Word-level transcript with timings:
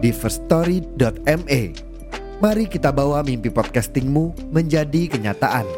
di 0.00 0.10
firststory.me. 0.10 1.60
Mari 2.40 2.64
kita 2.72 2.88
bawa 2.88 3.20
mimpi 3.20 3.52
podcastingmu 3.52 4.48
menjadi 4.48 5.12
kenyataan. 5.12 5.68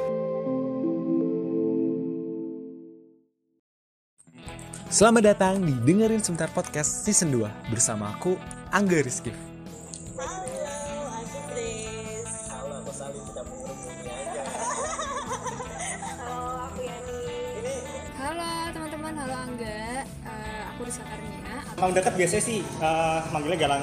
Selamat 4.86 5.34
datang 5.34 5.58
di 5.66 5.74
Dengerin 5.82 6.22
Sebentar 6.22 6.46
Podcast 6.54 7.02
Season 7.02 7.34
2 7.34 7.74
bersama 7.74 8.14
aku, 8.14 8.38
Angga 8.70 9.02
Rizky. 9.02 9.34
Halo, 10.14 11.02
aku 11.18 11.38
Grace. 11.50 12.36
Halo, 12.52 12.74
aku 12.78 12.92
Sali, 12.94 13.18
kita 13.26 13.42
menghubungi 13.42 14.06
aja. 14.06 14.44
Halo, 16.22 16.40
aku 16.70 16.80
Yani. 16.84 17.18
Ini 17.58 17.74
Halo 18.20 18.50
teman-teman, 18.70 19.12
halo 19.16 19.34
Angga. 19.34 19.80
Eh, 20.06 20.60
aku 20.76 20.82
Karnia. 20.92 21.56
emang 21.80 21.92
dekat 21.96 22.12
biasanya 22.14 22.44
sih 22.44 22.58
eh, 22.62 23.18
manggilnya 23.32 23.58
galang. 23.58 23.82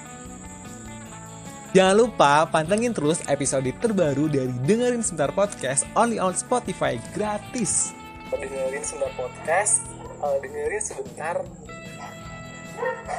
Jangan 1.71 1.95
lupa 2.03 2.43
pantengin 2.51 2.91
terus 2.91 3.23
episode 3.31 3.71
terbaru 3.79 4.27
dari 4.27 4.51
Dengerin 4.67 4.99
Sebentar 4.99 5.31
Podcast 5.31 5.87
only 5.95 6.19
on 6.19 6.35
Spotify 6.35 6.99
gratis. 7.15 7.95
Dengerin 8.27 8.83
sebentar 8.83 9.07
podcast, 9.15 9.79
eh, 10.19 10.35
dengerin 10.43 10.83
sebentar. 10.83 11.39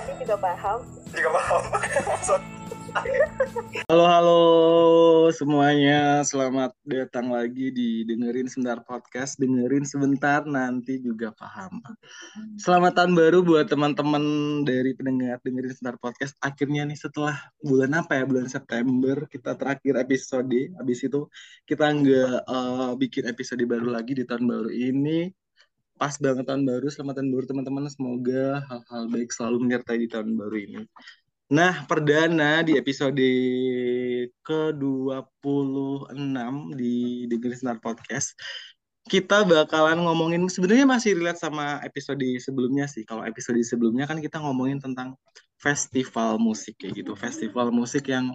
Ini 0.05 0.21
juga 0.21 0.37
paham. 0.37 0.85
juga 1.17 1.29
paham 1.33 1.63
Halo 2.93 4.05
halo 4.05 4.41
semuanya, 5.33 6.21
selamat 6.29 6.77
datang 6.85 7.33
lagi 7.33 7.73
di 7.73 8.05
dengerin 8.05 8.53
sebentar 8.53 8.85
podcast, 8.85 9.41
dengerin 9.41 9.89
sebentar 9.89 10.45
nanti 10.45 11.01
juga 11.01 11.33
paham. 11.33 11.81
Selamat 12.61 12.93
tahun 13.01 13.17
baru 13.17 13.41
buat 13.41 13.73
teman-teman 13.73 14.25
dari 14.69 14.93
pendengar 14.93 15.41
dengerin 15.41 15.73
sebentar 15.73 15.97
podcast. 16.05 16.37
Akhirnya 16.45 16.85
nih 16.85 17.01
setelah 17.01 17.41
bulan 17.65 17.97
apa 17.97 18.21
ya, 18.21 18.29
bulan 18.29 18.53
September 18.53 19.25
kita 19.25 19.57
terakhir 19.57 19.97
episode, 19.97 20.61
habis 20.77 21.01
itu 21.01 21.33
kita 21.65 21.89
nggak 21.89 22.45
eh, 22.45 22.93
bikin 23.01 23.25
episode 23.25 23.65
baru 23.65 23.89
lagi 23.89 24.21
di 24.21 24.29
tahun 24.29 24.45
baru 24.45 24.69
ini. 24.69 25.33
Pas 25.97 26.19
banget 26.21 26.45
tahun 26.45 26.67
baru, 26.69 26.93
selamat 26.93 27.15
tahun 27.25 27.31
baru 27.31 27.45
teman-teman. 27.47 27.83
Semoga 27.89 28.45
hal-hal 28.69 29.03
baik 29.09 29.31
selalu 29.33 29.57
menyertai 29.65 29.97
di 30.03 30.09
tahun 30.13 30.35
baru 30.35 30.57
ini. 30.61 30.83
Nah, 31.51 31.85
perdana 31.91 32.63
di 32.63 32.79
episode 32.79 33.27
ke-26 34.45 36.15
di 36.79 37.27
Dengerin 37.27 37.59
Senar 37.59 37.79
Podcast, 37.83 38.39
kita 39.11 39.43
bakalan 39.43 39.99
ngomongin, 40.07 40.47
sebenarnya 40.47 40.87
masih 40.87 41.19
relate 41.19 41.43
sama 41.43 41.83
episode 41.83 42.23
sebelumnya 42.39 42.87
sih. 42.87 43.03
Kalau 43.03 43.27
episode 43.27 43.59
sebelumnya 43.67 44.07
kan 44.07 44.23
kita 44.23 44.39
ngomongin 44.39 44.79
tentang 44.79 45.19
festival 45.59 46.39
musik 46.39 46.79
kayak 46.79 47.03
gitu. 47.03 47.19
Festival 47.19 47.75
musik 47.75 48.07
yang 48.07 48.31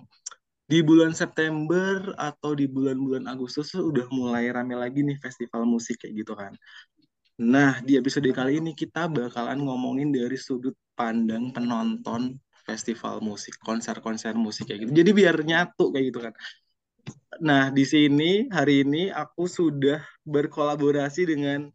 di 0.68 0.84
bulan 0.84 1.16
September 1.16 2.12
atau 2.20 2.52
di 2.52 2.68
bulan-bulan 2.68 3.24
Agustus 3.32 3.72
udah 3.72 4.12
mulai 4.12 4.52
rame 4.52 4.76
lagi 4.76 5.00
nih 5.00 5.16
festival 5.24 5.64
musik 5.64 6.04
kayak 6.04 6.28
gitu 6.28 6.36
kan. 6.36 6.52
Nah, 7.40 7.80
di 7.80 7.96
episode 7.96 8.28
kali 8.36 8.60
ini 8.60 8.76
kita 8.76 9.08
bakalan 9.08 9.64
ngomongin 9.64 10.12
dari 10.12 10.36
sudut 10.36 10.76
pandang 10.98 11.56
penonton 11.56 12.36
festival 12.68 13.24
musik, 13.24 13.56
konser-konser 13.64 14.36
musik 14.36 14.68
kayak 14.68 14.84
gitu. 14.84 14.92
Jadi 15.00 15.12
biar 15.16 15.36
nyatu 15.40 15.96
kayak 15.96 16.06
gitu 16.12 16.20
kan. 16.20 16.34
Nah, 17.40 17.72
di 17.72 17.88
sini 17.88 18.52
hari 18.52 18.84
ini 18.84 19.08
aku 19.08 19.48
sudah 19.48 20.04
berkolaborasi 20.28 21.24
dengan 21.32 21.72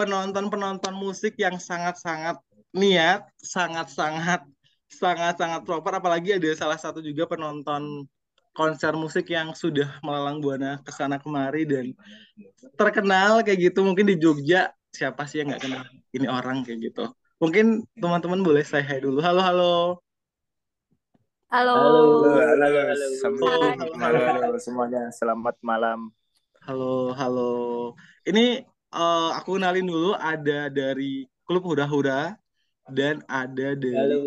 penonton-penonton 0.00 0.96
musik 0.96 1.36
yang 1.36 1.60
sangat-sangat 1.60 2.40
niat, 2.72 3.28
sangat-sangat 3.36 4.48
sangat-sangat 4.88 5.68
proper 5.68 6.00
apalagi 6.00 6.40
ada 6.40 6.48
salah 6.56 6.80
satu 6.80 7.04
juga 7.04 7.28
penonton 7.28 8.08
konser 8.56 8.96
musik 8.96 9.28
yang 9.28 9.52
sudah 9.52 10.00
melalang 10.00 10.40
buana 10.40 10.80
ke 10.80 10.90
sana 10.90 11.20
kemari 11.20 11.68
dan 11.68 11.92
terkenal 12.74 13.44
kayak 13.44 13.70
gitu 13.70 13.84
mungkin 13.84 14.08
di 14.08 14.16
Jogja 14.16 14.72
siapa 14.88 15.28
sih 15.28 15.44
yang 15.44 15.52
nggak 15.52 15.62
kenal 15.62 15.84
ini 16.16 16.26
orang 16.26 16.64
kayak 16.64 16.90
gitu 16.90 17.12
mungkin 17.38 17.86
teman-teman 17.94 18.42
boleh 18.42 18.66
say 18.66 18.82
hi 18.82 18.98
dulu. 18.98 19.22
Halo 19.22 19.40
halo. 19.42 19.74
Halo. 21.48 21.74
halo 22.28 22.52
halo 22.52 22.68
Halo, 22.68 23.56
halo, 23.96 24.18
halo, 24.20 24.40
halo 24.52 24.58
semuanya. 24.60 25.08
Selamat 25.14 25.56
malam. 25.64 26.12
halo. 26.66 27.14
Halo. 27.16 27.50
Ini 28.28 28.60
eh, 28.92 29.30
aku 29.38 29.56
kenalin 29.56 29.86
dulu. 29.88 30.12
Ada 30.12 30.68
dari 30.68 31.24
klub 31.48 31.64
Hura 31.64 31.88
Hura 31.88 32.20
dan 32.90 33.24
ada 33.30 33.72
dari 33.72 33.96
Halo. 33.96 34.20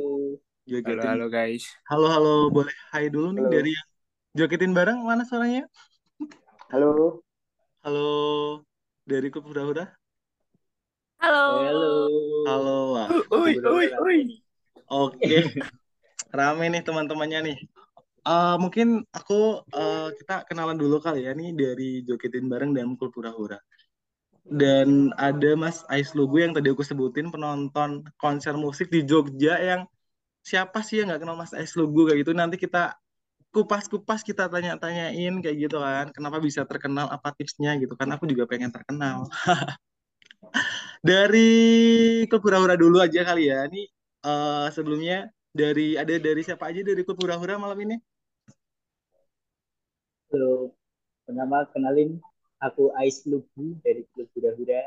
Jogetin. 0.66 1.04
halo 1.04 1.28
guys. 1.28 1.68
Halo 1.86 2.08
halo. 2.10 2.36
Boleh 2.50 2.74
hai 2.96 3.12
dulu 3.12 3.36
nih 3.36 3.44
Halo. 3.46 3.54
dari 3.54 3.72
yang 3.76 3.88
jogetin 4.34 4.72
bareng 4.72 5.04
mana 5.04 5.28
suaranya? 5.28 5.68
Halo. 6.72 7.22
Halo. 7.84 8.10
Dari 9.06 9.28
klub 9.30 9.46
Hura 9.52 9.68
Hura 9.68 9.86
Halo. 11.22 11.70
halo 12.50 12.78
wah 12.98 13.08
oi 13.30 13.54
oi 13.62 13.88
oi 13.94 14.20
Oke, 14.90 15.54
rame 16.34 16.66
nih 16.74 16.82
teman-temannya 16.82 17.40
nih. 17.46 17.58
Eh, 18.26 18.56
mungkin 18.58 19.06
aku 19.14 19.62
eh, 19.70 20.10
kita 20.18 20.50
kenalan 20.50 20.82
dulu 20.82 20.98
kali 20.98 21.30
ya 21.30 21.38
nih 21.38 21.54
dari 21.54 22.02
Jogetin 22.02 22.50
Bareng 22.50 22.74
dan 22.74 22.98
Klub 22.98 23.14
Hura-Hura. 23.14 23.62
Dan 24.42 25.14
ada 25.14 25.54
Mas 25.54 25.86
Ais 25.94 26.18
Lugu 26.18 26.42
yang 26.42 26.58
tadi 26.58 26.74
aku 26.74 26.82
sebutin 26.82 27.30
penonton 27.30 28.02
konser 28.18 28.58
musik 28.58 28.90
di 28.90 29.06
Jogja 29.06 29.62
yang 29.62 29.86
siapa 30.42 30.82
sih 30.82 31.06
yang 31.06 31.14
nggak 31.14 31.22
kenal 31.22 31.38
Mas 31.38 31.54
Ais 31.54 31.78
Lugu 31.78 32.10
kayak 32.10 32.26
gitu. 32.26 32.34
Nanti 32.34 32.58
kita 32.58 32.98
kupas-kupas 33.54 34.26
kita 34.26 34.50
tanya-tanyain 34.50 35.38
kayak 35.38 35.58
gitu 35.70 35.78
kan. 35.78 36.10
Kenapa 36.10 36.42
bisa 36.42 36.66
terkenal, 36.66 37.14
apa 37.14 37.30
tipsnya 37.38 37.78
gitu 37.78 37.94
kan. 37.94 38.10
Aku 38.10 38.26
juga 38.26 38.50
pengen 38.50 38.74
terkenal. 38.74 39.30
Dari 41.02 41.50
Klub 42.30 42.42
Hura-Hura 42.46 42.78
dulu 42.78 43.02
aja 43.02 43.26
kali 43.26 43.50
ya. 43.50 43.66
Ini 43.70 43.84
eh, 44.26 44.68
sebelumnya 44.74 45.30
dari 45.52 46.00
ada 46.00 46.16
dari 46.16 46.42
siapa 46.42 46.72
aja 46.72 46.80
dari 46.80 47.04
klub 47.04 47.20
hura-hura 47.20 47.60
malam 47.60 47.76
ini? 47.84 48.00
Halo, 50.32 50.72
pertama 51.28 51.68
kenalin 51.76 52.16
aku 52.64 52.96
Ais 52.96 53.28
Lubu 53.28 53.76
dari 53.84 54.08
Klub 54.16 54.32
Hura-Hura. 54.32 54.84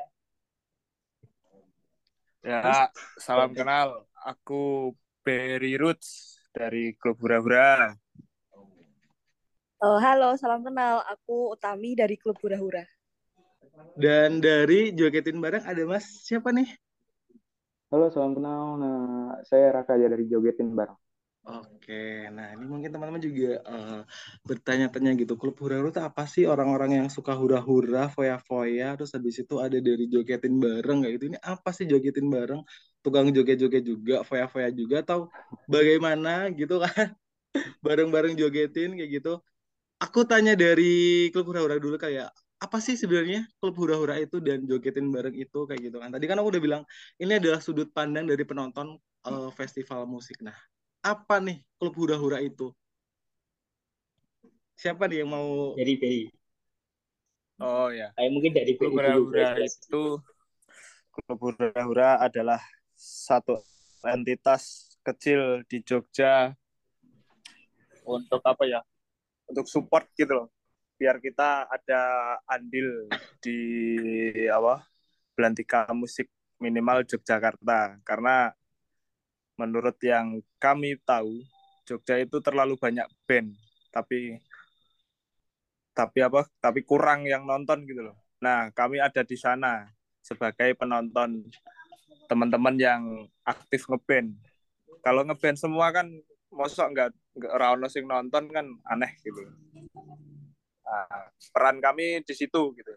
ya 2.45 2.93
salam 3.17 3.57
kenal 3.57 4.05
aku 4.21 4.93
Berry 5.25 5.81
Roots 5.81 6.37
dari 6.53 6.93
klub 6.93 7.17
hura-hura 7.25 7.97
Oh, 9.85 10.01
halo, 10.01 10.33
salam 10.41 10.65
kenal. 10.65 11.05
Aku 11.05 11.53
Utami 11.53 11.93
dari 11.93 12.17
Klub 12.17 12.41
Hura-Hura. 12.41 12.89
Dan 13.95 14.43
dari 14.43 14.91
Jogetin 14.95 15.39
Bareng 15.39 15.63
ada 15.67 15.83
Mas 15.87 16.07
siapa 16.27 16.51
nih? 16.51 16.67
Halo, 17.91 18.11
salam 18.11 18.35
kenal. 18.35 18.79
Nah, 18.83 18.99
saya 19.47 19.71
Raka 19.71 19.95
aja 19.95 20.07
dari 20.11 20.27
Jogetin 20.27 20.75
Bareng. 20.75 20.99
Oke, 21.45 21.93
nah 22.33 22.57
ini 22.57 22.65
mungkin 22.65 22.89
teman-teman 22.89 23.21
juga 23.21 23.61
eh, 23.61 24.01
bertanya-tanya 24.49 25.13
gitu, 25.21 25.37
klub 25.37 25.53
hura-hura 25.61 25.93
itu 25.93 26.01
apa 26.01 26.25
sih 26.25 26.49
orang-orang 26.49 26.91
yang 27.05 27.09
suka 27.13 27.37
hura-hura, 27.37 28.09
foya-foya, 28.09 28.97
terus 28.97 29.13
habis 29.13 29.37
itu 29.45 29.61
ada 29.61 29.77
dari 29.77 30.09
jogetin 30.09 30.57
bareng 30.57 31.05
kayak 31.05 31.13
gitu. 31.21 31.27
Ini 31.37 31.39
apa 31.45 31.69
sih 31.77 31.85
jogetin 31.85 32.33
bareng? 32.33 32.65
Tukang 33.05 33.29
joget-joget 33.37 33.85
juga, 33.85 34.25
foya-foya 34.25 34.73
juga, 34.73 34.97
atau 35.05 35.29
bagaimana 35.69 36.49
gitu 36.57 36.81
kan? 36.81 37.13
Bareng-bareng 37.87 38.35
jogetin 38.41 38.97
kayak 38.97 39.11
gitu. 39.21 39.33
Aku 40.05 40.21
tanya 40.31 40.53
dari 40.57 41.29
klub 41.33 41.47
hura-hura 41.51 41.77
dulu 41.81 41.97
kayak 42.01 42.33
apa 42.65 42.81
sih 42.81 42.97
sebenarnya 42.97 43.45
klub 43.61 43.77
hura-hura 43.77 44.17
itu 44.17 44.41
dan 44.41 44.65
jogetin 44.65 45.13
bareng 45.13 45.37
itu 45.37 45.69
kayak 45.69 45.85
gitu 45.85 46.01
kan. 46.01 46.09
Tadi 46.09 46.25
kan 46.25 46.41
aku 46.41 46.49
udah 46.57 46.63
bilang 46.65 46.83
ini 47.21 47.37
adalah 47.37 47.61
sudut 47.61 47.93
pandang 47.93 48.25
dari 48.25 48.41
penonton 48.49 48.97
uh, 49.29 49.53
festival 49.53 50.09
musik. 50.09 50.41
Nah, 50.41 50.57
apa 51.05 51.45
nih 51.45 51.61
klub 51.77 51.93
hura-hura 51.93 52.41
itu? 52.41 52.73
Siapa 54.81 55.05
nih 55.05 55.23
yang 55.23 55.31
mau 55.37 55.77
Dari 55.77 55.95
Beri. 56.01 56.25
Oh 57.61 57.93
ya. 57.93 58.11
Kayak 58.17 58.31
mungkin 58.33 58.53
dari 58.57 58.73
Klub 58.75 58.97
hura-hura 58.99 59.61
itu 59.63 60.19
Klub 61.15 61.39
hura-hura 61.39 62.19
adalah 62.19 62.59
satu 62.97 63.63
entitas 64.03 64.97
kecil 65.07 65.63
di 65.71 65.79
Jogja 65.85 66.51
untuk 68.03 68.43
apa 68.43 68.65
ya? 68.67 68.81
Untuk 69.47 69.69
support 69.71 70.09
gitu 70.17 70.33
loh. 70.33 70.49
Biar 70.95 71.19
kita 71.19 71.67
ada 71.69 72.03
andil 72.47 73.11
di 73.43 73.59
apa? 74.49 74.87
Belantika 75.35 75.91
musik 75.91 76.31
minimal 76.63 77.03
Yogyakarta. 77.05 77.99
Karena 78.07 78.55
menurut 79.55 79.95
yang 80.03 80.43
kami 80.59 80.99
tahu 81.03 81.43
Jogja 81.85 82.19
itu 82.19 82.41
terlalu 82.41 82.75
banyak 82.81 83.07
band 83.29 83.55
tapi 83.95 84.41
tapi 85.95 86.19
apa 86.27 86.49
tapi 86.59 86.83
kurang 86.83 87.23
yang 87.29 87.47
nonton 87.47 87.87
gitu 87.87 88.11
loh. 88.11 88.17
Nah 88.43 88.75
kami 88.75 88.99
ada 88.99 89.23
di 89.23 89.39
sana 89.39 89.87
sebagai 90.19 90.75
penonton 90.75 91.47
teman-teman 92.27 92.75
yang 92.75 93.03
aktif 93.47 93.87
ngeband. 93.87 94.35
Kalau 95.05 95.23
ngeband 95.23 95.55
semua 95.61 95.95
kan 95.95 96.11
mosok 96.51 96.87
nggak 96.91 97.11
nggak 97.39 97.91
sing 97.93 98.11
nonton 98.11 98.51
kan 98.51 98.67
aneh 98.91 99.13
gitu 99.23 99.43
nah, 100.85 101.33
peran 101.51 101.81
kami 101.81 102.21
di 102.23 102.35
situ 102.37 102.77
gitu 102.77 102.93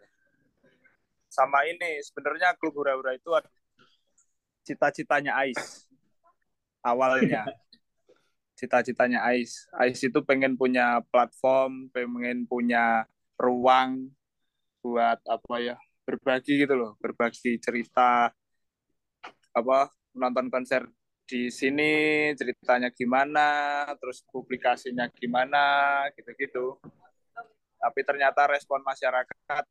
sama 1.28 1.64
ini 1.64 2.00
sebenarnya 2.04 2.56
klub 2.56 2.76
hura-hura 2.76 3.16
itu 3.16 3.28
cita-citanya 4.64 5.36
Ais 5.40 5.88
awalnya 6.84 7.48
cita-citanya 8.58 9.22
Ais. 9.22 9.70
Ais 9.70 10.02
itu 10.02 10.18
pengen 10.26 10.58
punya 10.58 10.98
platform, 11.14 11.94
pengen 11.94 12.42
punya 12.50 13.06
ruang 13.38 14.10
buat 14.82 15.22
apa 15.22 15.54
ya 15.62 15.76
berbagi 16.02 16.66
gitu 16.66 16.74
loh, 16.74 16.92
berbagi 16.98 17.54
cerita 17.62 18.34
apa 19.54 19.78
nonton 20.18 20.50
konser 20.50 20.90
di 21.28 21.54
sini 21.54 22.32
ceritanya 22.34 22.90
gimana, 22.90 23.84
terus 24.00 24.26
publikasinya 24.26 25.06
gimana, 25.14 26.02
gitu-gitu. 26.18 26.82
Tapi 27.78 28.00
ternyata 28.02 28.50
respon 28.50 28.82
masyarakat 28.82 29.64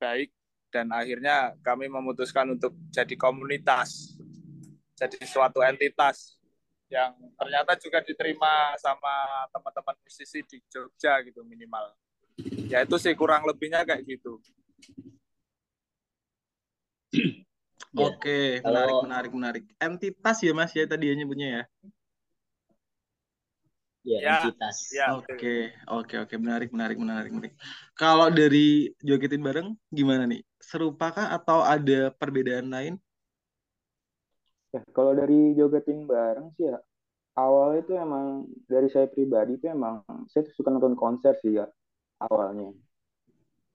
baik 0.00 0.32
dan 0.72 0.88
akhirnya 0.90 1.52
kami 1.60 1.92
memutuskan 1.92 2.48
untuk 2.56 2.72
jadi 2.88 3.14
komunitas, 3.20 4.16
jadi 4.96 5.18
suatu 5.28 5.60
entitas 5.60 6.40
yang 6.90 7.14
ternyata 7.38 7.78
juga 7.78 8.02
diterima 8.02 8.74
sama 8.80 9.46
teman-teman 9.54 9.96
musisi 10.02 10.42
di 10.42 10.58
Jogja 10.66 11.22
gitu 11.22 11.46
minimal. 11.46 11.94
Ya 12.66 12.82
itu 12.82 12.96
sih 12.98 13.14
kurang 13.14 13.46
lebihnya 13.46 13.86
kayak 13.86 14.02
gitu. 14.08 14.40
Oke, 17.90 18.62
menarik, 18.62 18.96
menarik, 19.02 19.32
menarik. 19.34 19.64
Entitas 19.82 20.38
ya 20.42 20.52
Mas 20.54 20.70
ya 20.74 20.86
tadi 20.86 21.10
ya 21.10 21.14
nyebutnya 21.18 21.48
ya. 21.50 21.62
Ya, 24.04 24.18
Ya, 24.24 24.32
entitas. 24.32 24.76
Ya, 24.92 25.04
Oke, 25.16 25.72
oke, 25.88 26.14
oke, 26.24 26.34
menarik, 26.44 26.68
menarik, 26.74 26.98
menarik, 27.00 27.30
menarik. 27.36 27.54
Kalau 28.00 28.28
dari 28.32 28.92
jogetin 29.08 29.42
bareng 29.44 29.68
gimana 29.98 30.24
nih? 30.28 30.40
Serupakah 30.60 31.26
atau 31.36 31.58
ada 31.64 32.12
perbedaan 32.20 32.68
lain? 32.74 32.94
Ya, 34.74 34.80
kalau 34.96 35.12
dari 35.20 35.54
jogetin 35.58 36.06
bareng 36.10 36.48
sih 36.56 36.64
ya, 36.70 36.78
awalnya 37.38 37.78
itu 37.84 37.92
emang 38.06 38.26
dari 38.72 38.88
saya 38.94 39.06
pribadi 39.14 39.52
itu 39.58 39.66
emang 39.76 39.96
saya 40.30 40.42
tuh 40.48 40.54
suka 40.58 40.70
nonton 40.74 40.94
konser 41.02 41.34
sih 41.42 41.52
ya 41.60 41.66
awalnya. 42.26 42.70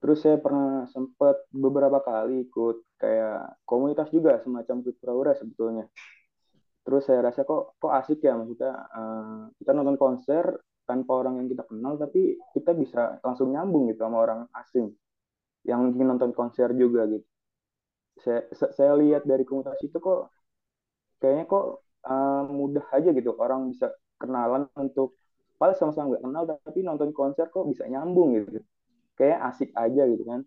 Terus 0.00 0.18
saya 0.24 0.36
pernah 0.38 0.84
sempat 0.92 1.36
beberapa 1.50 1.98
kali 2.04 2.46
ikut 2.46 2.76
kayak 3.00 3.60
komunitas 3.68 4.08
juga 4.12 4.38
semacam 4.44 4.76
pura 4.84 5.32
sebetulnya. 5.34 5.84
Terus 6.86 7.02
saya 7.02 7.18
rasa 7.18 7.42
kok 7.42 7.74
kok 7.82 7.92
asik 7.98 8.22
ya 8.22 8.38
maksudnya 8.38 8.72
eh, 8.94 9.40
kita 9.58 9.74
nonton 9.74 9.98
konser 9.98 10.54
tanpa 10.86 11.18
orang 11.18 11.42
yang 11.42 11.48
kita 11.50 11.66
kenal 11.66 11.98
tapi 11.98 12.38
kita 12.54 12.70
bisa 12.78 13.18
langsung 13.26 13.50
nyambung 13.50 13.90
gitu 13.90 14.06
sama 14.06 14.22
orang 14.22 14.40
asing 14.54 14.94
yang 15.66 15.90
ingin 15.90 16.14
nonton 16.14 16.30
konser 16.30 16.70
juga 16.78 17.10
gitu. 17.10 17.26
Saya 18.22 18.46
saya 18.54 18.94
lihat 18.94 19.26
dari 19.26 19.42
komunitas 19.42 19.82
itu 19.82 19.98
kok 19.98 20.30
kayaknya 21.18 21.50
kok 21.50 21.82
uh, 22.06 22.46
mudah 22.46 22.86
aja 22.94 23.10
gitu 23.10 23.34
orang 23.34 23.74
bisa 23.74 23.90
kenalan 24.22 24.70
untuk 24.78 25.18
paling 25.58 25.74
sama-sama 25.74 26.14
nggak 26.14 26.22
kenal 26.22 26.42
tapi 26.46 26.80
nonton 26.86 27.10
konser 27.10 27.50
kok 27.50 27.66
bisa 27.66 27.82
nyambung 27.90 28.38
gitu. 28.38 28.62
Kayak 29.18 29.42
asik 29.50 29.74
aja 29.74 30.06
gitu 30.06 30.22
kan. 30.22 30.46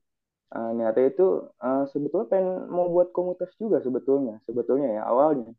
Uh, 0.56 0.72
niatnya 0.74 1.14
itu 1.14 1.52
uh, 1.62 1.84
sebetulnya 1.92 2.32
pengen 2.32 2.72
mau 2.74 2.90
buat 2.90 3.14
komunitas 3.14 3.54
juga 3.62 3.86
sebetulnya 3.86 4.42
sebetulnya 4.50 4.98
ya 4.98 5.06
awalnya 5.06 5.54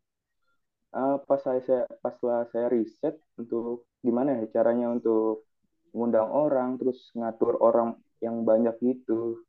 uh, 0.95 1.15
pas 1.27 1.39
saya, 1.41 1.61
saya 1.63 1.83
pas 2.03 2.15
saya 2.51 2.67
riset 2.71 3.15
untuk 3.39 3.87
gimana 4.05 4.39
ya 4.39 4.61
caranya 4.61 4.91
untuk 4.95 5.47
ngundang 5.91 6.29
orang 6.31 6.69
terus 6.79 7.11
ngatur 7.15 7.59
orang 7.59 7.99
yang 8.23 8.43
banyak 8.47 8.75
gitu. 8.79 9.43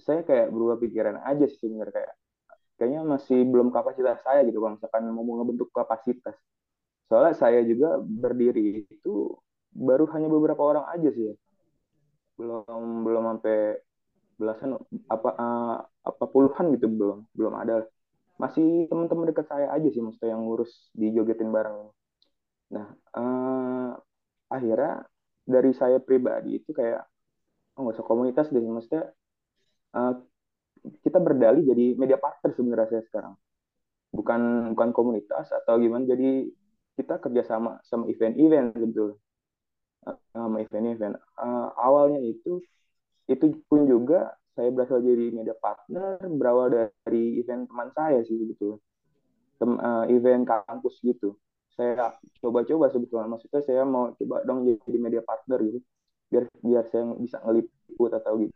Saya 0.00 0.24
kayak 0.24 0.48
berubah 0.54 0.80
pikiran 0.80 1.20
aja 1.26 1.44
sih 1.44 1.60
sebenarnya 1.60 1.92
kayak 1.92 2.12
kayaknya 2.80 3.00
masih 3.04 3.44
belum 3.44 3.68
kapasitas 3.68 4.24
saya 4.24 4.40
gitu 4.48 4.58
kalau 4.64 4.74
misalkan 4.78 5.02
mau 5.12 5.24
ngebentuk 5.40 5.68
kapasitas. 5.74 6.36
Soalnya 7.10 7.34
saya 7.36 7.60
juga 7.66 7.98
berdiri 8.00 8.86
itu 8.88 9.34
baru 9.74 10.06
hanya 10.14 10.28
beberapa 10.30 10.62
orang 10.62 10.86
aja 10.94 11.08
sih 11.12 11.24
ya. 11.30 11.34
Belum 12.38 13.04
belum 13.04 13.22
sampai 13.36 13.58
belasan 14.40 14.80
apa 15.12 15.30
uh, 15.36 15.76
apa 16.00 16.24
puluhan 16.32 16.72
gitu 16.72 16.88
belum 16.88 17.28
belum 17.36 17.54
ada 17.60 17.84
masih 18.40 18.88
teman-teman 18.88 19.28
dekat 19.28 19.46
saya 19.52 19.68
aja 19.68 19.88
sih 19.92 20.00
maksudnya 20.00 20.32
yang 20.32 20.42
ngurus 20.48 20.72
di 20.96 21.12
jogetin 21.12 21.52
bareng 21.52 21.92
nah 22.72 22.86
uh, 23.12 23.92
akhirnya 24.48 25.04
dari 25.44 25.76
saya 25.76 26.00
pribadi 26.00 26.62
itu 26.62 26.72
kayak 26.72 27.04
oh, 27.76 27.84
nggak 27.84 28.00
usah 28.00 28.06
komunitas 28.06 28.48
deh 28.48 28.62
maksudnya 28.64 29.12
uh, 29.94 30.14
kita 31.04 31.18
berdalih 31.20 31.62
jadi 31.64 31.84
media 31.96 32.16
partner 32.16 32.50
sebenarnya 32.56 32.88
saya 32.88 33.02
sekarang. 33.04 33.34
Bukan 34.10 34.72
bukan 34.74 34.90
komunitas 34.90 35.52
atau 35.54 35.78
gimana 35.78 36.08
jadi 36.08 36.48
kita 36.98 37.22
kerjasama 37.22 37.78
sama 37.86 38.10
event-event 38.10 38.74
gitu 38.76 39.16
sama 40.32 40.64
event-event. 40.64 41.14
Uh, 41.36 41.68
awalnya 41.78 42.20
itu 42.24 42.64
itu 43.30 43.60
pun 43.70 43.86
juga 43.86 44.34
saya 44.54 44.68
berasal 44.74 44.98
jadi 45.00 45.30
media 45.30 45.54
partner 45.56 46.18
berawal 46.26 46.68
dari 46.70 47.38
event 47.38 47.70
teman 47.70 47.88
saya 47.94 48.20
sih 48.26 48.36
gitu. 48.50 48.80
Tem, 49.60 49.70
uh, 49.76 50.04
event 50.08 50.44
kampus 50.48 50.98
gitu. 51.04 51.36
Saya 51.76 52.16
coba-coba 52.42 52.90
sebetulnya 52.90 53.28
maksudnya 53.30 53.60
saya 53.62 53.82
mau 53.86 54.12
coba 54.16 54.42
dong 54.42 54.66
jadi 54.66 54.98
media 54.98 55.22
partner 55.22 55.58
gitu 55.62 55.80
biar 56.30 56.46
biar 56.62 56.84
saya 56.94 57.10
bisa 57.18 57.42
ngeliput 57.42 58.10
atau 58.14 58.38
gitu. 58.38 58.54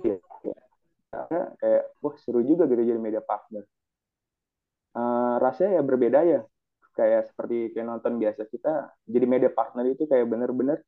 Ya, 0.00 0.16
ya. 0.42 0.56
Kayak 1.60 1.82
wah 2.00 2.16
seru 2.18 2.40
juga 2.40 2.64
gitu 2.66 2.82
jadi 2.82 3.00
media 3.00 3.20
partner. 3.20 3.62
Uh, 4.96 5.36
rasanya 5.38 5.78
ya 5.78 5.82
berbeda 5.84 6.20
ya. 6.24 6.40
Kayak 6.96 7.28
seperti 7.30 7.74
kayak 7.76 7.86
nonton 7.86 8.16
biasa 8.16 8.48
kita 8.48 8.94
jadi 9.04 9.26
media 9.28 9.50
partner 9.52 9.84
itu 9.92 10.08
kayak 10.08 10.24
bener-bener 10.30 10.80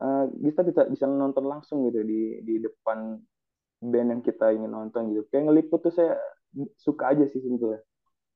uh, 0.00 0.24
kita 0.32 0.60
bisa 0.66 0.82
bisa 0.88 1.04
nonton 1.06 1.44
langsung 1.46 1.86
gitu 1.88 2.00
di 2.04 2.40
di 2.44 2.54
depan 2.60 3.20
band 3.80 4.08
yang 4.12 4.22
kita 4.24 4.52
ingin 4.52 4.72
nonton 4.72 5.12
gitu. 5.14 5.24
Kayak 5.28 5.52
ngeliput 5.52 5.80
tuh 5.84 5.94
saya 5.94 6.18
suka 6.76 7.14
aja 7.14 7.24
sih 7.28 7.40
sebetulnya. 7.40 7.80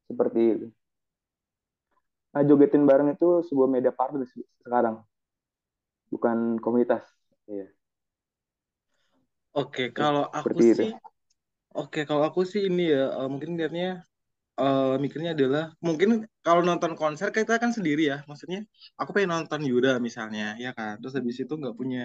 Seperti 0.09 0.41
itu. 0.41 0.67
Nah 2.35 2.43
jogetin 2.45 2.85
bareng 2.85 3.15
itu 3.15 3.45
sebuah 3.49 3.69
media 3.69 3.93
partner 3.93 4.25
sekarang. 4.63 5.01
Bukan 6.13 6.63
komunitas 6.63 7.03
ya 7.49 7.69
Oke, 9.55 9.95
kalau 9.95 10.27
aku 10.27 10.51
Seperti 10.51 10.65
itu. 10.67 10.79
sih, 10.83 10.91
oke 11.79 12.01
kalau 12.11 12.27
aku 12.27 12.43
sih 12.43 12.67
ini 12.67 12.91
ya 12.91 13.07
uh, 13.15 13.31
mungkin 13.31 13.55
lihatnya 13.55 14.03
uh, 14.59 14.99
mikirnya 14.99 15.31
adalah 15.31 15.71
mungkin 15.79 16.27
kalau 16.45 16.61
nonton 16.69 16.93
konser 17.01 17.29
kita 17.37 17.53
kan 17.63 17.71
sendiri 17.77 18.03
ya. 18.13 18.17
Maksudnya 18.29 18.59
aku 19.01 19.11
pengen 19.17 19.31
nonton 19.35 19.61
Yura 19.71 19.91
misalnya 20.09 20.43
ya 20.65 20.71
kan? 20.79 20.93
Terus 21.01 21.15
habis 21.19 21.37
itu 21.43 21.53
nggak 21.61 21.75
punya 21.81 21.99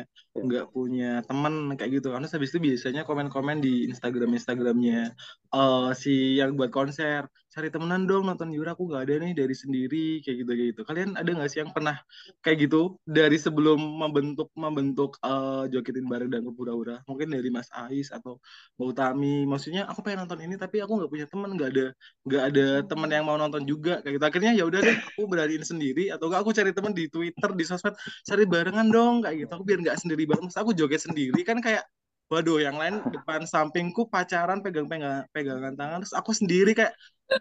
nggak 0.45 0.65
punya 0.75 1.05
temen 1.27 1.53
kayak 1.77 1.91
gitu 1.99 2.07
terus 2.15 2.33
habis 2.35 2.49
itu 2.53 2.59
biasanya 2.67 3.01
komen-komen 3.07 3.57
di 3.65 3.69
Instagram 3.89 4.29
Instagramnya 4.37 5.11
eh 5.55 5.87
si 6.01 6.37
yang 6.39 6.53
buat 6.57 6.69
konser 6.69 7.25
cari 7.49 7.67
temenan 7.73 8.05
dong 8.05 8.29
nonton 8.29 8.53
Yura 8.53 8.77
aku 8.77 8.85
nggak 8.89 9.01
ada 9.09 9.13
nih 9.25 9.31
dari 9.33 9.55
sendiri 9.57 10.21
kayak 10.21 10.37
gitu 10.45 10.51
kayak 10.53 10.67
gitu 10.77 10.81
kalian 10.85 11.09
ada 11.17 11.29
nggak 11.33 11.49
sih 11.49 11.59
yang 11.65 11.71
pernah 11.73 11.97
kayak 12.45 12.57
gitu 12.69 12.77
dari 13.09 13.37
sebelum 13.41 13.79
membentuk 13.81 14.53
membentuk 14.53 15.17
eh 15.25 15.63
jokitin 15.73 16.05
bareng 16.05 16.29
dan 16.29 16.41
kepura-pura 16.45 17.01
mungkin 17.09 17.27
dari 17.33 17.49
Mas 17.49 17.69
Ais 17.73 18.13
atau 18.13 18.37
Mbak 18.77 18.87
Utami 18.93 19.33
maksudnya 19.49 19.81
aku 19.89 19.99
pengen 20.05 20.29
nonton 20.29 20.39
ini 20.45 20.55
tapi 20.61 20.77
aku 20.85 20.91
nggak 21.01 21.11
punya 21.13 21.25
temen 21.25 21.49
nggak 21.57 21.69
ada 21.73 21.85
nggak 22.29 22.43
ada 22.53 22.65
teman 22.85 23.09
yang 23.09 23.25
mau 23.25 23.37
nonton 23.41 23.63
juga 23.65 23.91
kayak 24.05 24.13
gitu 24.21 24.25
akhirnya 24.29 24.51
ya 24.59 24.63
udah 24.69 24.81
deh 24.87 24.97
aku 25.07 25.21
beraniin 25.31 25.65
sendiri 25.65 26.13
atau 26.13 26.29
enggak 26.29 26.41
aku 26.45 26.51
cari 26.57 26.71
teman 26.77 26.93
di 26.95 27.05
Twitter 27.13 27.49
di 27.59 27.63
sosmed 27.69 27.95
cari 28.29 28.43
barengan 28.45 28.87
dong 28.95 29.15
kayak 29.25 29.35
gitu. 29.45 29.51
Aku 29.57 29.63
biar 29.67 29.79
nggak 29.83 29.97
sendiri 30.01 30.23
banget 30.29 30.43
Terus 30.53 30.59
aku 30.61 30.71
joget 30.79 31.01
sendiri. 31.07 31.39
Kan 31.49 31.59
kayak 31.65 31.83
waduh 32.31 32.57
yang 32.61 32.77
lain 32.81 33.01
depan 33.09 33.41
sampingku 33.49 34.05
pacaran 34.13 34.61
pegang 34.61 34.85
pegang 34.91 35.25
pegangan 35.33 35.73
tangan 35.73 35.97
terus 36.05 36.13
aku 36.13 36.31
sendiri 36.37 36.71
kayak 36.77 36.93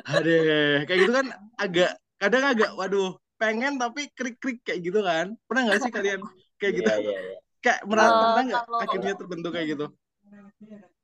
adeh 0.09 0.85
kayak 0.89 1.01
gitu 1.05 1.13
kan 1.19 1.27
agak 1.63 1.91
kadang 2.21 2.45
agak 2.53 2.71
waduh 2.81 3.09
pengen 3.41 3.73
tapi 3.83 4.01
krik 4.17 4.37
krik 4.43 4.59
kayak 4.67 4.81
gitu 4.87 5.01
kan. 5.05 5.27
Pernah 5.49 5.63
nggak 5.71 5.81
sih 5.85 5.91
kalian 5.97 6.21
kayak 6.61 6.73
gitu? 6.81 6.89
Iya, 6.91 7.01
iya, 7.05 7.19
iya. 7.27 7.37
kayak 7.65 7.79
merasa 7.91 8.15
Eh, 8.15 8.29
pernah 8.31 8.43
nggak 8.49 8.63
akhirnya 8.85 9.13
terbentuk 9.19 9.51
kayak 9.55 9.69
gitu? 9.77 9.87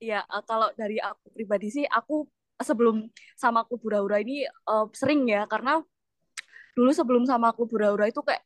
Ya, 0.02 0.20
eh, 0.28 0.42
kalau 0.50 0.68
dari 0.76 0.98
aku 1.00 1.24
pribadi 1.32 1.68
sih, 1.72 1.84
aku 1.88 2.26
sebelum 2.62 3.10
sama 3.34 3.66
klub 3.66 3.82
hura-hura 3.82 4.22
ini 4.22 4.46
eh, 4.46 4.86
sering 4.94 5.26
ya, 5.30 5.46
karena 5.50 5.82
dulu 6.74 6.90
sebelum 6.90 7.24
sama 7.26 7.54
klub 7.54 7.70
hura-hura 7.74 8.10
itu 8.10 8.20
kayak 8.22 8.42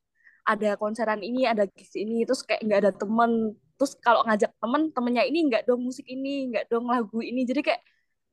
ada 0.48 0.80
konseran 0.80 1.20
ini, 1.20 1.44
ada 1.44 1.68
gigs 1.68 1.92
ini, 1.92 2.24
terus 2.24 2.40
kayak 2.40 2.64
nggak 2.64 2.80
ada 2.88 2.92
temen. 2.96 3.52
Terus 3.76 3.92
kalau 4.00 4.24
ngajak 4.24 4.50
temen, 4.56 4.82
temennya 4.96 5.24
ini 5.28 5.38
nggak 5.52 5.68
dong 5.68 5.84
musik 5.84 6.08
ini, 6.08 6.48
nggak 6.48 6.72
dong 6.72 6.88
lagu 6.88 7.20
ini. 7.20 7.44
Jadi 7.44 7.60
kayak 7.60 7.82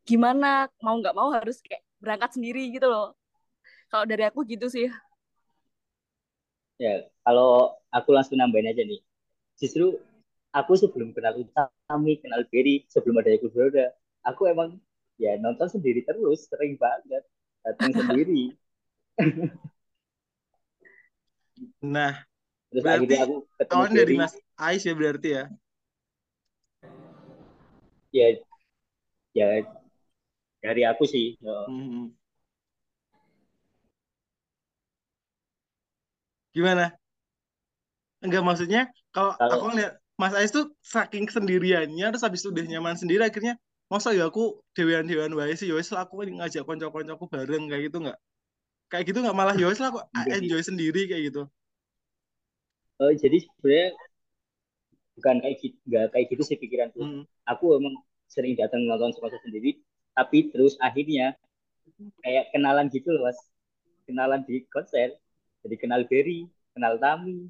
gimana, 0.08 0.72
mau 0.80 0.96
nggak 0.96 1.16
mau 1.16 1.30
harus 1.36 1.60
kayak 1.60 1.84
berangkat 2.00 2.40
sendiri 2.40 2.72
gitu 2.72 2.88
loh. 2.88 3.20
Kalau 3.92 4.08
dari 4.08 4.24
aku 4.24 4.48
gitu 4.48 4.72
sih. 4.72 4.88
Ya, 6.80 7.08
kalau 7.24 7.76
aku 7.92 8.10
langsung 8.16 8.40
nambahin 8.40 8.72
aja 8.72 8.84
nih. 8.84 9.00
Justru 9.60 10.00
aku 10.56 10.76
sebelum 10.80 11.12
kenal 11.12 11.36
Utami, 11.36 12.20
kenal 12.20 12.48
Berry, 12.48 12.88
sebelum 12.88 13.20
ada 13.20 13.32
Ikut 13.32 13.52
Beroda, 13.52 13.92
aku 14.24 14.48
emang 14.48 14.80
ya 15.16 15.40
nonton 15.40 15.68
sendiri 15.72 16.04
terus, 16.04 16.48
sering 16.48 16.76
banget. 16.76 17.24
Datang 17.64 17.92
sendiri. 18.00 18.54
nah 21.80 22.20
Terus 22.68 22.84
berarti 22.84 23.16
aku 23.16 23.36
ketemu 23.56 23.72
kawan 23.72 23.92
dari 23.96 24.14
Mas 24.20 24.34
Ais 24.60 24.84
ya 24.84 24.92
berarti 24.92 25.30
ya 25.32 25.44
ya 28.12 28.28
ya 29.32 29.48
dari 30.60 30.82
aku 30.84 31.08
sih. 31.08 31.40
Ya. 31.40 31.56
Hmm. 31.72 32.12
Gimana? 36.56 36.96
Enggak 38.24 38.44
maksudnya 38.44 38.82
kalau 39.12 39.36
Kalau- 39.40 39.54
aku 39.60 39.66
ngeliat 39.76 39.94
Mas 40.16 40.34
Ais 40.36 40.52
tuh 40.52 40.72
saking 40.80 41.28
sendiriannya 41.28 42.08
terus 42.12 42.24
habis 42.24 42.40
itu 42.44 42.52
udah 42.52 42.64
nyaman 42.68 42.96
sendiri 42.96 43.24
akhirnya 43.28 43.60
masa 43.92 44.10
ya 44.18 44.26
aku 44.30 44.60
dewean-dewean 44.76 45.34
wae 45.38 45.54
sih 45.54 45.70
ya 45.70 45.76
wes 45.78 45.90
lah 45.94 46.06
aku 46.06 46.22
ngajak 46.26 46.64
konco-koncoku 46.66 47.26
bareng 47.30 47.64
kayak 47.70 47.84
gitu 47.92 47.98
nggak? 48.04 48.18
Kayak 48.92 49.04
gitu 49.10 49.18
nggak 49.24 49.38
malah 49.38 49.56
ya 49.58 49.66
wes 49.70 49.80
lah 49.82 49.90
aku 49.94 50.00
Enggak 50.14 50.26
sih. 50.26 50.46
enjoy 50.46 50.62
sendiri 50.66 51.02
kayak 51.10 51.24
gitu. 51.30 51.42
Eh, 52.96 53.14
jadi 53.20 53.38
sebenarnya 53.44 53.88
bukan 55.16 55.36
kayak 55.44 55.58
gitu, 55.64 55.78
nggak 55.88 56.06
kayak 56.12 56.26
gitu 56.32 56.44
sih 56.44 56.58
pikiranku. 56.60 57.00
Hmm. 57.00 57.24
Aku 57.48 57.66
emang 57.76 57.96
sering 58.32 58.56
datang 58.60 58.84
nonton 58.84 59.16
konser 59.20 59.40
sendiri, 59.44 59.80
tapi 60.16 60.52
terus 60.52 60.76
akhirnya 60.82 61.36
kayak 62.24 62.52
kenalan 62.52 62.92
gitu 62.92 63.14
loh 63.16 63.30
mas, 63.30 63.40
kenalan 64.10 64.42
di 64.44 64.66
konser, 64.68 65.16
jadi 65.64 65.76
kenal 65.80 66.02
Berry, 66.10 66.50
kenal 66.76 67.00
Tami, 67.00 67.48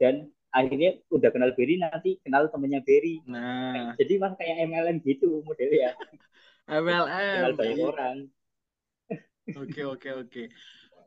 dan 0.00 0.26
akhirnya 0.54 0.90
udah 1.10 1.28
kenal 1.34 1.50
Berry 1.58 1.74
nanti 1.82 2.10
kenal 2.22 2.46
temennya 2.52 2.80
Berry. 2.86 3.20
Nah, 3.26 3.98
Jadi 3.98 4.12
mas 4.22 4.32
kayak 4.38 4.56
MLM 4.70 4.96
gitu 5.02 5.42
modelnya, 5.42 5.90
kenal 7.34 7.52
MLM. 7.52 7.58
banyak 7.58 7.78
Iya. 7.78 7.86
orang. 7.90 8.16
Oke 9.54 9.80
oke 9.86 10.08
oke. 10.22 10.42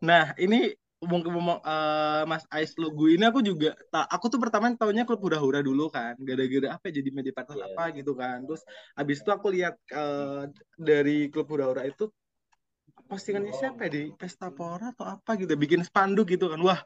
Nah 0.07 0.23
ini 0.43 0.71
ngomong-ngomong 1.01 1.59
eh, 1.61 2.23
Mas 2.25 2.43
Ais 2.49 2.73
Lugu 2.81 3.05
ini 3.13 3.23
aku 3.29 3.39
juga 3.45 3.77
tak 3.93 4.05
aku 4.09 4.25
tuh 4.33 4.39
pertama 4.41 4.73
tahunya 4.73 5.05
klub 5.05 5.21
hura-hura 5.21 5.61
dulu 5.61 5.93
kan 5.93 6.17
gara-gara 6.25 6.67
apa 6.75 6.89
ya, 6.89 6.93
jadi 7.01 7.09
media 7.13 7.33
partner 7.37 7.57
Iya. 7.61 7.67
apa 7.69 7.83
gitu 8.01 8.11
kan 8.17 8.37
terus 8.49 8.61
habis 8.97 9.17
itu 9.21 9.29
aku 9.29 9.47
lihat 9.53 9.75
eh, 9.93 10.43
dari 10.79 11.29
klub 11.29 11.47
hura-hura 11.53 11.85
itu 11.85 12.09
postingannya 13.07 13.53
siapa 13.55 13.87
ya, 13.87 13.89
di 13.95 14.01
Pesta 14.19 14.47
Pora 14.51 14.91
atau 14.91 15.05
apa 15.07 15.31
gitu 15.39 15.53
bikin 15.55 15.81
spanduk 15.85 16.25
gitu 16.33 16.45
kan 16.51 16.59
wah 16.59 16.79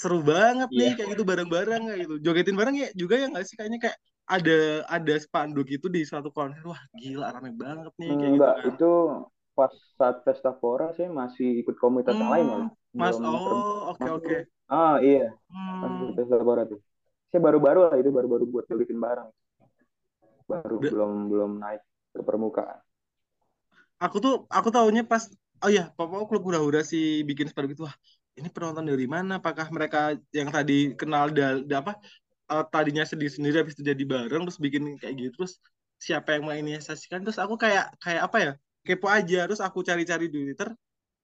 seru 0.00 0.18
banget 0.32 0.70
nih 0.78 0.88
Iya. 0.88 0.96
kayak 0.96 1.08
gitu 1.14 1.24
bareng-bareng 1.30 1.82
kayak 1.88 2.00
gitu 2.04 2.14
jogetin 2.24 2.56
bareng 2.60 2.76
ya 2.82 2.88
juga 3.00 3.14
ya 3.22 3.26
nggak 3.32 3.44
sih 3.48 3.54
kayaknya 3.58 3.78
kayak 3.84 3.98
ada 4.34 4.52
ada 4.96 5.14
spanduk 5.24 5.66
itu 5.76 5.86
di 5.96 6.00
suatu 6.10 6.28
konser 6.36 6.62
wah 6.70 6.80
gila 7.00 7.26
rame 7.34 7.50
banget 7.64 7.92
nih 8.00 8.12
kayak 8.20 8.32
gitu 8.38 8.50
Enggak, 8.50 8.54
kan 8.58 8.74
itu 8.74 8.84
pas 9.56 9.72
saat 9.98 10.16
Pesta 10.24 10.50
Pora 10.60 10.86
saya 10.96 11.08
masih 11.10 11.48
ikut 11.62 11.76
komunitas 11.82 12.16
yang 12.22 12.30
lain 12.34 12.46
malah. 12.50 12.68
Hmm, 12.68 12.98
Mas 12.98 13.16
Belum 13.16 13.22
oh 13.22 13.90
oke 13.92 14.08
oke 14.16 14.36
Ah 14.68 14.96
iya, 15.08 15.24
pas 15.80 15.90
Hmm. 15.90 15.94
ikut 15.96 16.14
Pesta 16.16 16.36
Pora 16.46 16.62
tuh. 16.70 16.80
Saya 17.30 17.40
baru-baru 17.46 17.78
lah 17.90 17.96
itu 18.00 18.10
baru-baru 18.16 18.44
buat 18.52 18.64
jogetin 18.70 18.98
bareng. 19.06 19.30
Baru 20.50 20.76
Ber- 20.80 20.90
belum 20.90 21.12
belum 21.30 21.50
naik 21.62 21.82
ke 22.14 22.20
permukaan. 22.28 22.80
aku 24.04 24.16
tuh 24.24 24.32
aku 24.56 24.68
tahunya 24.74 25.02
pas 25.10 25.22
oh 25.64 25.70
ya 25.76 25.82
papa 25.98 26.14
klub 26.28 26.42
hura-hura 26.46 26.80
si 26.90 26.96
bikin 27.28 27.46
spanduk 27.50 27.72
itu 27.74 27.82
wah 27.88 27.94
ini 28.38 28.48
penonton 28.54 28.84
dari 28.90 29.06
mana? 29.14 29.32
Apakah 29.40 29.66
mereka 29.76 29.98
yang 30.38 30.48
tadi 30.56 30.94
kenal 31.00 31.24
da, 31.36 31.58
da- 31.70 31.80
apa 31.82 31.92
eh, 32.52 32.64
tadinya 32.72 33.04
sendiri 33.10 33.30
sendiri 33.36 33.56
habis 33.62 33.74
itu 33.78 33.84
jadi 33.92 34.04
bareng 34.14 34.42
terus 34.46 34.58
bikin 34.64 34.82
kayak 35.00 35.14
gitu 35.20 35.32
terus 35.44 35.54
siapa 36.06 36.28
yang 36.38 36.44
menginisiasikan? 36.48 37.20
Terus 37.26 37.38
aku 37.44 37.54
kayak 37.64 37.84
kayak 38.04 38.22
apa 38.28 38.36
ya 38.44 38.52
kepo 38.86 39.06
aja 39.10 39.38
terus 39.48 39.60
aku 39.62 39.78
cari-cari 39.88 40.26
di 40.32 40.38
Twitter 40.48 40.68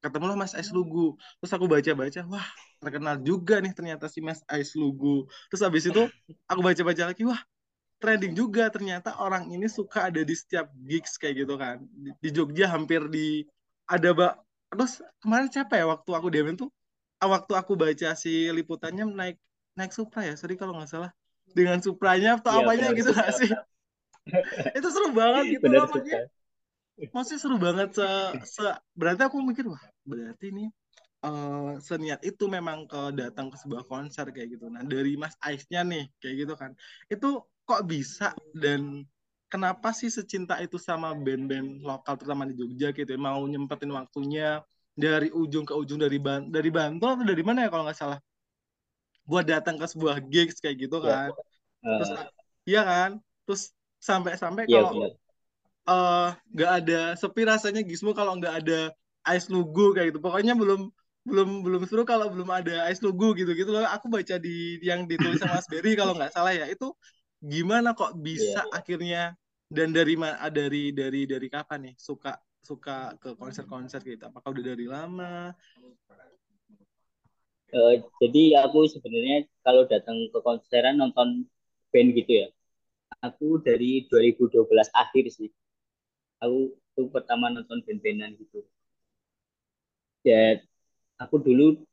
ketemulah 0.04 0.36
Mas 0.38 0.52
Ais 0.58 0.70
Lugu. 0.76 1.16
Terus 1.40 1.52
aku 1.56 1.66
baca-baca 1.70 2.20
wah 2.30 2.46
terkenal 2.82 3.16
juga 3.24 3.54
nih 3.64 3.72
ternyata 3.78 4.06
si 4.12 4.20
Mas 4.20 4.40
Ais 4.50 4.72
Lugu. 4.76 5.26
Terus 5.50 5.62
habis 5.66 5.84
itu 5.90 6.02
aku 6.50 6.60
baca-baca 6.62 7.02
lagi 7.10 7.24
wah 7.26 7.40
trending 8.02 8.34
juga 8.36 8.68
ternyata 8.68 9.16
orang 9.16 9.48
ini 9.54 9.64
suka 9.70 10.12
ada 10.12 10.20
di 10.20 10.34
setiap 10.36 10.68
gigs 10.84 11.16
kayak 11.16 11.46
gitu 11.46 11.54
kan. 11.56 11.76
Di, 12.22 12.28
Jogja 12.34 12.66
hampir 12.74 13.00
di 13.08 13.42
ada 13.88 14.10
mbak 14.16 14.32
terus 14.72 14.92
kemarin 15.22 15.48
siapa 15.52 15.74
ya 15.80 15.84
waktu 15.88 16.10
aku 16.12 16.28
DM 16.32 16.56
tuh 16.58 16.68
waktu 17.22 17.52
aku 17.60 17.72
baca 17.82 18.08
si 18.22 18.30
liputannya 18.56 19.04
naik 19.20 19.36
naik 19.78 19.92
Supra 19.96 20.20
ya 20.28 20.34
sorry 20.40 20.54
kalau 20.60 20.72
nggak 20.76 20.90
salah. 20.92 21.10
Dengan 21.56 21.78
Supranya 21.84 22.28
atau 22.38 22.50
Iya 22.50 22.60
apanya 22.60 22.86
gitu 22.98 23.10
nggak 23.14 23.32
sih? 23.38 23.50
Itu 24.78 24.88
seru 24.94 25.08
banget 25.20 25.44
gitu 25.54 25.66
suka. 25.68 25.74
maksudnya. 25.78 26.16
Maksudnya 27.14 27.40
seru 27.42 27.56
banget 27.66 27.88
se, 27.98 28.06
se- 28.56 28.80
berarti 28.98 29.22
aku 29.28 29.38
mikir 29.42 29.64
wah 29.70 29.84
berarti 30.06 30.44
ini 30.52 30.64
eh, 31.26 31.70
seniat 31.88 32.20
itu 32.26 32.44
memang 32.56 32.86
ke 32.90 33.00
datang 33.20 33.46
ke 33.52 33.56
sebuah 33.62 33.84
konser 33.90 34.26
kayak 34.34 34.48
gitu. 34.58 34.66
Nah 34.74 34.82
dari 34.86 35.14
Mas 35.22 35.34
Ais-nya 35.42 35.82
nih 35.86 36.04
kayak 36.20 36.36
gitu 36.46 36.54
kan, 36.62 36.72
itu 37.12 37.28
kok 37.68 37.82
bisa 37.92 38.34
dan 38.56 39.04
kenapa 39.52 39.90
sih 39.96 40.10
secinta 40.12 40.54
itu 40.64 40.76
sama 40.80 41.14
band-band 41.14 41.82
lokal 41.86 42.14
terutama 42.20 42.44
di 42.50 42.54
Jogja 42.60 42.88
gitu 42.96 43.10
ya, 43.16 43.20
mau 43.20 43.40
nyempetin 43.46 43.92
waktunya 43.94 44.62
dari 44.94 45.28
ujung 45.34 45.64
ke 45.68 45.74
ujung 45.74 45.98
dari 46.04 46.18
Ban 46.22 46.42
dari 46.56 46.70
Bantul 46.70 47.08
atau 47.14 47.26
dari 47.26 47.42
mana 47.46 47.58
ya 47.66 47.68
kalau 47.72 47.84
nggak 47.86 47.98
salah 47.98 48.18
buat 49.24 49.44
datang 49.48 49.76
ke 49.80 49.86
sebuah 49.88 50.16
gigs 50.28 50.60
kayak 50.60 50.76
gitu 50.88 50.98
Ya, 51.02 51.10
kan. 51.10 51.30
Terus 51.96 52.10
eh, 52.16 52.28
iya 52.70 52.82
kan, 52.84 53.10
terus 53.46 53.62
sampai-sampai 54.02 54.64
iya 54.68 54.78
kalau 54.84 54.90
eh 55.88 56.28
nggak 56.54 56.70
ada 56.82 56.98
sepi 57.20 57.42
rasanya 57.48 57.80
Gizmo 57.88 58.12
kalau 58.16 58.34
nggak 58.40 58.54
ada 58.64 58.78
Ice 59.36 59.48
Lugu 59.52 59.92
kayak 59.94 60.14
gitu. 60.14 60.20
Pokoknya 60.24 60.54
belum 60.56 60.80
belum 61.28 61.48
belum 61.66 61.82
seru 61.88 62.04
kalau 62.08 62.28
belum 62.32 62.48
ada 62.52 62.88
Ice 62.92 63.02
Lugu 63.04 63.32
gitu-gitu 63.38 63.70
loh. 63.74 63.84
Aku 63.88 64.06
baca 64.12 64.36
di 64.40 64.80
yang 64.84 65.06
ditulis 65.10 65.40
sama 65.40 65.60
Mas 65.60 65.68
Berry 65.72 65.94
kalau 66.00 66.14
nggak 66.18 66.32
salah 66.36 66.52
ya. 66.56 66.66
Itu 66.70 66.94
gimana 67.44 67.92
kok 67.98 68.16
bisa 68.20 68.64
akhirnya 68.72 69.36
dan 69.72 69.90
dari 69.96 70.14
ma- 70.20 70.38
dari 70.52 70.92
dari 70.96 71.24
dari 71.28 71.48
kapan 71.52 71.80
nih 71.92 71.94
suka 72.00 72.36
suka 72.64 73.14
ke 73.20 73.36
konser-konser 73.36 74.00
gitu? 74.02 74.24
Apakah 74.24 74.50
udah 74.56 74.64
dari 74.64 74.86
lama? 74.88 75.52
Eh, 77.74 77.96
jadi 78.22 78.64
aku 78.64 78.86
sebenarnya 78.88 79.44
kalau 79.60 79.84
datang 79.84 80.16
ke 80.32 80.38
konseran 80.40 80.96
nonton 80.96 81.44
band 81.92 82.08
gitu 82.16 82.32
ya, 82.44 82.48
aku 83.20 83.60
dari 83.60 84.08
2012 84.08 84.88
akhir 84.96 85.24
sih. 85.30 85.50
Aku 86.42 86.72
tuh 86.96 87.06
pertama 87.12 87.52
nonton 87.52 87.84
band-bandan 87.84 88.34
gitu. 88.40 88.64
Ya 90.24 90.64
aku 91.20 91.38
dulu 91.40 91.84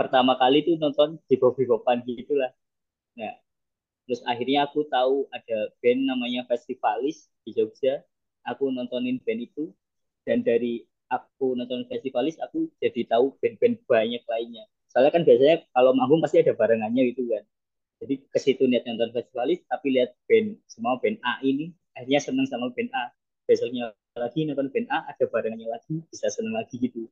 pertama 0.00 0.32
kali 0.40 0.64
tuh 0.64 0.80
nonton 0.80 1.20
di 1.28 1.36
Bobby 1.36 1.68
Bopan 1.68 2.00
gitu 2.08 2.32
lah 2.40 2.52
nah 3.18 3.36
terus 4.08 4.24
akhirnya 4.24 4.64
aku 4.64 4.88
tahu 4.88 5.28
ada 5.28 5.68
band 5.84 6.08
namanya 6.08 6.48
Festivalis 6.48 7.28
di 7.44 7.52
Jogja 7.52 8.00
aku 8.48 8.72
nontonin 8.72 9.20
band 9.20 9.44
itu 9.44 9.68
dan 10.30 10.46
dari 10.46 10.86
aku 11.10 11.58
nonton 11.58 11.82
Festivalis 11.90 12.38
aku 12.38 12.70
jadi 12.78 13.02
tahu 13.10 13.34
band-band 13.42 13.82
banyak 13.90 14.22
lainnya. 14.30 14.62
Soalnya 14.86 15.10
kan 15.10 15.22
biasanya 15.26 15.66
kalau 15.74 15.90
manggung 15.90 16.22
pasti 16.22 16.38
ada 16.38 16.54
barengannya 16.54 17.10
gitu 17.10 17.26
kan. 17.26 17.42
Jadi 17.98 18.14
ke 18.30 18.38
situ 18.38 18.62
niat 18.70 18.86
nonton 18.86 19.10
festivalis 19.10 19.60
tapi 19.66 19.92
lihat 19.92 20.14
band 20.24 20.56
semua 20.70 20.96
band 21.02 21.18
A 21.20 21.42
ini 21.42 21.74
akhirnya 21.98 22.22
seneng 22.22 22.46
sama 22.46 22.70
band 22.70 22.94
A. 22.94 23.10
Besoknya 23.46 23.90
lagi 24.14 24.46
nonton 24.46 24.70
band 24.70 24.86
A 24.94 25.10
ada 25.10 25.24
barengannya 25.26 25.66
lagi 25.66 25.98
bisa 26.06 26.30
seneng 26.30 26.54
lagi 26.54 26.78
gitu. 26.78 27.10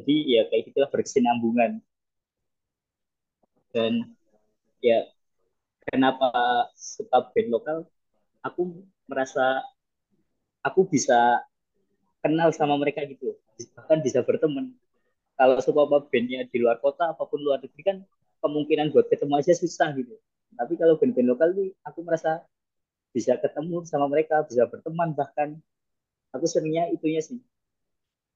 Jadi 0.00 0.14
ya 0.32 0.48
kayak 0.48 0.72
gitulah 0.72 0.88
berkesinambungan. 0.88 1.84
Dan 3.72 4.16
ya 4.80 5.04
kenapa 5.92 6.32
suka 6.72 7.32
band 7.32 7.48
lokal? 7.52 7.78
Aku 8.40 8.80
merasa 9.08 9.60
aku 10.64 10.88
bisa 10.88 11.44
kenal 12.26 12.50
sama 12.50 12.74
mereka 12.74 13.06
gitu. 13.06 13.38
Bahkan 13.78 14.02
bisa 14.02 14.26
berteman. 14.26 14.74
Kalau 15.38 15.62
semua 15.62 15.86
bandnya 15.86 16.42
di 16.50 16.58
luar 16.58 16.82
kota 16.82 17.14
apa 17.14 17.22
pun 17.22 17.38
luar 17.38 17.62
negeri 17.62 17.82
kan 17.86 17.96
kemungkinan 18.42 18.90
buat 18.90 19.06
ketemu 19.06 19.38
aja 19.38 19.54
susah 19.54 19.94
gitu. 19.94 20.18
Tapi 20.58 20.74
kalau 20.74 20.98
band-band 20.98 21.28
lokal 21.30 21.54
nih 21.54 21.70
aku 21.86 22.02
merasa 22.02 22.42
bisa 23.14 23.38
ketemu 23.38 23.86
sama 23.86 24.10
mereka 24.10 24.42
bisa 24.42 24.66
berteman 24.66 25.14
bahkan. 25.14 25.54
Aku 26.34 26.44
seringnya 26.44 26.90
itunya 26.90 27.22
sih 27.22 27.38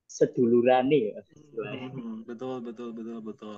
sedulurane 0.09 0.99
ya. 1.13 1.21
Hmm, 1.59 2.23
betul 2.23 2.63
betul 2.63 2.95
betul 2.95 3.19
betul. 3.21 3.57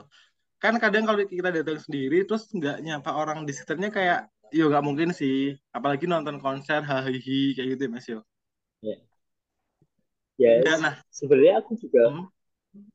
Kan 0.58 0.78
kadang 0.78 1.04
kalau 1.04 1.20
kita 1.26 1.50
datang 1.50 1.78
sendiri 1.78 2.24
terus 2.24 2.48
nggak 2.50 2.80
nyapa 2.82 3.10
orang 3.12 3.44
di 3.44 3.52
sekitarnya 3.54 3.90
kayak 3.90 4.20
yo 4.54 4.70
nggak 4.70 4.86
mungkin 4.86 5.10
sih. 5.14 5.54
Apalagi 5.74 6.08
nonton 6.08 6.38
konser 6.38 6.82
hahihi 6.82 7.58
kayak 7.58 7.68
gitu 7.76 7.82
ya 7.86 7.90
mas 7.90 8.06
yo 8.06 8.20
ya 10.40 10.64
nah 10.64 10.96
sebenarnya 11.12 11.60
aku 11.60 11.76
juga 11.76 12.08
hmm. 12.08 12.26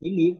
ini 0.02 0.38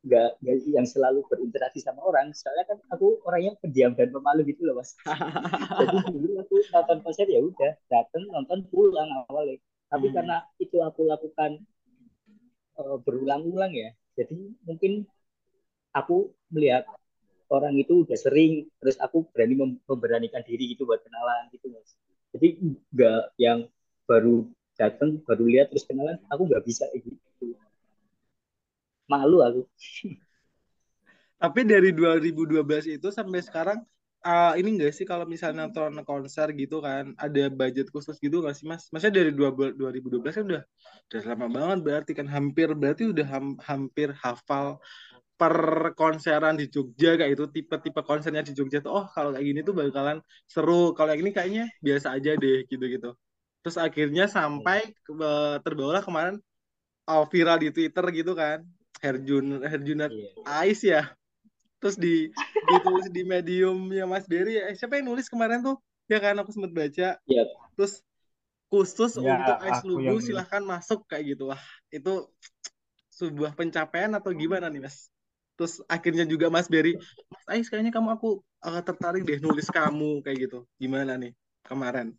nggak 0.00 0.40
yang 0.72 0.88
selalu 0.88 1.20
berinteraksi 1.28 1.84
sama 1.84 2.00
orang. 2.00 2.32
Soalnya 2.32 2.72
kan 2.72 2.80
aku 2.88 3.20
orangnya 3.28 3.52
pendiam 3.60 3.92
dan 3.92 4.08
pemalu 4.08 4.48
gitu 4.48 4.64
loh 4.64 4.80
mas. 4.80 4.96
Jadi 5.76 5.96
dulu 6.08 6.40
aku 6.40 6.54
nonton 6.72 6.98
konser 7.04 7.28
ya 7.28 7.44
udah 7.44 7.76
dateng 7.92 8.24
nonton 8.32 8.64
pulang 8.72 9.12
awalnya. 9.28 9.60
Tapi 9.92 10.08
hmm. 10.08 10.14
karena 10.16 10.36
itu 10.56 10.80
aku 10.80 11.04
lakukan 11.04 11.60
uh, 12.80 12.96
berulang-ulang 13.04 13.76
ya 13.76 13.92
jadi 14.20 14.36
mungkin 14.68 15.08
aku 15.96 16.28
melihat 16.52 16.84
orang 17.48 17.72
itu 17.80 18.04
udah 18.06 18.18
sering 18.20 18.68
terus 18.78 19.00
aku 19.00 19.26
berani 19.32 19.56
mem 19.58 19.70
memberanikan 19.88 20.44
diri 20.44 20.76
gitu 20.76 20.86
buat 20.86 21.02
kenalan 21.02 21.48
gitu 21.56 21.72
mas. 21.72 21.96
Jadi 22.36 22.60
nggak 22.94 23.22
yang 23.40 23.66
baru 24.06 24.46
datang 24.80 25.20
baru 25.28 25.44
lihat 25.44 25.68
terus 25.68 25.84
kenalan 25.84 26.16
aku 26.32 26.48
nggak 26.48 26.64
bisa 26.64 26.88
gitu 26.96 27.12
malu 29.10 29.42
aku. 29.42 29.62
Tapi 31.40 31.60
dari 31.66 31.90
2012 31.90 32.86
itu 32.86 33.08
sampai 33.10 33.40
sekarang 33.42 33.78
uh, 34.22 34.54
ini 34.54 34.76
enggak 34.76 34.92
sih 34.94 35.08
kalau 35.08 35.26
misalnya 35.26 35.66
nonton 35.66 36.04
konser 36.06 36.52
gitu 36.54 36.78
kan 36.84 37.16
ada 37.18 37.50
budget 37.50 37.90
khusus 37.90 38.20
gitu 38.22 38.44
nggak 38.44 38.54
sih 38.54 38.70
mas? 38.70 38.86
Maksudnya 38.94 39.26
dari 39.26 39.32
2012 39.34 40.36
kan 40.36 40.44
udah 40.46 40.62
udah 41.10 41.22
lama 41.26 41.46
banget 41.50 41.78
berarti 41.82 42.12
kan 42.14 42.26
hampir 42.30 42.68
berarti 42.76 43.10
udah 43.10 43.26
ham, 43.26 43.46
hampir 43.64 44.14
hafal 44.22 44.78
per 45.40 45.56
konseran 45.96 46.60
di 46.60 46.68
Jogja 46.68 47.16
kayak 47.16 47.32
itu 47.32 47.44
tipe-tipe 47.48 48.00
konsernya 48.04 48.44
di 48.44 48.52
Jogja 48.52 48.84
tuh 48.84 48.92
oh 48.92 49.06
kalau 49.08 49.32
kayak 49.32 49.46
gini 49.48 49.60
tuh 49.64 49.72
bakalan 49.72 50.20
seru 50.44 50.92
kalau 50.92 51.16
yang 51.16 51.24
ini 51.24 51.32
kayaknya 51.32 51.64
biasa 51.80 52.12
aja 52.20 52.36
deh 52.36 52.68
gitu-gitu. 52.68 53.16
Terus 53.60 53.76
akhirnya 53.76 54.24
sampai 54.24 54.96
uh, 55.12 55.60
terbawalah 55.60 56.00
kemarin 56.00 56.36
oh, 57.10 57.24
viral 57.28 57.60
di 57.60 57.68
Twitter 57.74 58.04
gitu 58.14 58.32
kan. 58.32 58.64
Herjun 59.00 59.64
Herjunat 59.64 60.12
yeah. 60.12 60.60
Ais 60.60 60.80
ya. 60.84 61.02
Terus 61.80 61.96
di 61.96 62.28
ditulis 62.68 63.08
di 63.08 63.24
mediumnya 63.24 64.04
Mas 64.04 64.28
Berry 64.28 64.60
eh, 64.60 64.76
siapa 64.76 65.00
yang 65.00 65.12
nulis 65.12 65.32
kemarin 65.32 65.64
tuh? 65.64 65.80
Ya 66.08 66.20
kan 66.20 66.36
aku 66.36 66.52
sempat 66.52 66.72
baca. 66.76 67.16
Yeah. 67.24 67.46
terus 67.78 68.04
khusus 68.68 69.16
ya, 69.18 69.40
untuk 69.40 69.56
Ais 69.64 69.80
Lugu 69.88 70.20
silahkan 70.20 70.60
masuk 70.60 71.08
kayak 71.08 71.36
gitu. 71.36 71.48
Wah 71.48 71.62
itu 71.88 72.28
sebuah 73.16 73.56
pencapaian 73.56 74.12
atau 74.12 74.30
gimana 74.36 74.68
nih 74.68 74.84
Mas? 74.84 75.08
Terus 75.56 75.80
akhirnya 75.88 76.28
juga 76.28 76.52
Mas 76.52 76.68
Berry 76.68 77.00
Mas 77.32 77.44
Ais 77.48 77.68
kayaknya 77.72 77.92
kamu 77.92 78.12
aku 78.12 78.44
uh, 78.60 78.80
tertarik 78.84 79.24
deh 79.24 79.40
nulis 79.40 79.68
kamu 79.72 80.20
kayak 80.20 80.48
gitu. 80.48 80.68
Gimana 80.76 81.16
nih 81.16 81.32
kemarin 81.64 82.12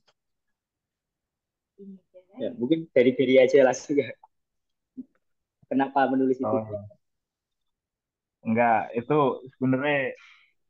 ya 2.40 2.50
mungkin 2.56 2.88
dari 2.96 3.12
diri 3.18 3.36
aja 3.42 3.66
langsung 3.68 4.00
ya 4.00 4.12
Kenapa 5.72 6.04
menulis 6.12 6.36
itu? 6.36 6.44
Oh. 6.52 6.68
Enggak, 8.44 8.92
itu 8.92 9.48
sebenarnya 9.56 10.20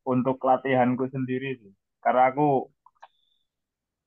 untuk 0.06 0.38
latihanku 0.46 1.10
sendiri 1.10 1.58
sih. 1.58 1.74
Karena 2.06 2.30
aku 2.30 2.70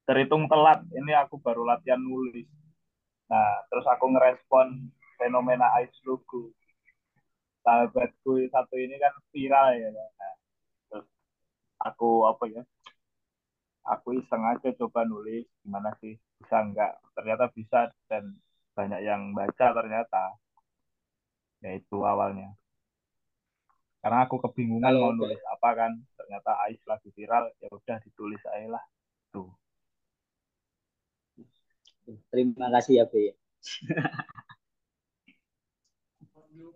terhitung 0.06 0.46
telat, 0.46 0.86
ini 0.94 1.18
aku 1.18 1.42
baru 1.42 1.66
latihan 1.66 1.98
nulis. 1.98 2.46
Nah, 3.26 3.66
terus 3.66 3.82
aku 3.90 4.06
ngerespon 4.14 4.86
fenomena 5.18 5.66
ice 5.82 5.98
logo. 6.06 6.54
Sahabatku 7.66 8.46
satu 8.54 8.78
ini 8.78 8.94
kan 8.94 9.18
viral 9.34 9.74
ya. 9.74 9.90
Nah, 9.90 10.34
terus 10.94 11.06
aku 11.82 12.30
apa 12.30 12.44
ya? 12.54 12.62
Aku 13.98 14.14
iseng 14.14 14.46
aja 14.46 14.70
coba 14.78 15.02
nulis 15.02 15.42
gimana 15.66 15.90
sih 15.98 16.14
bisa 16.44 16.60
enggak 16.60 16.92
ternyata 17.16 17.48
bisa 17.56 17.88
dan 18.12 18.36
banyak 18.76 19.00
yang 19.00 19.32
baca 19.32 19.72
ternyata. 19.72 20.36
Ya 21.64 21.80
itu 21.80 22.04
awalnya. 22.04 22.52
Karena 24.04 24.28
aku 24.28 24.36
kebingungan 24.36 24.92
Halo, 24.92 25.16
mau 25.16 25.24
nulis 25.24 25.40
apa 25.48 25.68
kan 25.72 25.96
ternyata 26.20 26.52
Ais 26.68 26.76
lagi 26.84 27.08
viral 27.16 27.48
ya 27.56 27.72
udah 27.72 27.96
ditulis 28.04 28.42
aja 28.52 28.68
lah. 28.76 28.84
Tuh. 29.32 29.48
Terima 32.28 32.68
kasih 32.68 33.00
ya 33.00 33.08
Be 33.08 33.32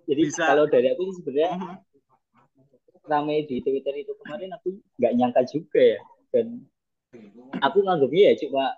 jadi 0.08 0.22
Bisa. 0.24 0.48
kalau 0.48 0.64
dari 0.72 0.88
aku 0.88 1.12
sebenarnya 1.20 1.52
-huh. 1.60 1.76
ramai 3.04 3.44
di 3.44 3.60
Twitter 3.60 3.92
itu 3.92 4.16
kemarin 4.24 4.56
aku 4.56 4.80
nggak 4.96 5.12
nyangka 5.20 5.44
juga 5.44 5.80
ya. 5.84 6.00
Dan 6.32 6.64
aku 7.60 7.84
nganggapnya 7.84 8.32
ya 8.32 8.34
cuma 8.40 8.72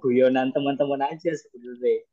guyonan 0.00 0.50
teman-teman 0.52 1.00
aja 1.08 1.30
sebenarnya. 1.32 2.04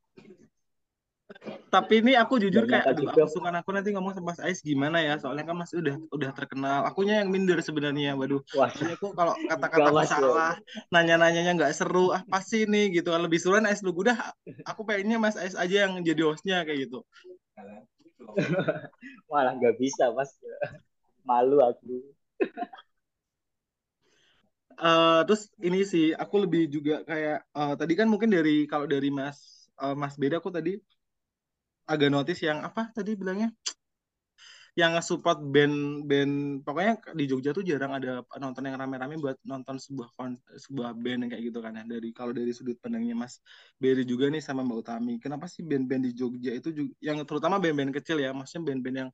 Tapi 1.70 2.02
ini 2.02 2.18
aku 2.18 2.42
jujur 2.42 2.66
kayak 2.66 2.90
aduh 2.90 3.14
aku 3.14 3.70
nanti 3.70 3.94
ngomong 3.94 4.18
sama 4.18 4.34
Mas 4.34 4.42
Ais 4.42 4.66
gimana 4.66 4.98
ya? 4.98 5.22
Soalnya 5.22 5.46
kan 5.46 5.62
Mas 5.62 5.70
udah 5.78 6.02
udah 6.10 6.34
terkenal. 6.34 6.82
Akunya 6.90 7.22
yang 7.22 7.30
minder 7.30 7.62
sebenarnya 7.62 8.18
waduh. 8.18 8.42
Wah. 8.58 8.74
aku 8.74 9.14
kalau 9.14 9.38
kata-kata 9.50 9.94
salah 10.10 10.58
nanya-nanyanya 10.90 11.54
nggak 11.54 11.74
seru 11.78 12.10
ah 12.10 12.26
pasti 12.26 12.66
nih 12.66 12.98
gitu. 12.98 13.14
Lebih 13.14 13.38
seru 13.38 13.62
Ais 13.62 13.86
lu 13.86 13.94
udah 13.94 14.18
aku 14.66 14.82
pengennya 14.82 15.22
Mas 15.22 15.38
Ais 15.38 15.54
aja 15.54 15.86
yang 15.86 16.02
jadi 16.02 16.26
hostnya 16.26 16.66
kayak 16.66 16.90
gitu. 16.90 17.06
Malah 19.30 19.54
nggak 19.62 19.78
bisa 19.78 20.10
Mas. 20.18 20.34
Malu 21.22 21.62
aku 21.62 22.02
uh, 24.80 25.22
terus 25.28 25.52
ini 25.60 25.84
sih 25.84 26.16
aku 26.16 26.48
lebih 26.48 26.72
juga 26.72 27.04
kayak 27.04 27.46
uh, 27.54 27.76
tadi 27.76 27.94
kan 28.00 28.08
mungkin 28.08 28.32
dari 28.32 28.66
kalau 28.66 28.88
dari 28.88 29.12
Mas 29.12 29.70
uh, 29.80 29.96
Mas 29.96 30.16
Beda 30.16 30.40
aku 30.40 30.50
tadi 30.50 30.80
agak 31.90 32.10
notice 32.14 32.42
yang 32.46 32.62
apa 32.62 32.94
tadi 32.94 33.18
bilangnya? 33.18 33.50
Yang 34.78 35.12
support 35.12 35.42
band 35.44 36.08
band 36.08 36.64
pokoknya 36.64 37.02
di 37.18 37.26
Jogja 37.28 37.52
tuh 37.52 37.66
jarang 37.66 38.00
ada 38.00 38.24
nonton 38.40 38.64
yang 38.64 38.78
rame-rame 38.80 39.20
buat 39.20 39.36
nonton 39.44 39.76
sebuah 39.76 40.14
sebuah 40.56 40.96
band 40.96 41.26
yang 41.26 41.30
kayak 41.34 41.44
gitu 41.52 41.60
kan 41.60 41.74
ya. 41.76 41.84
Dari 41.84 42.14
kalau 42.16 42.32
dari 42.32 42.54
sudut 42.54 42.78
pandangnya 42.80 43.18
Mas 43.18 43.42
Berry 43.82 44.06
juga 44.08 44.30
nih 44.32 44.40
sama 44.40 44.62
Mbak 44.64 44.78
Utami 44.80 45.14
kenapa 45.20 45.50
sih 45.50 45.66
band-band 45.66 46.04
di 46.08 46.12
Jogja 46.16 46.54
itu 46.54 46.70
juga, 46.72 46.94
yang 47.02 47.18
terutama 47.28 47.58
band-band 47.60 47.92
kecil 47.98 48.22
ya 48.22 48.32
maksudnya 48.32 48.72
band-band 48.72 48.98
yang 49.04 49.10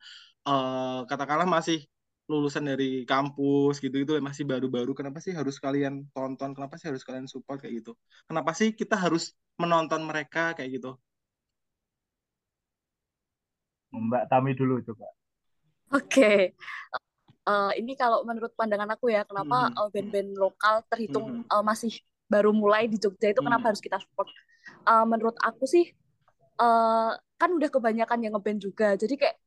uh, 0.45 1.07
katakanlah 1.09 1.47
masih 1.49 1.87
lulusan 2.25 2.65
dari 2.65 3.05
kampus 3.05 3.77
gitu 3.77 4.01
gitu 4.01 4.17
masih 4.17 4.49
baru-baru 4.49 4.97
kenapa 4.97 5.21
sih 5.21 5.33
harus 5.33 5.61
kalian 5.61 6.09
tonton 6.09 6.57
kenapa 6.57 6.75
sih 6.81 6.89
harus 6.89 7.05
kalian 7.05 7.29
support 7.29 7.61
kayak 7.61 7.85
gitu 7.85 7.93
kenapa 8.25 8.51
sih 8.57 8.73
kita 8.73 8.97
harus 8.97 9.37
menonton 9.61 10.01
mereka 10.01 10.57
kayak 10.57 10.81
gitu 10.81 10.97
Mbak 13.95 14.23
Tami 14.27 14.51
dulu 14.55 14.83
coba. 14.83 15.07
Oke. 15.95 16.03
Okay. 16.11 16.39
Uh, 17.45 17.71
eh, 17.71 17.85
ini 17.85 17.93
kalau 17.95 18.25
menurut 18.25 18.51
pandangan 18.57 18.89
aku 18.97 19.13
ya, 19.13 19.23
kenapa 19.23 19.71
hmm. 19.71 19.77
uh, 19.77 19.89
band-band 19.93 20.29
lokal 20.35 20.81
terhitung 20.89 21.45
hmm. 21.45 21.51
uh, 21.53 21.63
masih 21.63 21.93
baru 22.25 22.49
mulai 22.51 22.89
di 22.89 22.97
Jogja 22.97 23.31
itu 23.31 23.39
hmm. 23.39 23.47
kenapa 23.47 23.71
harus 23.71 23.81
kita 23.81 24.01
support? 24.01 24.27
Uh, 24.83 25.05
menurut 25.05 25.37
aku 25.39 25.69
sih 25.69 25.93
uh, 26.57 27.13
kan 27.37 27.49
udah 27.53 27.69
kebanyakan 27.69 28.19
yang 28.25 28.33
ngeband 28.33 28.59
juga. 28.65 28.97
Jadi 28.97 29.15
kayak 29.15 29.37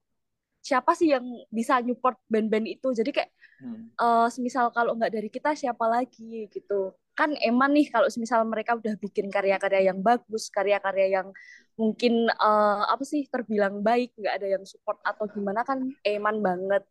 siapa 0.69 0.93
sih 0.99 1.09
yang 1.15 1.25
bisa 1.49 1.81
nyupport 1.81 2.17
band-band 2.33 2.67
itu? 2.69 2.89
Jadi 2.99 3.11
kayak 3.17 3.31
Hmm. 3.59 3.91
eh 3.99 4.29
semisal 4.31 4.71
kalau 4.71 4.95
nggak 4.95 5.11
dari 5.11 5.29
kita 5.37 5.51
siapa 5.59 5.85
lagi 5.91 6.47
gitu. 6.55 6.95
Kan 7.19 7.35
eman 7.43 7.75
nih 7.75 7.91
kalau 7.91 8.07
semisal 8.07 8.47
mereka 8.47 8.79
udah 8.79 8.95
bikin 9.03 9.27
karya-karya 9.35 9.91
yang 9.91 9.99
bagus 9.99 10.47
karya-karya 10.55 11.07
yang 11.19 11.29
mungkin 11.75 12.31
eh, 12.31 12.83
apa 12.95 13.03
sih 13.03 13.27
terbilang 13.27 13.83
baik 13.83 14.15
nggak 14.15 14.35
ada 14.39 14.47
yang 14.55 14.65
support 14.69 14.99
atau 15.03 15.27
gimana 15.35 15.67
kan 15.67 15.83
eman 16.07 16.37
banget. 16.39 16.83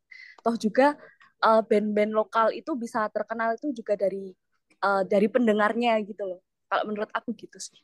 Toh 0.44 0.56
juga 0.60 1.00
eh, 1.48 1.62
band-band 1.70 2.12
lokal 2.12 2.48
itu 2.52 2.72
bisa 2.76 3.08
terkenal 3.16 3.56
itu 3.56 3.72
juga 3.72 3.96
dari 3.96 4.36
eh, 4.84 5.04
dari 5.08 5.28
pendengarnya 5.32 6.04
gitu 6.04 6.24
loh. 6.36 6.40
Kalau 6.68 6.84
menurut 6.84 7.12
aku 7.16 7.32
gitu 7.40 7.56
sih. 7.64 7.80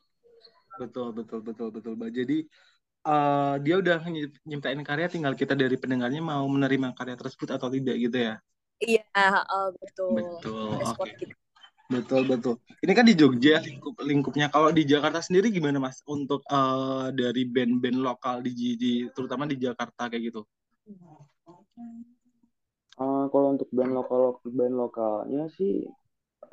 Betul, 0.75 1.13
betul, 1.13 1.39
betul, 1.45 1.69
betul, 1.69 1.93
Mbak. 1.95 2.11
Jadi 2.11 2.37
eh, 3.03 3.53
dia 3.63 3.75
udah 3.81 3.97
ny- 4.07 4.39
nyiptain 4.47 4.81
karya, 4.87 5.07
tinggal 5.11 5.33
kita 5.35 5.53
dari 5.53 5.75
pendengarnya 5.75 6.21
mau 6.23 6.45
menerima 6.47 6.95
karya 6.97 7.15
tersebut 7.19 7.49
atau 7.55 7.67
tidak 7.67 7.95
gitu 7.99 8.17
ya. 8.17 8.35
iya 8.83 9.03
eh, 9.15 9.67
betul 9.79 10.09
Betul, 10.17 10.67
oke. 10.83 11.09
kita 11.19 11.35
Betul, 11.93 12.21
betul. 12.25 12.55
Ini 12.81 12.93
kan 12.97 13.05
di 13.05 13.13
Jogja 13.13 13.61
lingkup 13.61 14.01
lingkupnya. 14.01 14.49
Kalau 14.49 14.73
di 14.73 14.81
Jakarta 14.87 15.19
sendiri 15.21 15.53
gimana, 15.53 15.77
Mas? 15.77 16.01
Untuk 16.09 16.41
eh, 16.49 17.07
dari 17.13 17.43
band-band 17.45 17.99
lokal 18.01 18.41
di, 18.41 18.73
di 18.79 18.91
terutama 19.13 19.45
di 19.45 19.61
Jakarta 19.61 20.09
kayak 20.09 20.23
gitu. 20.33 20.41
Eh, 23.03 23.25
kalau 23.33 23.47
untuk 23.53 23.69
band 23.73 23.93
lokal 23.93 24.21
band 24.57 24.75
lokalnya 24.77 25.43
sih 25.57 25.85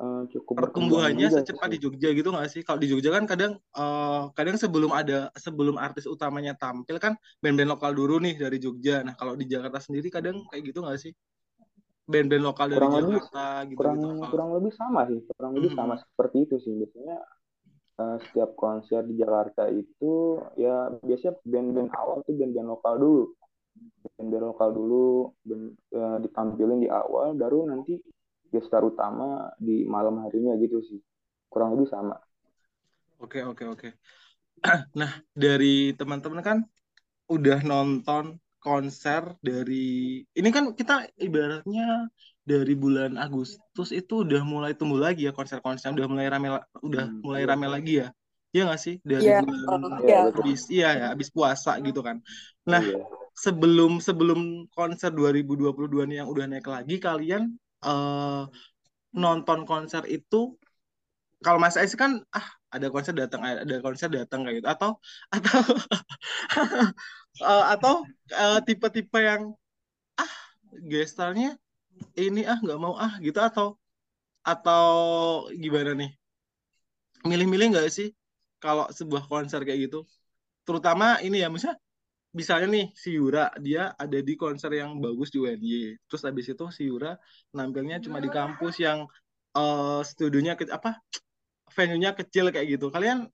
eh, 0.01 0.23
cukup 0.33 0.53
Pertumbuhannya 0.57 1.29
secepat 1.29 1.69
sih. 1.69 1.73
di 1.73 1.77
Jogja 1.79 2.09
gitu 2.11 2.29
nggak 2.33 2.49
sih? 2.49 2.61
Kalau 2.65 2.79
di 2.81 2.89
Jogja 2.89 3.13
kan 3.13 3.29
kadang 3.29 3.53
eh, 3.57 4.21
kadang 4.33 4.57
sebelum 4.57 4.91
ada 4.91 5.29
sebelum 5.37 5.77
artis 5.77 6.09
utamanya 6.09 6.57
tampil 6.57 6.97
kan 6.97 7.13
band-band 7.37 7.69
lokal 7.69 7.93
dulu 7.93 8.17
nih 8.17 8.35
dari 8.35 8.57
Jogja. 8.57 9.05
Nah, 9.05 9.13
kalau 9.13 9.37
di 9.37 9.45
Jakarta 9.45 9.77
sendiri 9.77 10.09
kadang 10.09 10.41
kayak 10.49 10.73
gitu 10.73 10.81
nggak 10.81 10.97
sih? 10.97 11.13
Band-band 12.09 12.43
lokal 12.43 12.65
dari 12.73 12.79
Kurang 12.81 12.93
lebih 12.97 13.21
Jakarta 13.21 13.45
kurang. 13.77 13.95
Kalau- 14.01 14.31
kurang 14.33 14.49
lebih 14.57 14.71
sama 14.73 15.01
sih, 15.05 15.19
kurang 15.31 15.51
lebih 15.55 15.71
sama 15.71 15.93
Mhm. 15.95 16.01
seperti 16.01 16.37
itu 16.43 16.55
sih. 16.59 16.73
Biasanya 16.75 17.17
eh, 18.01 18.17
setiap 18.25 18.57
konser 18.57 19.05
di 19.05 19.13
Jakarta 19.13 19.69
itu 19.69 20.41
ya 20.57 20.89
biasanya 20.99 21.37
band-band 21.45 21.89
awal 21.93 22.25
tuh 22.25 22.33
band-band 22.33 22.67
lokal 22.67 22.97
dulu. 22.97 23.23
Band-band 24.17 24.45
lokal 24.49 24.69
dulu 24.73 25.05
band- 25.45 25.77
eh, 25.93 26.17
ditampilin 26.25 26.79
di 26.81 26.89
awal 26.89 27.37
baru 27.37 27.69
nanti 27.69 28.01
gestar 28.53 28.83
utama 28.91 29.51
di 29.67 29.83
malam 29.95 30.15
harinya 30.23 30.53
gitu 30.63 30.77
sih. 30.89 30.99
Kurang 31.51 31.69
lebih 31.75 31.87
sama. 31.95 32.15
Oke, 33.23 33.39
oke, 33.45 33.63
oke. 33.73 33.87
Nah, 34.99 35.11
dari 35.43 35.93
teman-teman 35.99 36.41
kan 36.47 36.57
udah 37.35 37.59
nonton 37.65 38.25
konser 38.61 39.23
dari 39.41 39.75
ini 40.39 40.49
kan 40.55 40.65
kita 40.79 40.93
ibaratnya 41.17 42.09
dari 42.45 42.73
bulan 42.83 43.17
Agustus 43.17 43.89
itu 43.95 44.13
udah 44.25 44.41
mulai 44.53 44.71
tumbuh 44.79 44.99
lagi 45.01 45.27
ya 45.29 45.33
konser-konser 45.37 45.89
udah 45.97 46.07
mulai 46.11 46.27
rame 46.33 46.47
udah 46.87 47.05
Hmm, 47.07 47.21
mulai 47.25 47.43
iya. 47.43 47.49
rame 47.49 47.67
lagi 47.75 47.91
ya. 48.03 48.07
Iya 48.53 48.61
nggak 48.67 48.81
sih? 48.85 48.95
Dari 49.11 49.29
Iya, 49.29 49.33
bulan 49.41 49.81
eh, 50.01 50.01
Iya, 50.03 50.17
ya. 50.25 50.31
habis 50.35 50.61
iya 50.75 50.87
ya, 50.99 51.05
habis 51.13 51.29
puasa 51.35 51.71
gitu 51.87 52.01
kan. 52.07 52.17
Nah, 52.71 52.83
Iya. 52.83 53.21
sebelum 53.45 53.91
sebelum 54.07 54.39
konser 54.75 55.09
2022 55.19 56.03
nih 56.09 56.17
yang 56.23 56.29
udah 56.33 56.45
naik 56.51 56.67
lagi 56.75 56.95
kalian 57.01 57.43
eh 57.85 58.41
nonton 59.23 59.59
konser 59.69 60.03
itu 60.17 60.37
kalau 61.43 61.57
Mas 61.63 61.75
Ais 61.79 61.93
kan 61.97 62.11
ah 62.37 62.47
ada 62.75 62.87
konser 62.93 63.13
datang 63.17 63.41
ada 63.43 63.75
konser 63.85 64.09
datang 64.13 64.39
kayak 64.45 64.55
gitu. 64.61 64.67
Atau 64.69 64.89
atau 65.33 65.61
eh, 67.41 67.63
atau 67.73 67.93
eh, 68.31 68.59
tipe-tipe 68.67 69.19
yang 69.19 69.43
ah 70.19 70.33
gestarnya 70.91 71.51
ini 72.19 72.41
ah 72.51 72.57
nggak 72.63 72.79
mau 72.83 72.95
ah 72.97 73.13
gitu. 73.25 73.39
Atau 73.41 73.67
atau 74.45 74.85
gimana 75.63 75.91
nih? 76.01 76.11
Milih-milih 77.29 77.67
nggak 77.73 77.87
sih 77.97 78.07
kalau 78.63 78.85
sebuah 78.97 79.23
konser 79.31 79.61
kayak 79.65 79.79
gitu? 79.89 79.99
Terutama 80.67 81.19
ini 81.25 81.37
ya 81.43 81.49
misalnya 81.53 81.77
misalnya 82.31 82.67
nih 82.71 82.85
si 82.95 83.09
Yura 83.19 83.51
dia 83.59 83.91
ada 83.99 84.19
di 84.23 84.33
konser 84.39 84.71
yang 84.71 84.99
bagus 85.03 85.29
di 85.33 85.37
UNY 85.43 85.99
terus 86.07 86.23
habis 86.23 86.47
itu 86.47 86.65
si 86.71 86.87
Yura 86.87 87.19
nampilnya 87.51 87.99
cuma 87.99 88.23
di 88.23 88.29
kampus 88.31 88.79
yang 88.79 89.03
eh 89.51 90.01
studionya 90.07 90.55
ke 90.55 90.63
apa 90.71 91.03
venue-nya 91.75 92.11
kecil 92.19 92.51
kayak 92.53 92.67
gitu. 92.77 92.87
Kalian 92.91 93.27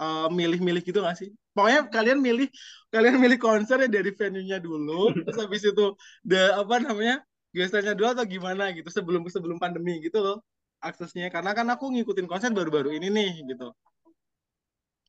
eh, 0.00 0.28
milih-milih 0.38 0.82
gitu 0.84 0.98
nggak 1.04 1.16
sih? 1.20 1.30
Pokoknya 1.56 1.88
kalian 1.88 2.18
milih 2.20 2.48
kalian 2.92 3.16
milih 3.16 3.38
konser 3.40 3.76
ya 3.84 3.88
dari 3.88 4.10
venue-nya 4.12 4.58
dulu 4.60 5.12
terus 5.24 5.38
habis 5.40 5.62
itu 5.64 5.84
the 6.28 6.52
apa 6.52 6.74
namanya 6.84 7.24
gesternya 7.56 7.96
dulu 7.96 8.08
atau 8.12 8.26
gimana 8.28 8.68
gitu 8.76 8.88
sebelum 8.92 9.24
sebelum 9.32 9.56
pandemi 9.62 10.00
gitu 10.04 10.18
loh 10.20 10.36
aksesnya. 10.84 11.32
Karena 11.32 11.52
kan 11.56 11.66
aku 11.72 11.84
ngikutin 11.92 12.28
konser 12.28 12.50
baru-baru 12.52 12.92
ini 12.96 13.08
nih 13.12 13.30
gitu. 13.50 13.72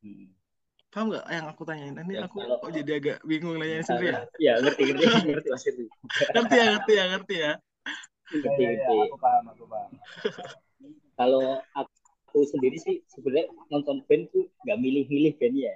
Hmm. 0.01 0.36
Paham 0.97 1.13
nggak 1.13 1.25
yang 1.29 1.45
aku 1.45 1.61
tanyain 1.61 1.93
ini 1.93 2.13
Ya, 2.17 2.25
aku 2.25 2.37
kalau- 2.41 2.57
kok 2.57 2.71
jadi 2.73 2.91
agak 2.97 3.17
bingung 3.21 3.53
nanyain 3.55 3.85
sendiri 3.85 4.09
ya 4.09 4.19
Ya, 4.41 4.53
ngerti, 4.57 4.81
ngerti, 4.89 5.05
ngerti 5.29 5.47
Mas 5.53 5.61
Firly. 5.61 5.85
ngerti 6.33 6.55
ya 6.57 6.65
ngerti 6.73 6.93
ya 6.97 7.05
ngerti 7.13 7.35
ya 7.37 7.53
Ngerti, 8.27 8.43
Iya, 8.43 8.49
iya, 8.59 8.69
ngerti. 8.75 8.97
aku 9.07 9.17
paham, 9.21 9.43
aku 9.47 9.63
paham. 9.69 9.91
Kalau 11.15 11.45
aku 11.71 12.39
sendiri 12.43 12.75
sih 12.75 12.99
sebenarnya 13.07 13.47
nonton 13.69 14.03
band 14.03 14.27
tuh 14.33 14.49
nggak 14.65 14.77
milih-milih 14.77 15.33
band 15.37 15.55
ya. 15.55 15.75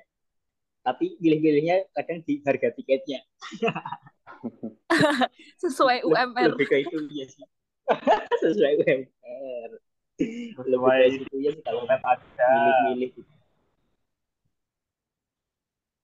Tapi 0.81 1.15
milih-milihnya 1.15 1.85
kadang 1.93 2.25
di 2.25 2.41
harga 2.43 2.73
tiketnya. 2.75 3.21
sesuai 5.63 6.03
UMR 6.03 6.57
Lebih 6.57 6.67
ke 6.67 6.77
itu 6.81 6.97
ya 7.13 7.25
sih. 7.29 7.45
Sesuai 8.43 8.71
UMR. 8.83 9.69
Lebih 10.67 10.89
ke 10.91 11.07
situ 11.15 11.35
ya 11.39 11.49
sih 11.55 11.61
kalau 11.63 11.87
dompet 11.87 12.01
aja. 12.03 12.45
milih-milih 12.51 13.09
gitu. 13.15 13.30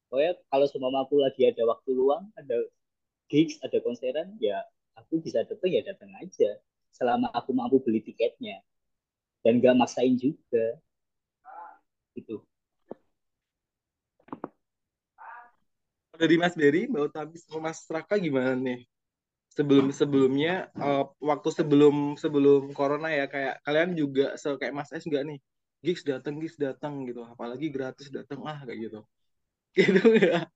Pokoknya 0.08 0.34
kalau 0.48 0.66
semua 0.72 0.90
aku 1.04 1.20
lagi 1.20 1.42
ada 1.52 1.64
waktu 1.68 1.90
luang, 1.92 2.32
ada 2.40 2.58
gigs, 3.28 3.60
ada 3.60 3.78
konseran, 3.84 4.36
ya 4.40 4.64
aku 4.96 5.20
bisa 5.20 5.44
datang 5.44 5.72
ya 5.72 5.82
datang 5.84 6.12
aja. 6.20 6.60
Selama 6.96 7.28
aku 7.36 7.52
mampu 7.52 7.78
beli 7.84 8.02
tiketnya. 8.02 8.64
Dan 9.44 9.60
gak 9.60 9.78
maksain 9.78 10.18
juga. 10.18 10.80
Gitu. 12.16 12.42
dari 16.18 16.36
Mas 16.36 16.58
Berry 16.58 16.90
Mbak 16.90 17.04
Utami 17.14 17.38
sama 17.38 17.70
Mas 17.70 17.86
Raka 17.86 18.18
gimana 18.18 18.58
nih 18.58 18.82
sebelum 19.54 19.94
sebelumnya 19.94 20.68
eh, 20.74 21.06
waktu 21.22 21.50
sebelum 21.54 22.18
sebelum 22.18 22.74
corona 22.74 23.14
ya 23.14 23.30
kayak 23.30 23.62
kalian 23.62 23.94
juga 23.94 24.34
se 24.36 24.50
kayak 24.58 24.74
Mas 24.74 24.90
S 24.90 25.06
nggak 25.06 25.24
nih 25.24 25.40
gigs 25.86 26.04
datang 26.04 26.42
gigs 26.42 26.58
datang 26.58 27.06
gitu 27.06 27.22
apalagi 27.24 27.70
gratis 27.70 28.10
datang 28.10 28.42
ah 28.50 28.66
kayak 28.66 28.90
gitu 28.90 29.00
gitu 29.78 30.18
ya 30.18 30.50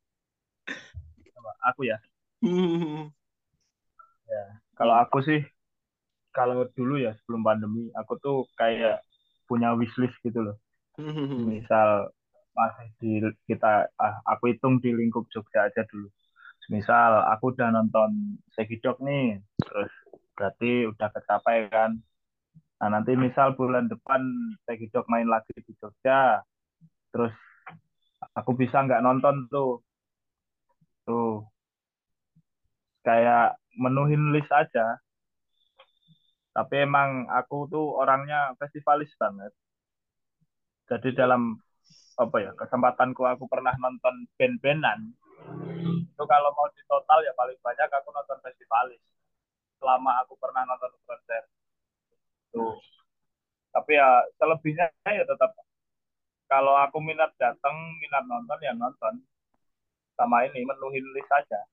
Aku 1.70 1.86
ya. 1.86 1.98
Hmm. 2.42 3.14
Ya, 4.26 4.44
kalau 4.74 4.98
aku 4.98 5.22
sih, 5.22 5.46
kalau 6.34 6.66
dulu 6.74 6.98
ya 6.98 7.14
sebelum 7.22 7.46
pandemi, 7.46 7.94
aku 7.94 8.18
tuh 8.18 8.38
kayak 8.58 9.06
punya 9.46 9.78
wishlist 9.78 10.18
gitu 10.26 10.42
loh. 10.42 10.58
Hmm. 10.98 11.46
Misal 11.46 12.10
masih 12.52 12.88
di 12.98 13.12
kita, 13.46 13.94
ah, 13.96 14.16
aku 14.26 14.52
hitung 14.52 14.82
di 14.82 14.90
lingkup 14.90 15.30
Jogja 15.30 15.70
aja 15.70 15.86
dulu. 15.86 16.10
Misal 16.74 17.22
aku 17.30 17.54
udah 17.54 17.70
nonton 17.70 18.42
Segidok 18.58 18.98
nih, 19.04 19.38
terus 19.62 19.92
berarti 20.34 20.88
udah 20.90 21.10
kecapai 21.14 21.68
kan. 21.70 22.00
Nah 22.82 22.90
nanti 22.90 23.14
misal 23.14 23.54
bulan 23.54 23.86
depan 23.86 24.24
Segidok 24.66 25.06
main 25.12 25.30
lagi 25.30 25.52
di 25.54 25.74
Jogja, 25.78 26.42
terus 27.14 27.36
aku 28.38 28.52
bisa 28.54 28.86
nggak 28.86 29.02
nonton 29.02 29.50
tuh, 29.50 29.82
tuh 31.06 31.46
kayak 33.02 33.58
menuhin 33.78 34.30
list 34.34 34.52
aja. 34.54 35.02
Tapi 36.52 36.84
emang 36.84 37.32
aku 37.32 37.72
tuh 37.72 37.96
orangnya 37.96 38.54
festivalis 38.60 39.10
banget. 39.16 39.56
Jadi 40.92 41.16
dalam 41.16 41.56
apa 42.20 42.38
ya 42.44 42.52
kesempatanku 42.60 43.24
aku 43.24 43.48
pernah 43.48 43.72
nonton 43.80 44.28
band-bandan. 44.36 45.16
Itu 46.12 46.24
kalau 46.28 46.52
mau 46.52 46.68
di 46.76 46.84
total 46.86 47.24
ya 47.24 47.32
paling 47.34 47.56
banyak 47.64 47.88
aku 47.88 48.10
nonton 48.12 48.38
festivalis. 48.44 49.00
Selama 49.80 50.20
aku 50.22 50.36
pernah 50.36 50.68
nonton 50.68 50.92
konser. 51.08 51.48
Tuh. 52.52 52.76
Tapi 53.72 53.96
ya 53.96 54.28
selebihnya 54.36 54.92
ya 55.08 55.24
tetap 55.24 55.56
kalau 56.52 56.76
aku 56.76 57.00
minat 57.00 57.32
datang, 57.40 57.96
minat 58.04 58.28
nonton 58.28 58.60
ya 58.60 58.76
nonton. 58.76 59.24
Sama 60.20 60.44
ini 60.44 60.68
menuhin 60.68 61.06
list 61.16 61.32
aja. 61.32 61.64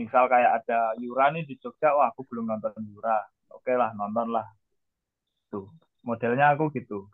Misal 0.00 0.24
kayak 0.32 0.64
ada 0.64 0.96
Yura 0.96 1.28
nih 1.36 1.44
di 1.44 1.60
Jogja, 1.60 1.92
wah 1.92 2.08
aku 2.08 2.24
belum 2.24 2.48
nonton 2.48 2.72
Yura. 2.80 3.20
Oke 3.52 3.76
lah, 3.76 3.92
nonton 3.92 4.32
lah. 4.32 4.48
Tuh, 5.52 5.68
modelnya 6.00 6.56
aku 6.56 6.72
gitu. 6.72 7.12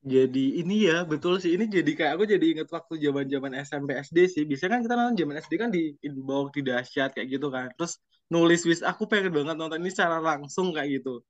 Jadi 0.00 0.62
ini 0.62 0.88
ya 0.88 1.04
betul 1.04 1.36
sih 1.42 1.52
ini 1.52 1.68
jadi 1.68 1.92
kayak 1.92 2.12
aku 2.16 2.24
jadi 2.24 2.40
inget 2.40 2.68
waktu 2.72 2.96
zaman 3.04 3.28
zaman 3.28 3.52
SMP 3.60 3.90
SD 4.00 4.18
sih 4.32 4.42
biasanya 4.48 4.80
kan 4.80 4.82
kita 4.88 4.94
nonton 4.96 5.16
zaman 5.20 5.36
SD 5.44 5.52
kan 5.60 5.68
di 5.68 5.92
inbox 6.00 6.56
di 6.56 6.64
dahsyat 6.64 7.12
kayak 7.12 7.28
gitu 7.36 7.52
kan 7.52 7.68
terus 7.76 8.00
nulis 8.32 8.64
wis 8.64 8.80
aku 8.80 9.04
pengen 9.04 9.28
banget 9.28 9.60
nonton 9.60 9.76
ini 9.76 9.92
secara 9.92 10.16
langsung 10.24 10.72
kayak 10.72 11.04
gitu 11.04 11.20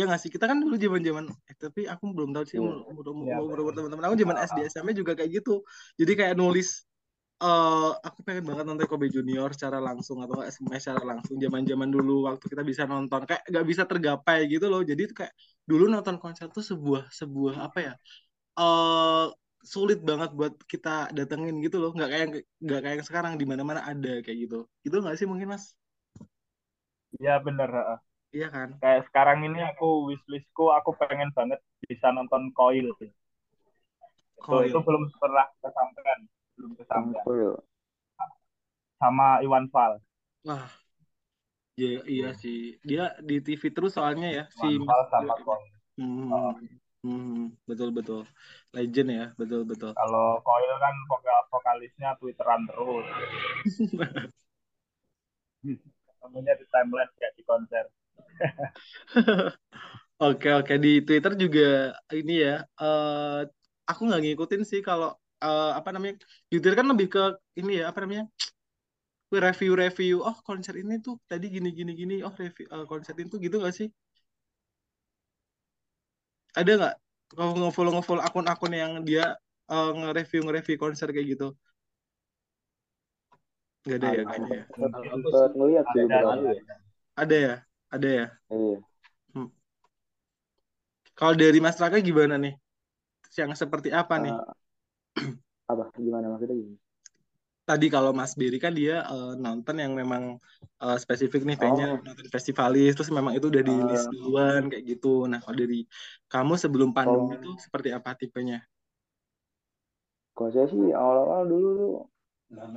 ya 0.00 0.04
nggak 0.08 0.20
sih? 0.22 0.30
Kita 0.34 0.44
kan 0.50 0.58
dulu 0.64 0.74
zaman 0.84 1.02
zaman 1.08 1.24
eh, 1.50 1.56
tapi 1.64 1.80
aku 1.92 2.04
belum 2.16 2.30
tahu 2.34 2.44
sih 2.50 2.58
Iya. 2.58 2.62
umur 2.62 2.76
umur 2.90 3.04
umur, 3.12 3.24
Iya, 3.24 3.36
umur, 3.44 3.56
umur 3.62 3.72
teman-teman 3.76 4.04
aku 4.08 4.16
zaman 4.22 4.36
SD 4.40 4.58
SMP 4.72 4.90
juga 5.00 5.12
kayak 5.18 5.30
gitu. 5.42 5.52
Jadi 6.00 6.12
kayak 6.18 6.34
nulis 6.40 6.68
eh 7.42 7.90
aku 8.08 8.20
pengen 8.26 8.44
banget 8.48 8.64
nonton 8.68 8.86
Kobe 8.90 9.06
Junior 9.14 9.48
secara 9.56 9.78
langsung 9.88 10.18
atau 10.24 10.34
nggak 10.40 10.52
Smash 10.56 10.82
secara 10.88 11.02
langsung 11.10 11.36
zaman 11.44 11.62
zaman 11.70 11.88
dulu 11.96 12.12
waktu 12.28 12.44
kita 12.52 12.62
bisa 12.70 12.84
nonton. 12.92 13.20
Kayak 13.28 13.42
nggak 13.50 13.66
bisa 13.70 13.82
tergapai 13.90 14.38
gitu 14.52 14.66
loh. 14.72 14.80
Jadi 14.90 15.00
itu 15.10 15.14
kayak 15.20 15.34
dulu 15.70 15.84
nonton 15.92 16.16
konser 16.22 16.46
tuh 16.56 16.64
sebuah 16.70 17.02
sebuah 17.20 17.54
apa 17.68 17.78
ya 17.86 17.92
eh 18.60 19.26
sulit 19.74 19.98
banget 20.08 20.30
buat 20.38 20.54
kita 20.72 20.90
datengin 21.16 21.56
gitu 21.64 21.76
loh. 21.82 21.90
Nggak 21.96 22.08
kayak 22.12 22.26
nggak 22.64 22.80
kayak 22.84 22.96
yang 23.00 23.08
sekarang 23.10 23.32
di 23.40 23.46
mana 23.50 23.62
mana 23.68 23.82
ada 23.90 24.10
kayak 24.24 24.38
gitu. 24.48 24.56
Gitu 24.84 24.96
nggak 25.02 25.16
sih 25.20 25.26
mungkin 25.30 25.48
mas? 25.54 25.64
Iya 27.20 27.34
bener. 27.46 27.70
Iya 28.30 28.46
kan 28.50 28.68
Kayak 28.82 29.02
sekarang 29.10 29.38
ini 29.46 29.60
aku 29.70 30.06
wishlistku 30.10 30.70
aku 30.70 30.94
pengen 30.96 31.30
banget 31.34 31.60
bisa 31.84 32.10
nonton 32.14 32.50
Coil. 32.54 32.94
Itu, 32.94 33.10
Coil. 34.40 34.70
itu 34.72 34.78
belum 34.80 35.02
pernah 35.20 35.46
kesampaian, 35.60 36.20
belum 36.56 36.72
kesampaian. 36.78 37.24
Coil. 37.26 37.52
Sama 39.00 39.40
Iwan 39.44 39.66
Fals. 39.72 40.00
wah 40.40 40.64
iya 41.76 42.00
iya 42.08 42.28
sih 42.36 42.76
dia 42.80 43.12
di 43.20 43.40
TV 43.44 43.62
terus 43.72 43.92
soalnya 43.96 44.28
ya 44.32 44.44
si 44.52 44.66
Iwan 44.76 44.88
Fals 44.88 45.08
sama 45.12 45.34
Coil. 45.44 45.68
Hmm, 46.00 46.32
Oh. 46.32 46.52
hmm, 47.04 47.52
betul 47.68 47.92
betul 47.92 48.22
legend 48.72 49.08
ya 49.12 49.26
betul 49.36 49.64
betul 49.68 49.92
Kalau 49.92 50.40
Coil 50.40 50.74
kan 50.80 50.94
vokal 51.08 51.38
vokalisnya 51.52 52.16
Twitteran 52.20 52.64
terus. 52.68 53.04
Namanya 56.20 56.52
di 56.60 56.64
timeline 56.68 57.12
kayak 57.16 57.32
di 57.36 57.42
konser. 57.44 57.84
Oke 60.20 60.48
oke. 60.58 60.72
Di 60.84 60.90
Twitter 61.06 61.32
juga 61.42 61.96
ini 62.12 62.32
ya 62.44 62.52
eh 62.82 63.40
aku 63.90 64.00
nggak 64.06 64.20
ngikutin 64.22 64.62
sih 64.70 64.80
kalau 64.88 65.08
eh, 65.44 65.70
apa 65.78 65.88
namanya 65.94 66.14
di 66.50 66.56
Twitter 66.60 66.76
kan 66.80 66.86
lebih 66.92 67.06
ke 67.14 67.20
ini 67.60 67.70
ya 67.80 67.84
apa 67.90 67.98
namanya 68.04 68.24
review-review 69.46 70.14
oh 70.28 70.36
konser 70.48 70.74
ini 70.82 70.94
tuh 71.06 71.14
tadi 71.30 71.46
gini 71.54 71.68
gini 71.78 71.92
gini 72.00 72.14
oh 72.26 72.32
review 72.42 72.66
eh, 72.74 72.84
konser 72.90 73.14
itu 73.24 73.34
gitu 73.44 73.56
nggak 73.62 73.74
sih? 73.78 73.88
Ada 76.58 76.70
nggak 76.78 76.94
kalau 77.36 77.52
nge-follow 77.58 77.92
nge-follow 77.96 78.22
akun-akun 78.28 78.72
yang 78.82 78.92
dia 79.08 79.24
eh, 79.72 79.90
nge-review 79.98 80.40
nge-review 80.44 80.76
konser 80.84 81.08
kayak 81.14 81.28
gitu? 81.38 81.46
Nggak 83.84 83.96
ada 83.98 84.08
ya 84.12 84.22
kayaknya 84.28 84.50
ya. 84.58 84.64
Sempet 85.10 85.50
ngeliat 85.56 85.84
sih 85.94 86.02
ada 87.16 87.36
ya 87.46 87.54
ada 87.94 88.08
ya 88.18 88.24
Iya. 88.50 88.80
kalau 91.18 91.34
dari 91.42 91.58
Mas 91.64 91.78
Raka 91.82 91.98
gimana 92.08 92.34
nih 92.44 92.54
yang 93.40 93.52
seperti 93.62 93.88
apa 94.00 94.16
nih 94.24 94.34
Eh, 94.34 94.54
apa 95.72 95.84
gimana 96.04 96.26
maksudnya 96.30 96.56
gimana? 96.60 96.78
tadi 97.68 97.86
kalau 97.94 98.10
Mas 98.18 98.32
Beri 98.40 98.56
kan 98.64 98.72
dia 98.80 98.92
eh, 99.12 99.26
nonton 99.44 99.76
yang 99.82 99.92
memang 100.00 100.22
eh, 100.82 100.96
spesifik 101.04 101.40
nih 101.48 101.56
kayaknya 101.60 101.86
Oh. 101.86 102.04
nonton 102.06 102.26
festivalis 102.34 102.88
terus 102.96 103.10
memang 103.18 103.32
itu 103.36 103.46
udah 103.52 103.62
di 103.70 103.74
list 103.88 104.04
Eh. 104.04 104.14
duluan 104.14 104.60
kayak 104.70 104.84
gitu. 104.90 105.06
Nah, 105.30 105.38
kalau 105.44 105.56
dari 105.62 105.76
kamu 106.32 106.52
sebelum 106.62 106.88
pandemi 106.96 107.28
Kalau 107.28 107.38
itu 107.38 107.48
seperti 107.64 107.88
apa 107.98 108.10
tipenya? 108.20 108.56
kalau 110.36 110.50
saya 110.54 110.66
sih 110.72 110.82
awal-awal 111.02 111.42
dulu 111.52 111.68
tuh 111.80 111.94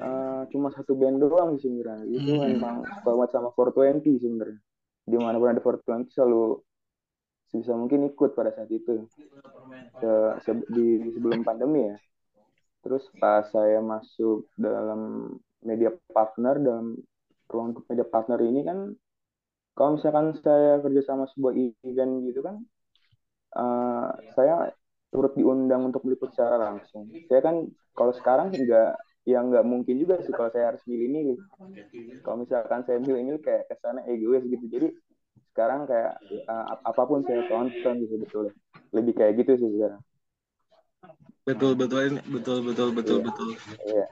eh, 0.07 0.41
cuma 0.51 0.69
satu 0.77 0.91
band 0.99 1.17
doang 1.23 1.51
sih 1.61 1.69
sebenarnya. 1.73 2.07
Itu 2.19 2.31
Hmm. 2.31 2.53
emang 2.55 2.75
banget 3.07 3.29
sama 3.35 3.49
420 3.53 4.15
sebenarnya. 4.23 4.59
Di 5.11 5.17
mana 5.19 5.35
pun 5.41 5.49
ada 5.51 5.61
420 5.63 6.13
selalu 6.15 6.43
sebisa 7.49 7.73
mungkin 7.81 7.99
ikut 8.11 8.29
pada 8.37 8.51
saat 8.55 8.69
itu. 8.79 8.93
Se- 9.99 10.35
se- 10.45 10.67
di 10.75 10.85
sebelum 11.15 11.39
pandemi 11.47 11.79
ya. 11.89 11.95
Terus 12.83 13.03
pas 13.21 13.43
saya 13.55 13.79
masuk 13.79 14.47
dalam 14.59 15.01
media 15.63 15.91
partner 16.15 16.55
dalam 16.59 16.87
ruang 17.51 17.69
media 17.89 18.07
partner 18.13 18.39
ini 18.43 18.61
kan 18.69 18.79
kalau 19.77 19.91
misalkan 19.97 20.27
saya 20.45 20.81
kerja 20.83 21.01
sama 21.09 21.25
sebuah 21.31 21.53
event 21.89 22.13
gitu 22.27 22.39
kan 22.47 22.55
eh, 23.61 24.07
saya 24.35 24.53
turut 25.13 25.33
diundang 25.37 25.81
untuk 25.89 26.01
meliput 26.05 26.29
secara 26.33 26.57
langsung. 26.57 27.05
Saya 27.29 27.41
kan 27.45 27.55
kalau 27.97 28.13
sekarang 28.19 28.47
nggak 28.57 28.89
ya 29.31 29.39
nggak 29.47 29.65
mungkin 29.71 29.95
juga 30.01 30.15
sih 30.25 30.33
kalau 30.37 30.51
saya 30.53 30.65
harus 30.75 30.83
milih-milih. 30.89 31.37
Kalau 32.23 32.37
misalkan 32.43 32.81
saya 32.87 32.99
milih-milih 33.03 33.41
kayak 33.43 33.63
kesannya 33.71 34.03
egois 34.11 34.43
gitu. 34.47 34.65
Jadi 34.71 34.87
sekarang 35.53 35.81
kayak 35.89 36.11
ap- 36.49 36.83
apa 36.91 37.03
pun 37.09 37.21
saya 37.27 37.41
tonton 37.51 37.95
gitu 38.03 38.15
betul. 38.23 38.45
Lebih 38.95 39.13
kayak 39.19 39.33
gitu 39.43 39.51
sih 39.61 39.69
sekarang. 39.75 40.01
Betul 41.43 41.75
betul 41.75 41.99
ini 42.07 42.19
betul 42.31 42.57
betul 42.63 42.89
betul 42.95 43.17
Iya. 43.19 43.25
betul. 43.27 43.49
Iya. 43.83 44.05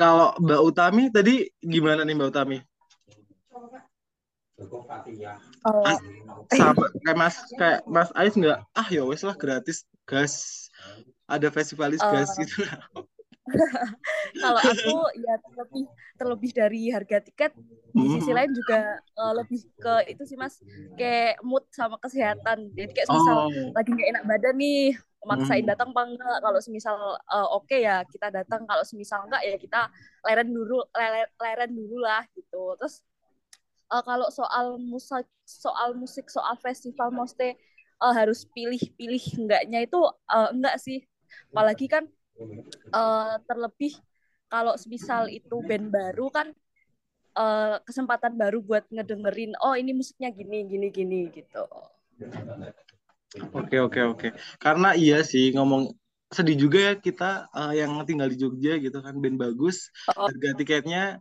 Kalau 0.00 0.28
Mbak 0.40 0.60
Utami 0.68 1.02
tadi 1.12 1.34
gimana 1.62 2.02
nih 2.04 2.14
Mbak 2.16 2.30
Utami? 2.32 2.56
Oh, 5.64 5.82
Ah, 5.86 5.98
sama 6.50 6.84
kayak 7.02 7.16
Mas 7.18 7.36
kayak 7.58 7.80
Mas 7.86 8.10
Ais 8.18 8.34
nggak? 8.40 8.58
Ah 8.74 8.88
ya 8.90 9.02
wes 9.08 9.22
lah 9.26 9.36
gratis 9.38 9.78
gas. 10.08 10.34
Ada 11.30 11.48
festivalis 11.54 12.02
gas 12.02 12.34
Eh, 12.34 12.42
gitu. 12.42 12.66
kalau 14.42 14.60
aku 14.62 14.94
ya 15.18 15.34
terlebih 15.42 15.84
terlebih 16.18 16.50
dari 16.54 16.82
harga 16.94 17.18
tiket 17.24 17.52
di 17.92 18.08
sisi 18.08 18.30
Mhm. 18.30 18.36
lain 18.36 18.52
juga 18.56 18.80
eh, 19.18 19.32
lebih 19.36 19.60
ke 19.82 19.94
itu 20.12 20.22
sih 20.24 20.38
mas 20.40 20.56
kayak 20.96 21.40
mood 21.44 21.64
sama 21.74 21.96
kesehatan 22.00 22.72
jadi 22.72 22.90
kayak 22.92 23.10
misal 23.12 23.44
Oh. 23.44 23.72
lagi 23.76 23.90
nggak 23.92 24.08
enak 24.16 24.24
badan 24.28 24.54
nih 24.56 24.96
maksain 25.22 25.62
Mhm. 25.62 25.68
datang 25.68 25.90
apa 25.94 26.02
enggak 26.08 26.36
kalau 26.42 26.60
semisal 26.64 26.96
eh, 27.18 27.48
oke 27.52 27.76
ya 27.78 28.02
kita 28.08 28.28
datang 28.32 28.64
kalau 28.66 28.82
semisal 28.86 29.26
enggak 29.28 29.42
ya 29.46 29.56
kita 29.60 29.80
leren 30.26 30.48
dulu 30.50 30.82
leren, 30.96 31.28
leren 31.38 31.70
dulu 31.76 31.96
lah 32.02 32.22
gitu 32.34 32.74
terus 32.80 33.04
eh, 33.92 34.02
kalau 34.08 34.28
soal 34.32 34.78
musik 34.80 35.26
soal 35.46 35.94
musik 35.98 36.26
soal 36.32 36.56
festival 36.58 37.12
mesti 37.12 37.54
eh, 38.02 38.12
harus 38.18 38.46
pilih-pilih 38.54 39.24
enggaknya 39.46 39.84
itu 39.86 40.00
eh, 40.32 40.48
enggak 40.54 40.76
sih 40.80 40.98
apalagi 41.52 41.86
kan 41.88 42.04
eh, 42.92 43.34
terlebih 43.48 43.92
kalau 44.52 44.76
semisal 44.76 45.32
itu 45.32 45.56
band 45.64 45.88
baru 45.88 46.26
kan 46.28 46.48
eh, 47.38 47.76
kesempatan 47.86 48.36
baru 48.36 48.60
buat 48.60 48.84
ngedengerin 48.92 49.56
oh 49.64 49.74
ini 49.76 49.96
musiknya 49.96 50.28
gini 50.32 50.64
gini 50.68 50.86
gini 50.92 51.20
gitu 51.32 51.64
Oke 53.56 53.80
oke 53.80 54.00
oke. 54.12 54.28
Karena 54.60 54.92
iya 54.92 55.24
sih 55.24 55.56
ngomong 55.56 55.88
sedih 56.32 56.56
juga 56.56 56.78
ya 56.80 56.92
kita 56.96 57.52
eh, 57.52 57.84
yang 57.84 57.92
tinggal 58.08 58.26
di 58.32 58.40
Jogja 58.40 58.80
gitu 58.80 58.98
kan 59.04 59.14
band 59.20 59.36
bagus 59.36 59.92
Oh. 60.16 60.26
harga 60.26 60.50
tiketnya 60.58 61.20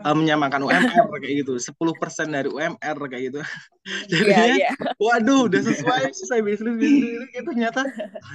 eh, 0.00 0.14
menyamakan 0.14 0.64
UMR 0.64 1.06
kayak 1.20 1.34
gitu. 1.44 1.58
10% 1.58 2.30
dari 2.30 2.48
UMR 2.48 2.96
kayak 3.10 3.22
gitu. 3.28 3.40
Jadinya 4.10 4.46
iya. 4.54 4.70
waduh 4.96 5.50
udah 5.50 5.60
sesuai 5.66 6.02
saya 6.30 6.40
bisnis 6.46 6.78
bisnis 6.78 7.26
itu 7.34 7.42
ternyata 7.44 7.82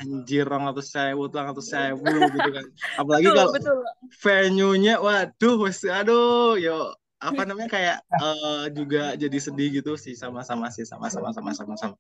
anjir 0.04 0.46
orang 0.46 0.76
atau 0.76 0.84
sewu 0.84 1.32
tuh 1.32 1.40
atau 1.42 1.64
sewu 1.64 2.04
gitu 2.06 2.50
kan. 2.52 2.66
Apalagi 3.00 3.26
betul 3.32 3.38
kalau 3.40 3.52
betul. 3.56 3.78
venue-nya 4.22 4.94
waduh 5.00 5.56
wes 5.64 5.82
aduh 5.88 6.60
yo 6.60 6.92
apa 7.24 7.42
namanya 7.48 7.70
kayak 7.72 7.98
eh, 8.12 8.64
juga 8.76 9.16
jadi 9.16 9.38
sedih 9.40 9.80
gitu 9.82 9.96
sih 9.96 10.14
sama-sama 10.14 10.68
sih 10.70 10.84
sama-sama 10.84 11.32
sama-sama 11.32 11.74
sama 11.80 11.96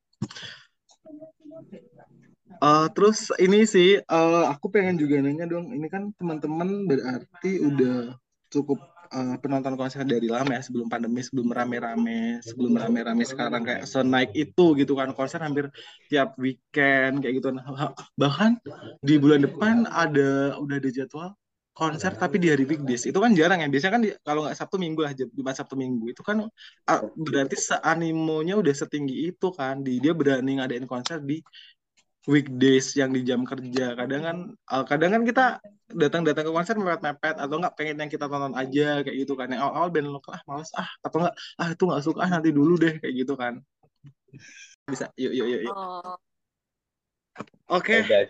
Eh, 2.63 2.85
terus 2.95 3.19
ini 3.43 3.67
sih 3.67 3.99
eh, 3.99 4.43
aku 4.53 4.65
pengen 4.73 4.95
juga 5.01 5.15
nanya 5.23 5.45
dong 5.51 5.65
ini 5.75 5.87
kan 5.91 6.09
teman-teman 6.19 6.87
berarti 6.89 7.49
udah 7.61 8.15
cukup 8.53 8.79
eh, 9.11 9.35
penonton 9.43 9.75
konser 9.79 10.01
dari 10.07 10.27
lama 10.31 10.51
ya 10.57 10.61
sebelum 10.65 10.87
pandemi 10.87 11.19
sebelum 11.21 11.49
rame-rame 11.51 12.39
sebelum 12.47 12.73
rame-rame 12.79 13.23
sekarang 13.27 13.61
kayak 13.67 13.83
senaik 13.85 14.31
itu 14.33 14.65
gitu 14.79 14.93
kan 14.99 15.11
konser 15.17 15.39
hampir 15.43 15.67
tiap 16.09 16.33
weekend 16.39 17.19
kayak 17.21 17.33
gitu. 17.43 17.49
Nah, 17.53 17.65
bahkan 18.17 18.57
di 19.03 19.15
bulan 19.21 19.43
depan 19.45 19.85
ada 19.91 20.55
udah 20.57 20.75
ada 20.79 20.89
jadwal 20.91 21.29
konser 21.75 22.15
tapi 22.15 22.39
di 22.39 22.47
hari 22.55 22.63
weekdays. 22.63 23.03
Itu 23.03 23.19
kan 23.19 23.35
jarang 23.35 23.59
ya 23.59 23.67
biasanya 23.67 23.93
kan 23.99 24.03
di- 24.07 24.15
kalau 24.23 24.47
nggak 24.47 24.55
Sabtu 24.57 24.79
Minggu 24.79 24.99
lah 25.03 25.11
Jumat 25.11 25.55
Sabtu 25.59 25.75
Minggu. 25.75 26.07
Itu 26.15 26.23
kan 26.23 26.47
ah, 26.87 27.01
berarti 27.19 27.55
seanimonya 27.59 28.55
udah 28.57 28.73
setinggi 28.73 29.27
itu 29.29 29.47
kan 29.51 29.83
di 29.83 29.99
dia 29.99 30.15
berani 30.15 30.57
ngadain 30.63 30.87
konser 30.87 31.19
di 31.19 31.43
weekdays 32.25 32.97
yang 32.97 33.13
di 33.13 33.21
jam 33.21 33.45
kerja 33.45 33.93
kadang 33.93 34.21
kan 34.25 34.37
kadang 34.89 35.11
kan 35.13 35.23
kita 35.23 35.45
datang-datang 35.93 36.49
ke 36.49 36.51
konser 36.51 36.75
mepet-mepet 36.75 37.35
atau 37.37 37.55
nggak 37.61 37.75
pengen 37.77 38.01
yang 38.01 38.11
kita 38.11 38.25
tonton 38.25 38.57
aja 38.57 39.05
kayak 39.05 39.17
gitu 39.21 39.37
kan 39.37 39.47
yang 39.53 39.61
awal-awal 39.61 39.89
band 39.93 40.09
lokal 40.09 40.33
ah 40.33 40.41
males 40.49 40.73
ah 40.73 40.89
atau 41.05 41.17
nggak 41.21 41.35
ah 41.61 41.67
itu 41.69 41.83
nggak 41.85 42.03
suka 42.03 42.19
ah 42.25 42.29
nanti 42.33 42.49
dulu 42.49 42.73
deh 42.81 42.97
kayak 42.97 43.13
gitu 43.13 43.33
kan 43.37 43.61
bisa. 44.85 45.09
Yuk, 45.17 45.33
yuk, 45.33 45.47
yuk, 45.49 45.61
yuk. 45.65 45.75
Oh, 45.75 46.15
Oke. 47.73 48.05
Udah. 48.05 48.21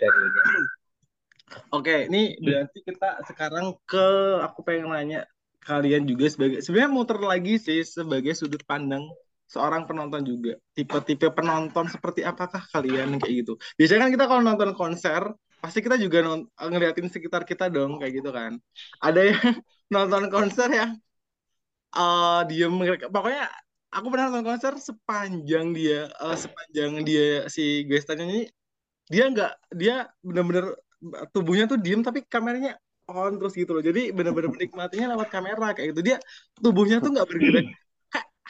Oke, 1.69 2.09
ini 2.09 2.33
berarti 2.41 2.79
kita 2.81 3.21
sekarang 3.27 3.77
ke 3.85 4.05
aku 4.41 4.65
pengen 4.65 4.89
nanya 4.89 5.29
kalian 5.61 6.09
juga 6.09 6.25
sebagai 6.29 6.61
sebenarnya 6.65 6.91
muter 6.93 7.19
lagi 7.21 7.61
sih 7.61 7.85
sebagai 7.85 8.33
sudut 8.33 8.61
pandang 8.65 9.05
seorang 9.53 9.83
penonton 9.89 10.21
juga. 10.25 10.51
Tipe-tipe 10.75 11.27
penonton 11.37 11.85
seperti 11.93 12.21
apakah 12.25 12.61
kalian 12.73 13.17
kayak 13.21 13.33
gitu? 13.45 13.53
Biasanya 13.77 14.01
kan 14.07 14.11
kita 14.15 14.25
kalau 14.29 14.41
nonton 14.45 14.71
konser 14.77 15.23
pasti 15.61 15.79
kita 15.81 15.97
juga 15.97 16.21
non- 16.25 16.45
ngeliatin 16.71 17.07
sekitar 17.09 17.41
kita 17.49 17.65
dong 17.73 17.97
kayak 18.01 18.13
gitu 18.21 18.29
kan. 18.33 18.53
Ada 19.01 19.19
yang 19.31 19.41
nonton 19.93 20.23
konser 20.33 20.69
yang 20.73 20.91
eh 21.95 22.39
diem 22.49 22.71
pokoknya 23.15 23.43
aku 23.95 24.07
pernah 24.11 24.25
nonton 24.27 24.45
konser 24.51 24.73
sepanjang 24.87 25.65
dia 25.77 25.95
eh, 26.23 26.35
sepanjang 26.43 26.91
dia 27.07 27.23
si 27.55 27.61
Gestanya 27.89 28.23
ini 28.27 28.39
dia 29.13 29.23
nggak 29.33 29.51
dia 29.81 29.93
bener-bener 30.27 30.65
tubuhnya 31.33 31.65
tuh 31.71 31.79
diem 31.85 32.01
tapi 32.07 32.19
kameranya 32.33 32.71
on 33.11 33.31
terus 33.39 33.53
gitu 33.61 33.71
loh 33.77 33.83
jadi 33.89 34.01
bener-bener 34.17 34.49
menikmatinya 34.55 35.07
lewat 35.17 35.29
kamera 35.35 35.65
kayak 35.75 35.87
gitu 35.93 36.01
dia 36.09 36.17
tubuhnya 36.63 36.97
tuh 37.03 37.09
nggak 37.15 37.27
bergerak 37.31 37.65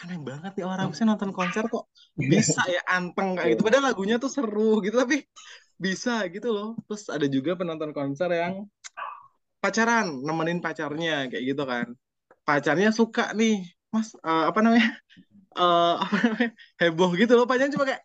aneh 0.04 0.20
banget 0.20 0.52
nih 0.60 0.66
orang 0.68 0.92
saya 0.92 1.16
nonton 1.16 1.32
konser 1.32 1.64
kok 1.72 1.88
bisa 2.20 2.60
ya 2.68 2.84
anteng 2.92 3.40
kayak 3.40 3.56
gitu. 3.56 3.64
Padahal 3.64 3.96
lagunya 3.96 4.20
tuh 4.20 4.28
seru 4.28 4.84
gitu 4.84 5.00
tapi 5.00 5.24
bisa 5.80 6.28
gitu 6.28 6.52
loh. 6.52 6.70
Terus 6.88 7.08
ada 7.08 7.28
juga 7.32 7.56
penonton 7.56 7.96
konser 7.96 8.28
yang 8.36 8.68
pacaran 9.64 10.20
nemenin 10.20 10.60
pacarnya 10.60 11.32
kayak 11.32 11.44
gitu 11.48 11.64
kan. 11.64 11.88
Pacarnya 12.44 12.92
suka 12.92 13.32
nih 13.32 13.64
mas 13.88 14.12
eh, 14.20 14.44
apa 14.52 14.60
namanya? 14.60 15.00
Eh, 15.56 15.96
apa 16.04 16.16
namanya? 16.28 16.52
Heboh 16.76 17.12
gitu 17.16 17.34
loh 17.40 17.48
pacarnya 17.48 17.72
cuma 17.72 17.88
kayak 17.88 18.04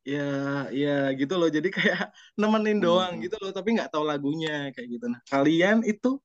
ya 0.00 0.28
ya 0.72 1.12
gitu 1.12 1.36
loh. 1.36 1.52
Jadi 1.52 1.68
kayak 1.76 2.08
nemenin 2.40 2.80
doang 2.80 3.20
gitu 3.20 3.36
loh 3.36 3.52
tapi 3.52 3.76
nggak 3.76 3.92
tahu 3.92 4.04
lagunya 4.08 4.72
kayak 4.72 4.88
gitu. 4.96 5.12
Nah 5.12 5.20
kalian 5.28 5.84
itu 5.84 6.16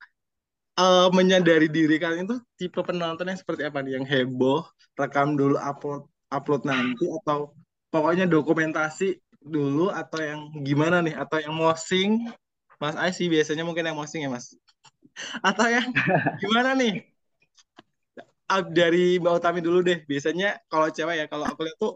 eh, 0.79 1.07
menyadari 1.11 1.67
diri 1.67 1.95
kalian 1.99 2.27
itu 2.27 2.37
tipe 2.59 2.79
penonton 2.83 3.27
yang 3.27 3.39
seperti 3.39 3.67
apa 3.67 3.79
nih? 3.83 3.99
Yang 3.99 4.05
heboh 4.11 4.61
rekam 4.99 5.35
dulu 5.39 5.55
upload 5.59 6.07
upload 6.31 6.61
nanti 6.63 7.05
atau 7.21 7.51
pokoknya 7.91 8.25
dokumentasi 8.29 9.19
dulu 9.41 9.91
atau 9.91 10.19
yang 10.21 10.41
gimana 10.63 11.03
nih? 11.03 11.15
Atau 11.17 11.41
yang 11.43 11.55
mosing? 11.55 12.29
Mas 12.81 12.97
Ais 12.97 13.13
sih 13.13 13.29
biasanya 13.29 13.61
mungkin 13.61 13.85
yang 13.85 13.97
mosing 13.97 14.25
ya 14.25 14.29
Mas. 14.31 14.57
Atau 15.47 15.69
yang 15.69 15.93
gimana 16.41 16.73
nih? 16.73 17.05
Dari 18.51 19.21
Mbak 19.21 19.33
Utami 19.37 19.59
dulu 19.63 19.79
deh. 19.85 20.01
Biasanya 20.09 20.59
kalau 20.67 20.89
cewek 20.89 21.15
ya 21.21 21.25
kalau 21.29 21.45
aku 21.45 21.61
lihat 21.63 21.77
tuh 21.79 21.95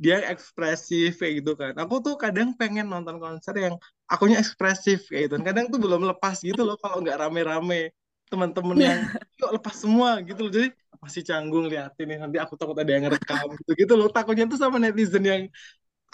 dia 0.00 0.16
ekspresif 0.32 1.20
kayak 1.20 1.44
gitu 1.44 1.52
kan. 1.60 1.76
Aku 1.76 2.00
tuh 2.00 2.16
kadang 2.16 2.56
pengen 2.56 2.88
nonton 2.88 3.20
konser 3.20 3.52
yang 3.58 3.74
akunya 4.08 4.40
ekspresif 4.40 5.10
kayak 5.12 5.28
gitu. 5.28 5.36
Kadang 5.44 5.68
tuh 5.68 5.76
belum 5.76 6.08
lepas 6.08 6.40
gitu 6.40 6.64
loh 6.64 6.80
kalau 6.80 7.04
nggak 7.04 7.20
rame-rame 7.20 7.92
teman-teman 8.30 8.78
yang 8.78 8.98
yuk 9.40 9.50
lepas 9.58 9.74
semua 9.74 10.22
gitu 10.22 10.46
loh. 10.46 10.52
Jadi 10.54 10.68
masih 11.02 11.22
canggung 11.26 11.66
liatin 11.66 12.06
nih 12.06 12.18
nanti 12.22 12.36
aku 12.38 12.54
takut 12.54 12.76
ada 12.78 12.90
yang 12.90 13.04
ngerekam 13.10 13.46
gitu 13.58 13.70
gitu 13.74 13.92
loh. 13.98 14.08
Takutnya 14.08 14.46
tuh 14.46 14.58
sama 14.62 14.78
netizen 14.78 15.24
yang 15.26 15.42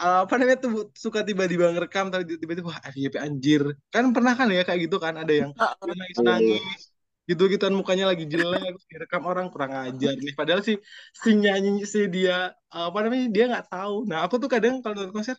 uh, 0.00 0.24
apa 0.24 0.34
namanya 0.40 0.58
tuh 0.64 0.90
suka 0.96 1.20
tiba-tiba 1.22 1.68
ngerekam 1.76 2.08
tapi 2.08 2.40
tiba-tiba 2.40 2.72
wah 2.72 2.80
FYP 2.80 3.14
anjir. 3.20 3.62
Kan 3.92 4.16
pernah 4.16 4.32
kan 4.32 4.48
ya 4.48 4.64
kayak 4.64 4.88
gitu 4.88 4.96
kan 4.96 5.14
ada 5.20 5.32
yang 5.32 5.50
nangis-nangis 5.84 6.96
gitu-gituan 7.26 7.74
mukanya 7.74 8.06
lagi 8.06 8.24
jelek 8.30 8.78
direkam 8.86 9.26
orang 9.26 9.50
kurang 9.50 9.74
ajar 9.74 10.14
nih 10.14 10.34
padahal 10.38 10.62
si 10.62 10.78
si 11.10 11.34
nyanyi 11.34 11.82
si 11.82 12.06
dia 12.06 12.54
apa 12.70 12.98
namanya 13.02 13.26
dia 13.34 13.44
nggak 13.50 13.66
tahu 13.66 14.06
nah 14.06 14.22
aku 14.22 14.38
tuh 14.38 14.46
kadang 14.46 14.78
kalau 14.78 14.94
nonton 14.94 15.10
konser 15.10 15.36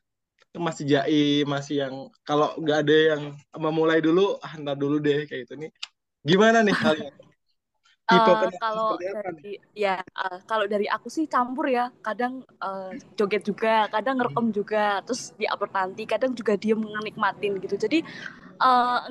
masih 0.51 0.83
jaim 0.83 1.47
masih 1.47 1.87
yang 1.87 1.95
kalau 2.27 2.51
nggak 2.59 2.77
ada 2.83 2.95
yang 3.15 3.21
memulai 3.55 4.03
dulu 4.03 4.35
ah 4.43 4.53
ntar 4.59 4.75
dulu 4.75 4.99
deh 4.99 5.23
kayak 5.31 5.47
gitu 5.47 5.55
nih 5.55 5.71
gimana 6.27 6.59
nih 6.59 6.75
kalian? 6.75 7.13
Tipe 8.07 8.31
penonton 8.39 8.55
kalau 8.63 8.95
nih 8.95 9.11
dari 9.11 9.53
ya 9.75 9.95
eh, 9.99 10.39
kalau 10.47 10.63
dari 10.63 10.87
aku 10.87 11.07
sih 11.11 11.27
campur 11.27 11.67
ya. 11.71 11.91
Kadang 12.03 12.43
eh, 12.43 12.91
joget 13.15 13.43
juga 13.47 13.87
kadang 13.91 14.19
ngerekam 14.19 14.47
juga 14.51 14.99
terus 15.03 15.35
diupload 15.35 15.71
nanti 15.75 16.03
kadang 16.07 16.31
juga 16.35 16.59
diem 16.59 16.79
menikmatin 16.79 17.59
gitu. 17.63 17.75
Jadi 17.79 18.03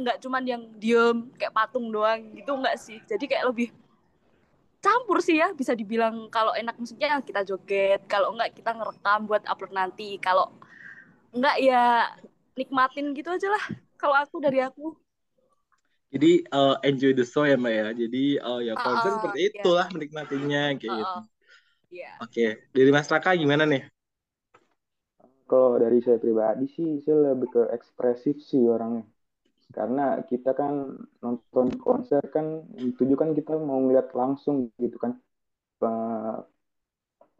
nggak 0.01 0.19
cuman 0.25 0.43
yang 0.43 0.63
diem 0.81 1.29
kayak 1.37 1.53
patung 1.53 1.93
doang 1.93 2.33
gitu 2.37 2.53
nggak 2.57 2.77
sih. 2.81 3.01
Jadi 3.05 3.25
kayak 3.29 3.53
lebih 3.53 3.69
campur 4.81 5.21
sih 5.21 5.39
ya 5.39 5.53
bisa 5.53 5.77
dibilang. 5.77 6.33
Kalau 6.33 6.57
enak 6.57 6.81
musiknya 6.81 7.21
kita 7.21 7.45
joget. 7.45 8.01
Kalau 8.09 8.33
enggak 8.33 8.57
kita 8.57 8.73
ngerekam 8.73 9.29
buat 9.29 9.45
upload 9.45 9.77
nanti. 9.77 10.17
Kalau 10.19 10.57
enggak 11.37 11.57
ya 11.61 12.11
nikmatin 12.57 13.13
gitu 13.13 13.29
aja 13.29 13.53
lah. 13.53 13.65
Kalau 14.01 14.17
aku 14.17 14.41
dari 14.41 14.65
aku 14.65 14.97
jadi 16.15 16.31
eh, 16.57 16.75
enjoy 16.89 17.13
the 17.19 17.25
show 17.33 17.45
ya 17.51 17.57
mbak 17.63 17.73
ya 17.81 17.87
jadi 18.03 18.23
eh, 18.49 18.61
ya 18.69 18.75
konser 18.85 19.11
Ah, 19.11 19.17
seperti 19.17 19.39
iya. 19.53 19.65
itulah 19.65 19.87
menikmatinya 19.95 20.61
kayak 20.81 20.95
Ah, 20.95 21.01
gitu 21.03 21.19
ah. 21.19 21.29
Iya. 21.91 22.13
oke 22.23 22.45
dari 22.75 22.91
Mas 22.95 23.09
Raka 23.13 23.31
gimana 23.43 23.65
nih 23.73 23.83
Kalau 25.51 25.79
dari 25.79 25.99
saya 26.05 26.19
pribadi 26.25 26.65
sih, 26.77 26.89
saya 27.05 27.17
lebih 27.35 27.49
ke 27.55 27.63
ekspresif 27.77 28.35
sih 28.51 28.63
orangnya. 28.75 29.05
Karena 29.77 30.03
kita 30.31 30.51
kan 30.61 30.73
nonton 31.25 31.69
konser 31.85 32.23
kan, 32.35 32.47
tujuh 32.99 33.17
kan 33.23 33.31
kita 33.39 33.53
mau 33.69 33.79
ngeliat 33.85 34.09
langsung 34.21 34.57
gitu 34.85 34.97
kan, 35.05 35.13
pe- 35.81 36.43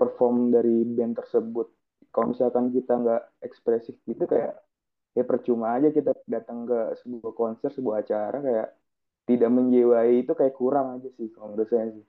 perform 0.01 0.37
dari 0.55 0.85
band 0.97 1.15
tersebut. 1.21 1.67
Kalau 2.13 2.27
misalkan 2.33 2.67
kita 2.77 2.93
nggak 3.03 3.23
ekspresif 3.47 3.95
gitu 4.09 4.25
kayak, 4.33 4.55
ya 5.17 5.25
percuma 5.25 5.81
aja 5.81 5.89
kita 5.89 6.13
datang 6.29 6.69
ke 6.69 6.79
sebuah 7.01 7.33
konser, 7.33 7.73
sebuah 7.73 8.05
acara 8.05 8.39
kayak 8.45 8.69
tidak 9.27 9.51
menjiwai 9.51 10.23
itu 10.23 10.33
kayak 10.37 10.55
kurang 10.55 11.01
aja 11.01 11.09
sih 11.17 11.33
kalau 11.33 11.57
menurut 11.57 11.71
saya 11.73 11.89
sih. 11.91 12.05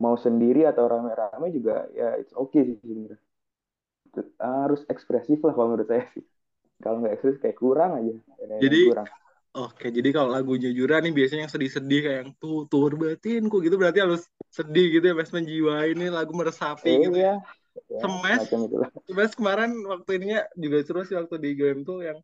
Mau 0.00 0.16
sendiri 0.16 0.64
atau 0.64 0.84
rame-rame 0.88 1.46
juga 1.52 1.88
ya 1.96 2.16
it's 2.20 2.32
okay 2.36 2.64
sih 2.68 2.76
sebenarnya 2.80 3.20
harus 4.40 4.82
ekspresif 4.90 5.38
lah 5.44 5.52
kalau 5.56 5.74
menurut 5.74 5.88
saya 5.88 6.04
sih. 6.12 6.24
Kalau 6.80 7.00
nggak 7.00 7.14
ekspresif 7.16 7.38
kayak 7.40 7.58
kurang 7.58 7.90
aja. 8.00 8.12
Jadi 8.60 8.78
kurang. 8.92 9.08
Oke, 9.50 9.90
jadi 9.90 10.14
kalau 10.14 10.30
lagunya 10.30 10.70
Jura 10.70 11.02
nih 11.02 11.10
biasanya 11.10 11.50
yang 11.50 11.52
sedih-sedih 11.52 12.00
kayak 12.06 12.18
yang 12.22 12.30
tuh 12.38 12.70
tur 12.70 12.94
batinku 12.94 13.58
gitu 13.66 13.74
berarti 13.74 13.98
harus 13.98 14.22
sedih 14.46 14.94
gitu 14.94 15.10
ya, 15.10 15.14
Mas 15.18 15.34
menjiwai 15.34 15.90
ini 15.90 16.06
lagu 16.06 16.30
meresapi 16.30 16.86
gitu 16.86 17.18
ya. 17.18 17.34
Iya, 17.34 17.59
ya, 17.88 18.02
Semes. 18.02 18.42
Semes 19.06 19.32
kemarin 19.38 19.70
waktu 19.86 20.10
ininya 20.18 20.40
juga 20.56 20.78
seru 20.86 21.00
sih 21.08 21.16
waktu 21.16 21.36
di 21.40 21.50
game 21.56 21.80
tuh 21.88 21.98
yang 22.04 22.18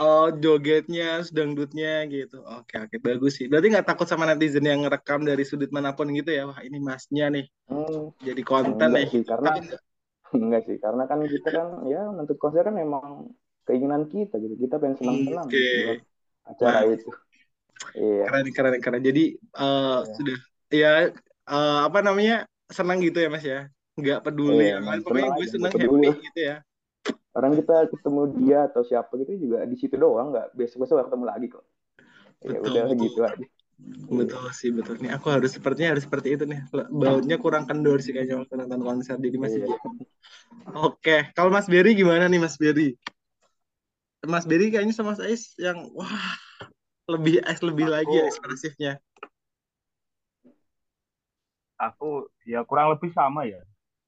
oh, 0.00 0.28
jogetnya, 0.32 1.22
dangdutnya 1.30 2.06
gitu. 2.10 2.42
Oke, 2.42 2.74
oke, 2.80 2.96
bagus 3.02 3.32
sih. 3.38 3.46
Berarti 3.50 3.66
nggak 3.72 3.86
takut 3.88 4.06
sama 4.08 4.24
netizen 4.28 4.64
yang 4.66 4.82
ngerekam 4.84 5.22
dari 5.26 5.44
sudut 5.46 5.70
mana 5.74 5.92
pun 5.96 6.08
gitu 6.12 6.30
ya? 6.32 6.48
Wah, 6.48 6.60
ini 6.64 6.78
masnya 6.80 7.26
nih 7.34 7.46
Hmm, 7.68 8.12
jadi 8.22 8.42
konten 8.44 8.88
nih. 8.96 9.06
sih 9.12 9.22
karena 9.30 9.48
Tapi 9.48 9.60
nggak- 9.66 9.82
enggak 10.44 10.62
sih 10.68 10.76
karena 10.84 11.02
kan 11.10 11.18
kita 11.28 11.48
kan 11.56 11.66
ya 11.92 12.00
nonton 12.16 12.36
konser 12.42 12.62
kan 12.68 12.76
emang 12.78 13.06
keinginan 13.66 14.02
kita 14.12 14.34
gitu. 14.42 14.54
Kita 14.64 14.74
pengen 14.82 14.96
senang-senang 15.00 15.46
Oke. 15.48 15.64
buat 15.86 15.98
acara 16.50 16.78
Wah, 16.78 16.82
itu. 16.94 17.10
Iya. 17.98 18.24
keren, 18.28 18.46
keren, 18.56 18.74
keren. 18.84 19.02
Jadi 19.08 19.24
eh, 19.38 19.98
Iya. 20.02 20.14
sudah 20.16 20.36
ya 20.72 20.92
eh, 21.52 21.78
apa 21.88 21.98
namanya 22.06 22.34
senang 22.72 22.98
gitu 23.04 23.18
ya 23.20 23.28
Mas 23.32 23.44
ya? 23.44 23.60
Nggak 23.98 24.20
peduli 24.24 24.66
emang 24.72 25.00
lain. 25.00 25.00
Pokoknya 25.04 25.30
gue 25.36 25.46
peduli 25.76 26.06
happy 26.08 26.24
gitu 26.32 26.40
ya. 26.40 26.56
Orang 27.32 27.56
kita 27.56 27.88
ketemu 27.88 28.22
dia 28.36 28.58
atau 28.68 28.84
siapa 28.84 29.08
gitu 29.24 29.32
juga 29.48 29.64
di 29.64 29.76
situ 29.80 29.96
doang, 29.96 30.36
nggak 30.36 30.52
besok-besok 30.52 31.00
nggak 31.00 31.08
ketemu 31.08 31.24
lagi 31.24 31.46
kok. 31.48 31.64
Ya 32.44 32.58
Betul, 32.60 32.64
udah 32.68 32.84
betul. 32.84 33.02
gitu 33.08 33.20
aja. 33.24 33.46
Betul 34.12 34.44
sih, 34.52 34.70
betul. 34.70 34.94
Nih 35.00 35.10
aku 35.16 35.26
harus 35.32 35.50
sepertinya 35.56 35.96
harus 35.96 36.04
seperti 36.04 36.36
itu 36.36 36.44
nih. 36.44 36.60
Bautnya 36.92 37.40
kurang 37.40 37.64
kendor 37.64 37.98
sih 38.04 38.12
kayaknya 38.12 38.44
waktu 38.44 38.54
nonton 38.60 38.80
konser 38.84 39.16
jadi 39.16 39.36
masih 39.40 39.60
Iya. 39.64 39.76
Oke, 40.76 41.32
kalau 41.32 41.50
Mas 41.50 41.66
Berry 41.66 41.96
gimana 41.96 42.28
nih 42.28 42.38
Mas 42.38 42.60
Berry? 42.60 42.94
Mas 44.22 44.46
Berry 44.46 44.70
kayaknya 44.70 44.94
sama 44.94 45.18
Ais 45.18 45.56
yang 45.58 45.90
wah 45.96 46.36
lebih 47.10 47.42
lebih 47.42 47.86
lagi 47.90 48.12
ya 48.12 48.22
Aku 48.22 48.30
ekspresifnya. 48.30 48.92
aku 51.82 52.30
ya 52.46 52.62
kurang 52.62 52.94
lebih 52.94 53.10
sama 53.10 53.42
ya 53.42 53.58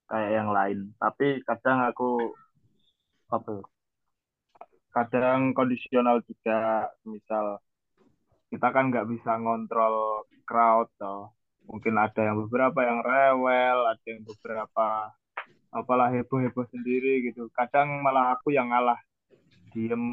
kayak 0.09 0.33
yang 0.33 0.51
lain. 0.53 0.79
Tapi 1.01 1.41
kadang 1.45 1.85
aku 1.89 2.35
apa 3.33 3.49
ya, 3.51 3.65
kadang 4.95 5.57
kondisional 5.57 6.23
juga. 6.25 6.91
Misal 7.09 7.59
kita 8.53 8.71
kan 8.71 8.93
nggak 8.93 9.09
bisa 9.11 9.37
ngontrol 9.41 10.29
crowd 10.47 10.89
toh. 11.01 11.35
Mungkin 11.65 11.97
ada 11.97 12.21
yang 12.21 12.37
beberapa 12.45 12.85
yang 12.85 13.01
rewel 13.01 13.79
ada 13.89 14.07
yang 14.07 14.21
beberapa 14.23 15.11
apalah 15.75 16.13
heboh-heboh 16.13 16.69
sendiri 16.71 17.25
gitu. 17.27 17.51
Kadang 17.57 18.05
malah 18.05 18.37
aku 18.39 18.55
yang 18.55 18.71
ngalah 18.71 19.01
diem 19.75 20.05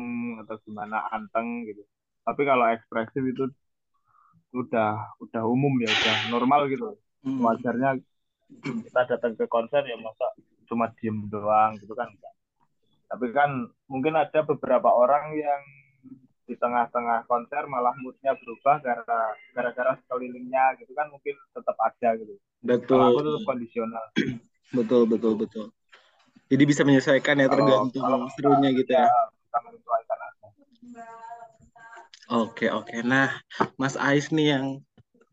atau 0.41 0.57
gimana 0.65 1.05
anteng 1.13 1.67
gitu. 1.69 1.85
Tapi 2.25 2.41
kalau 2.47 2.65
ekspresif 2.71 3.21
itu 3.21 3.45
udah 4.51 5.15
udah 5.23 5.43
umum 5.47 5.71
ya 5.79 5.91
udah 5.91 6.17
normal 6.33 6.67
gitu. 6.67 6.97
Hmm. 7.21 7.37
wajarnya 7.37 8.01
kita 8.85 9.01
datang 9.15 9.33
ke 9.39 9.45
konser 9.47 9.83
ya 9.87 9.95
masa 9.99 10.35
cuma 10.67 10.91
diem 10.99 11.27
doang 11.27 11.75
gitu 11.79 11.91
kan 11.95 12.07
enggak. 12.07 12.33
Tapi 13.11 13.27
kan 13.35 13.67
mungkin 13.91 14.15
ada 14.15 14.39
beberapa 14.47 14.87
orang 14.87 15.35
yang 15.35 15.61
di 16.47 16.55
tengah-tengah 16.59 17.27
konser 17.31 17.63
malah 17.67 17.95
moodnya 17.99 18.35
berubah 18.35 18.83
gara 18.83 19.03
gara-gara 19.55 19.95
sekelilingnya 20.03 20.79
gitu 20.83 20.91
kan 20.91 21.07
mungkin 21.07 21.35
tetap 21.55 21.75
ada 21.79 22.09
gitu. 22.19 22.35
Betul. 22.63 22.99
Kalau 22.99 23.07
aku 23.15 23.21
tetap 23.23 23.43
kondisional. 23.47 24.05
Betul, 24.71 25.03
betul, 25.03 25.35
betul. 25.35 25.67
Jadi 26.47 26.63
bisa 26.63 26.87
menyesuaikan 26.87 27.43
ya 27.43 27.51
tergantung 27.51 27.91
kalau 28.07 28.31
serunya 28.31 28.71
gitu 28.71 28.87
ya. 28.87 29.03
Kita 29.11 29.59
menyesuaikan 29.67 30.17
aja. 30.23 30.47
Oke, 32.31 32.71
oke. 32.71 33.03
Nah, 33.03 33.35
Mas 33.75 33.99
Ais 33.99 34.31
nih 34.31 34.55
yang 34.55 34.79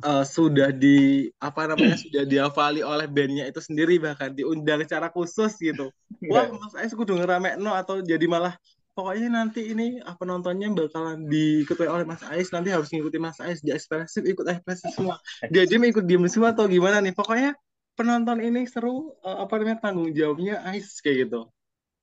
eh, 0.05 0.25
sudah 0.25 0.69
di 0.71 1.29
apa 1.39 1.71
namanya 1.71 1.97
sudah 2.05 2.23
dihafali 2.27 2.81
oleh 2.83 3.07
bandnya 3.11 3.49
itu 3.51 3.59
sendiri 3.59 3.99
bahkan 3.99 4.35
diundang 4.35 4.83
secara 4.87 5.11
khusus 5.11 5.59
gitu. 5.59 5.91
Wah, 6.31 6.51
Mas 6.51 6.75
Ais 6.75 6.93
kudu 6.95 7.19
ngeramekno 7.19 7.71
atau 7.75 8.03
jadi 8.03 8.27
malah 8.27 8.55
pokoknya 8.99 9.31
nanti 9.31 9.71
ini 9.71 10.03
apa 10.03 10.27
nontonnya 10.27 10.75
bakalan 10.75 11.31
diikuti 11.31 11.87
oleh 11.87 12.03
Mas 12.03 12.23
Ais 12.27 12.51
nanti 12.51 12.75
harus 12.75 12.91
ngikutin 12.91 13.23
Mas 13.23 13.39
Ais 13.39 13.63
dia 13.63 13.79
ekspresif 13.79 14.27
ikut 14.27 14.43
ekspresif 14.43 14.91
semua. 14.91 15.23
Dia 15.47 15.63
diem 15.71 15.87
ikut 15.87 16.03
diem 16.03 16.27
semua 16.27 16.51
atau 16.51 16.67
gimana 16.67 16.99
nih? 16.99 17.15
Pokoknya 17.15 17.55
penonton 17.95 18.43
ini 18.43 18.67
seru 18.67 19.15
eh, 19.23 19.39
apa 19.39 19.55
namanya 19.63 19.79
tanggung 19.87 20.11
jawabnya 20.11 20.67
Ais 20.67 20.99
kayak 20.99 21.31
gitu. 21.31 21.47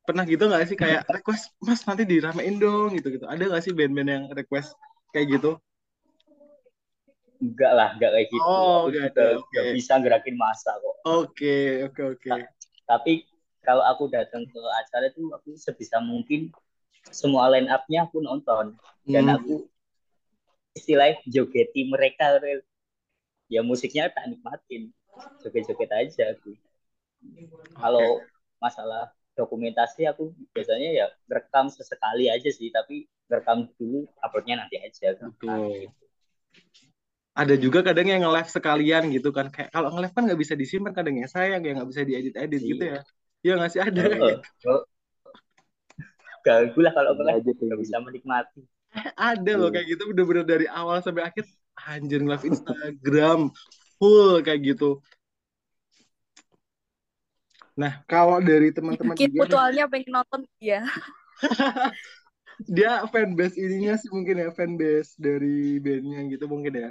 Pernah 0.07 0.23
gitu 0.23 0.47
nggak 0.47 0.63
sih 0.71 0.77
kayak 0.79 1.03
request 1.11 1.51
Mas 1.59 1.83
nanti 1.83 2.07
diramein 2.07 2.55
dong 2.63 2.95
gitu 2.95 3.11
gitu. 3.11 3.27
Ada 3.27 3.43
nggak 3.51 3.63
sih 3.63 3.73
band-band 3.75 4.09
yang 4.11 4.23
request 4.31 4.71
kayak 5.11 5.35
gitu? 5.35 5.59
Enggak 7.45 7.71
lah, 7.77 7.89
enggak 7.93 8.11
kayak 8.17 8.27
gitu. 8.33 8.41
Oh, 8.49 8.65
aku 8.81 8.87
enggak 8.89 9.11
juga 9.13 9.23
udah 9.37 9.61
Oke. 9.61 9.73
bisa 9.77 9.93
gerakin 10.01 10.35
masa 10.35 10.71
kok. 10.81 10.95
Oke, 11.05 11.57
oke, 11.85 12.01
oke. 12.17 12.29
Tapi 12.89 13.13
kalau 13.61 13.85
aku 13.85 14.09
datang 14.09 14.45
ke 14.49 14.61
acara 14.81 15.09
itu 15.09 15.29
aku 15.29 15.53
sebisa 15.57 16.01
mungkin 16.01 16.49
semua 17.13 17.49
line 17.53 17.69
up-nya 17.69 18.09
aku 18.09 18.21
nonton 18.21 18.73
dan 19.05 19.29
Hmm. 19.29 19.35
aku 19.37 19.55
istilahnya 20.73 21.21
jogeti 21.29 21.85
mereka 21.85 22.37
Rel. 22.41 22.61
ya 23.45 23.61
musiknya 23.61 24.09
tak 24.09 24.25
nikmatin 24.25 24.89
joget-joget 25.45 25.91
aja 25.93 26.33
aku 26.33 26.57
kalau 27.77 28.25
masalah 28.57 29.13
dokumentasi 29.37 30.09
aku 30.09 30.33
biasanya 30.49 30.89
ya 30.89 31.05
rekam 31.29 31.69
sesekali 31.69 32.25
aja 32.25 32.49
sih 32.49 32.73
tapi 32.73 33.05
rekam 33.29 33.69
dulu 33.77 34.09
uploadnya 34.17 34.65
nanti 34.65 34.81
aja 34.81 35.13
Betul. 35.21 35.93
Ada 37.35 37.59
juga 37.59 37.83
kadang 37.83 38.07
yang 38.07 38.23
nge-live 38.23 38.47
sekalian 38.47 39.03
gitu 39.11 39.35
kan. 39.35 39.51
Kayak 39.51 39.75
kalau 39.75 39.91
nge-live 39.91 40.15
kan 40.15 40.23
nggak 40.23 40.39
bisa 40.39 40.55
disimpan 40.55 40.95
kadang 40.95 41.19
ya 41.19 41.27
sayang 41.27 41.61
ya 41.67 41.71
nggak 41.75 41.89
bisa 41.91 42.01
diedit-edit 42.07 42.61
gitu 42.63 42.83
ya. 42.95 42.99
Iya 43.43 43.53
nggak 43.59 43.71
sih 43.75 43.81
ada. 43.83 44.03
Oh, 44.07 44.39
oh. 44.71 44.81
ganggu 46.47 46.79
lah 46.79 46.93
kalau 46.95 47.17
nggak 47.19 47.41
aja 47.41 47.51
kayak 47.51 47.65
nggak 47.67 47.81
bisa 47.81 47.95
menikmati 48.05 48.61
Ada 49.17 49.53
loh 49.59 49.73
kayak 49.73 49.97
gitu 49.97 50.03
bener-bener 50.13 50.45
dari 50.45 50.67
awal 50.71 51.03
sampai 51.03 51.27
akhir 51.27 51.43
anjir 51.75 52.23
nge-live 52.23 52.47
Instagram 52.47 53.51
full 53.99 54.39
kayak 54.39 54.61
gitu. 54.63 55.03
Nah, 57.75 57.99
kalau 58.07 58.39
dari 58.39 58.71
teman-teman 58.71 59.19
Mungkin 59.19 59.35
mutualnya 59.35 59.83
pengen 59.91 60.15
nonton 60.15 60.47
ya. 60.63 60.87
dia 62.71 63.03
fanbase 63.11 63.59
ininya 63.59 63.99
sih 63.99 64.07
mungkin 64.07 64.39
ya 64.39 64.49
fanbase 64.55 65.19
dari 65.19 65.75
bandnya 65.83 66.23
gitu 66.31 66.47
mungkin 66.47 66.71
ya. 66.71 66.89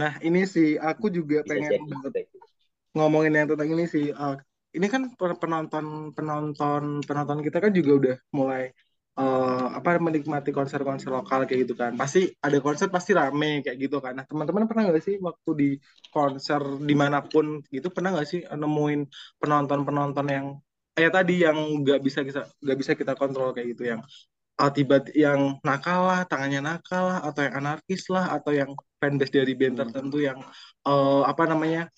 Nah, 0.00 0.12
ini 0.26 0.40
sih 0.54 0.68
aku 0.88 1.06
juga 1.16 1.36
bisa 1.44 1.56
pengen 1.56 1.72
banget 1.72 1.86
seperti 1.88 2.18
itu. 2.28 2.38
ngomongin 2.96 3.32
yang 3.38 3.48
tentang 3.50 3.68
ini 3.74 3.84
sih. 3.94 4.06
Uh, 4.22 4.34
ini 4.76 4.86
kan 4.92 5.02
pen- 5.18 5.38
penonton 5.42 5.86
penonton 6.16 6.82
penonton 7.08 7.38
kita 7.46 7.58
kan 7.64 7.72
juga 7.78 7.90
udah 8.00 8.16
mulai 8.38 8.62
uh, 9.20 9.66
apa 9.78 9.88
menikmati 10.06 10.50
konser-konser 10.56 11.10
lokal 11.16 11.40
kayak 11.48 11.60
gitu 11.68 11.74
kan. 11.82 11.92
Pasti 12.00 12.20
ada 12.46 12.58
konser 12.64 12.88
pasti 12.96 13.10
rame 13.20 13.64
kayak 13.64 13.78
gitu 13.84 13.96
kan. 14.04 14.12
Nah, 14.18 14.24
teman-teman 14.30 14.64
pernah 14.68 14.82
nggak 14.88 15.04
sih 15.08 15.16
waktu 15.28 15.50
di 15.60 15.68
konser 16.12 16.62
di 16.88 16.94
mana 17.02 17.18
pun 17.32 17.46
gitu 17.74 17.88
pernah 17.94 18.10
nggak 18.16 18.28
sih 18.32 18.40
nemuin 18.62 19.00
penonton-penonton 19.40 20.26
yang 20.36 20.46
ya 20.96 21.08
tadi 21.12 21.32
yang 21.44 21.56
nggak 21.84 22.00
bisa 22.06 22.20
kita 22.28 22.40
nggak 22.64 22.78
bisa 22.80 22.92
kita 23.00 23.12
kontrol 23.20 23.52
kayak 23.54 23.68
gitu 23.76 23.84
yang 23.92 24.00
uh, 24.56 24.72
tiba 24.72 25.04
yang 25.12 25.60
nakal 25.60 26.08
lah, 26.08 26.20
tangannya 26.24 26.60
nakal 26.64 27.12
lah, 27.12 27.18
atau 27.28 27.40
yang 27.44 27.54
anarkis 27.60 28.08
lah, 28.08 28.24
atau 28.36 28.52
yang 28.56 28.70
fanbase 28.96 29.32
dari 29.32 29.52
band 29.52 29.76
tertentu 29.76 30.18
yang 30.24 30.40
uh, 30.88 31.22
apa 31.28 31.44
namanya 31.44 31.92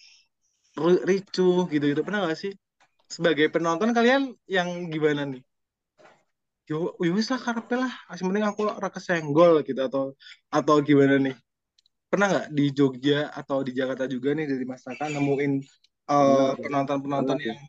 ricuh 0.79 1.67
gitu-gitu 1.71 2.03
pernah 2.03 2.27
nggak 2.27 2.39
sih? 2.39 2.53
Sebagai 3.09 3.49
penonton 3.49 3.91
kalian 3.97 4.37
yang 4.47 4.69
gimana 4.93 5.25
nih? 5.27 5.43
Yo, 6.69 6.93
wis 7.01 7.33
lah 7.33 7.41
karepe 7.41 7.81
lah, 7.81 7.89
asing 8.13 8.29
penting 8.29 8.45
aku 8.45 8.69
ora 8.69 8.93
kesenggol 8.93 9.65
gitu 9.65 9.81
atau 9.81 10.13
atau 10.53 10.77
gimana 10.85 11.17
nih? 11.17 11.35
Pernah 12.13 12.27
nggak 12.29 12.47
di 12.53 12.65
Jogja 12.77 13.33
atau 13.33 13.65
di 13.65 13.73
Jakarta 13.73 14.05
juga 14.05 14.37
nih 14.37 14.45
dari 14.45 14.65
Mas 14.69 14.85
Taka 14.85 15.09
nemuin 15.09 15.53
uh, 16.13 16.53
pernah 16.61 16.85
sih. 16.85 17.49
yang 17.49 17.61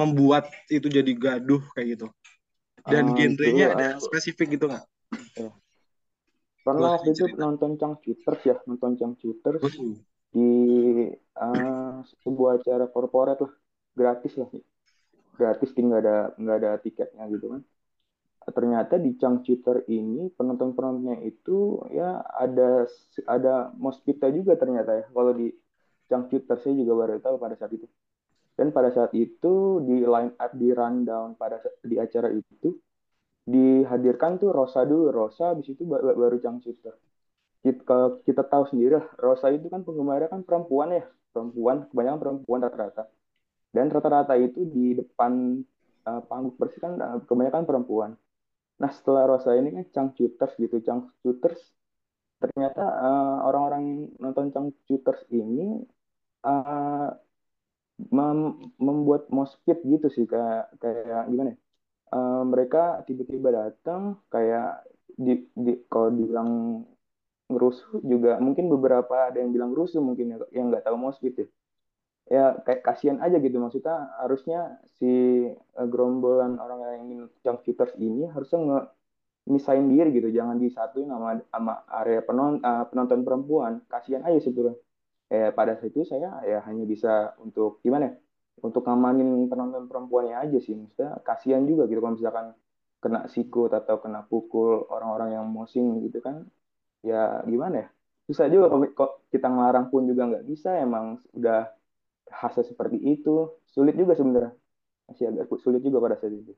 membuat 0.00 0.48
itu 0.72 0.88
jadi 0.88 1.12
gaduh 1.12 1.60
kayak 1.76 2.00
gitu? 2.00 2.06
Dan 2.86 3.04
Ah, 3.10 3.14
genrenya 3.14 3.66
ada 3.74 3.86
ah, 3.94 4.00
spesifik 4.02 4.58
gitu 4.58 4.66
nggak? 4.66 4.84
ya. 5.38 5.50
Pernah 6.62 6.98
waktu 6.98 7.10
itu 7.14 7.24
nonton 7.38 7.74
Changcuters 7.78 8.42
ya, 8.46 8.56
nonton 8.66 8.94
Changcuters 8.98 9.62
Uh, 9.62 9.94
di 10.32 10.50
ah, 11.36 12.00
sebuah 12.24 12.62
acara 12.62 12.86
korporat 12.88 13.38
lah, 13.42 13.52
gratis 13.92 14.32
lah, 14.40 14.48
gratis 15.36 15.70
tinggal 15.76 16.00
ada 16.00 16.32
nggak 16.38 16.56
ada 16.62 16.70
tiketnya 16.80 17.24
gitu 17.28 17.46
kan. 17.52 17.62
Ternyata 18.42 18.98
di 18.98 19.14
Changcuter 19.20 19.86
ini 19.86 20.26
penonton-penontonnya 20.34 21.22
itu 21.22 21.78
ya 21.94 22.18
ada 22.26 22.86
ada 23.30 23.70
mospita 23.78 24.26
juga 24.34 24.58
ternyata 24.58 24.90
ya. 24.98 25.04
Kalau 25.14 25.32
di 25.34 25.46
Changcuter 26.10 26.56
saya 26.58 26.74
juga 26.74 26.92
baru 27.06 27.22
tahu 27.22 27.36
pada 27.38 27.54
saat 27.58 27.70
itu. 27.74 27.86
Dan 28.52 28.68
pada 28.70 28.92
saat 28.92 29.12
itu 29.16 29.80
di 29.88 30.04
line 30.04 30.36
up 30.36 30.52
di 30.52 30.68
rundown 30.70 31.34
pada 31.40 31.56
di 31.82 31.96
acara 31.96 32.28
itu 32.28 32.76
dihadirkan 33.42 34.38
tuh 34.38 34.54
Rosa 34.54 34.86
dulu, 34.86 35.10
Rosa 35.10 35.56
habis 35.56 35.66
itu 35.72 35.82
ba- 35.82 35.98
ba- 35.98 36.14
baru 36.14 36.38
Changcuter. 36.38 36.94
Kita, 37.62 37.80
kalau 37.86 38.22
kita 38.22 38.42
tahu 38.46 38.64
sendiri 38.70 38.98
lah, 38.98 39.06
Rosa 39.18 39.50
itu 39.50 39.66
kan 39.66 39.82
penggemarnya 39.86 40.28
kan 40.30 40.42
perempuan 40.46 40.94
ya, 40.94 41.04
perempuan, 41.34 41.86
kebanyakan 41.90 42.18
perempuan 42.22 42.60
rata-rata. 42.62 43.04
Dan 43.72 43.86
rata-rata 43.90 44.34
itu 44.38 44.68
di 44.68 44.94
depan 44.94 45.62
uh, 46.06 46.22
panggung 46.28 46.54
bersih 46.60 46.80
kan 46.82 46.92
uh, 47.00 47.18
kebanyakan 47.26 47.64
perempuan. 47.66 48.10
Nah 48.78 48.90
setelah 48.90 49.26
Rosa 49.30 49.54
ini 49.58 49.70
kan 49.74 49.84
Changcuters 49.94 50.52
gitu, 50.58 50.76
Changcuters 50.82 51.62
ternyata 52.42 52.82
uh, 52.82 53.36
orang-orang 53.46 54.10
nonton 54.18 54.50
Changcuters 54.50 55.22
ini 55.30 55.78
uh, 56.42 57.08
mem- 57.98 58.72
membuat 58.80 59.28
moshpit 59.36 59.78
gitu 59.84 60.06
sih 60.12 60.24
kayak 60.32 60.72
kayak 60.82 61.22
gimana? 61.30 61.52
Uh, 62.12 62.44
mereka 62.44 63.00
tiba-tiba 63.08 63.48
datang 63.52 64.20
kayak 64.28 64.84
di, 65.16 65.48
di 65.56 65.72
kalau 65.88 66.12
dibilang 66.12 66.50
ngerusuh 67.52 68.00
juga 68.04 68.40
mungkin 68.40 68.72
beberapa 68.72 69.28
ada 69.28 69.38
yang 69.40 69.52
bilang 69.52 69.72
rusuh 69.76 70.00
mungkin 70.00 70.26
ya 70.32 70.36
yang 70.56 70.72
nggak 70.72 70.84
tahu 70.88 70.96
moshpit 70.96 71.34
ya. 71.36 71.46
Ya 72.30 72.44
kayak 72.64 72.80
kasihan 72.86 73.18
aja 73.24 73.36
gitu 73.42 73.56
maksudnya 73.60 74.08
harusnya 74.22 74.78
si 74.96 75.06
uh, 75.78 75.86
gerombolan 75.92 76.56
orang 76.64 76.78
yang 76.86 76.94
ingin 77.08 77.20
jump 77.44 77.58
shooters 77.64 77.92
ini 77.98 78.24
harusnya 78.30 78.58
nge 78.62 78.78
misahin 79.54 79.86
diri 79.90 80.08
gitu 80.14 80.28
jangan 80.38 80.56
disatuin 80.62 81.10
sama 81.10 81.28
sama 81.50 81.72
area 82.00 82.20
penon, 82.22 82.62
uh, 82.62 82.84
penonton 82.90 83.20
perempuan. 83.26 83.72
Kasihan 83.90 84.22
aja 84.28 84.38
sebetulnya 84.38 84.76
eh 85.32 85.50
pada 85.56 85.72
saat 85.80 85.90
itu 85.92 86.04
saya 86.04 86.28
ya 86.44 86.58
hanya 86.68 86.84
bisa 86.92 87.32
untuk 87.40 87.80
gimana 87.84 88.12
ya 88.12 88.14
untuk 88.60 88.84
ngamanin 88.84 89.48
penonton 89.50 89.88
perempuannya 89.90 90.36
aja 90.44 90.58
sih. 90.60 90.76
Maksudnya 90.76 91.10
kasihan 91.24 91.62
juga 91.64 91.88
gitu 91.90 92.00
kalau 92.04 92.14
misalkan 92.14 92.46
kena 93.02 93.20
sikut 93.34 93.70
atau 93.74 93.96
kena 94.04 94.20
pukul 94.30 94.86
orang-orang 94.92 95.34
yang 95.40 95.46
mosing 95.48 96.04
gitu 96.04 96.20
kan. 96.20 96.44
Ya 97.02 97.42
gimana 97.48 97.76
ya 97.82 97.88
susah 98.28 98.46
juga 98.52 98.70
kok 98.94 99.26
kita 99.34 99.48
ngelarang 99.50 99.86
pun 99.92 100.04
juga 100.10 100.22
nggak 100.30 100.44
bisa. 100.46 100.76
Emang 100.78 101.18
udah 101.32 101.72
khasnya 102.28 102.64
seperti 102.68 102.98
itu. 103.00 103.48
Sulit 103.72 103.96
juga 103.96 104.12
sebenarnya. 104.18 104.52
Masih 105.08 105.24
agak 105.32 105.48
sulit 105.64 105.80
juga 105.82 105.98
pada 106.04 106.16
saat 106.20 106.32
itu 106.36 106.52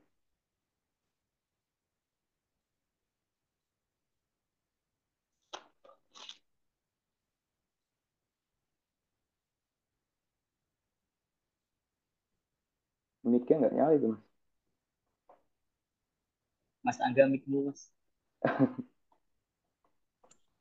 mic-nya 13.31 13.55
nggak 13.59 13.73
nyala 13.75 13.91
itu 13.97 14.07
mas 14.13 14.23
Mas 16.85 16.97
Angga 17.05 17.23
mikmu 17.31 17.57
mas 17.65 17.81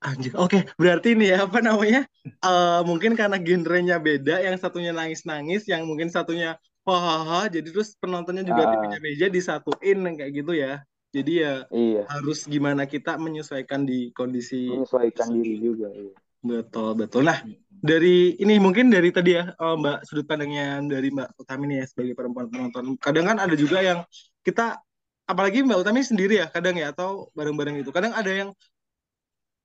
Anjir. 0.04 0.32
Oke, 0.36 0.58
berarti 0.80 1.16
ini 1.16 1.32
ya 1.32 1.48
apa 1.48 1.58
namanya? 1.64 2.00
Eh 2.44 2.80
mungkin 2.88 3.16
karena 3.20 3.36
genrenya 3.40 3.96
beda, 4.06 4.32
yang 4.44 4.56
satunya 4.60 4.92
nangis-nangis, 4.92 5.64
yang 5.72 5.82
mungkin 5.88 6.12
satunya 6.12 6.60
hahaha, 6.84 7.48
jadi 7.48 7.64
terus 7.72 7.96
penontonnya 7.96 8.44
juga 8.44 8.68
di 8.68 8.76
Ah, 8.76 8.82
meja-meja 8.82 9.26
disatuin 9.32 9.98
kayak 10.20 10.32
gitu 10.44 10.52
ya. 10.52 10.84
Jadi 11.16 11.30
ya 11.40 11.64
iya, 11.70 12.04
harus 12.04 12.44
gimana 12.44 12.84
kita 12.84 13.16
menyesuaikan 13.16 13.88
di 13.88 14.12
kondisi 14.12 14.56
menyesuaikan 14.68 15.28
diri 15.34 15.56
juga. 15.66 15.88
Iya. 15.96 16.14
betul 16.50 16.88
betul. 17.00 17.22
Nah, 17.28 17.38
dari 17.84 18.32
ini 18.40 18.56
mungkin 18.56 18.88
dari 18.88 19.12
tadi 19.12 19.36
ya 19.36 19.52
eh, 19.52 19.74
Mbak 19.76 19.96
sudut 20.08 20.24
pandangnya 20.24 20.80
dari 20.88 21.12
Mbak 21.12 21.28
Utami 21.36 21.64
nih 21.68 21.76
ya 21.84 21.86
sebagai 21.92 22.14
perempuan 22.16 22.48
penonton. 22.48 22.84
Kadang 22.96 23.24
kan 23.28 23.36
ada 23.44 23.52
juga 23.52 23.84
yang 23.84 24.00
kita 24.40 24.80
apalagi 25.28 25.60
Mbak 25.68 25.78
Utami 25.84 26.00
sendiri 26.00 26.40
ya 26.40 26.46
kadang 26.48 26.80
ya 26.80 26.96
atau 26.96 27.28
bareng-bareng 27.36 27.84
itu. 27.84 27.92
Kadang 27.92 28.16
ada 28.16 28.32
yang 28.32 28.50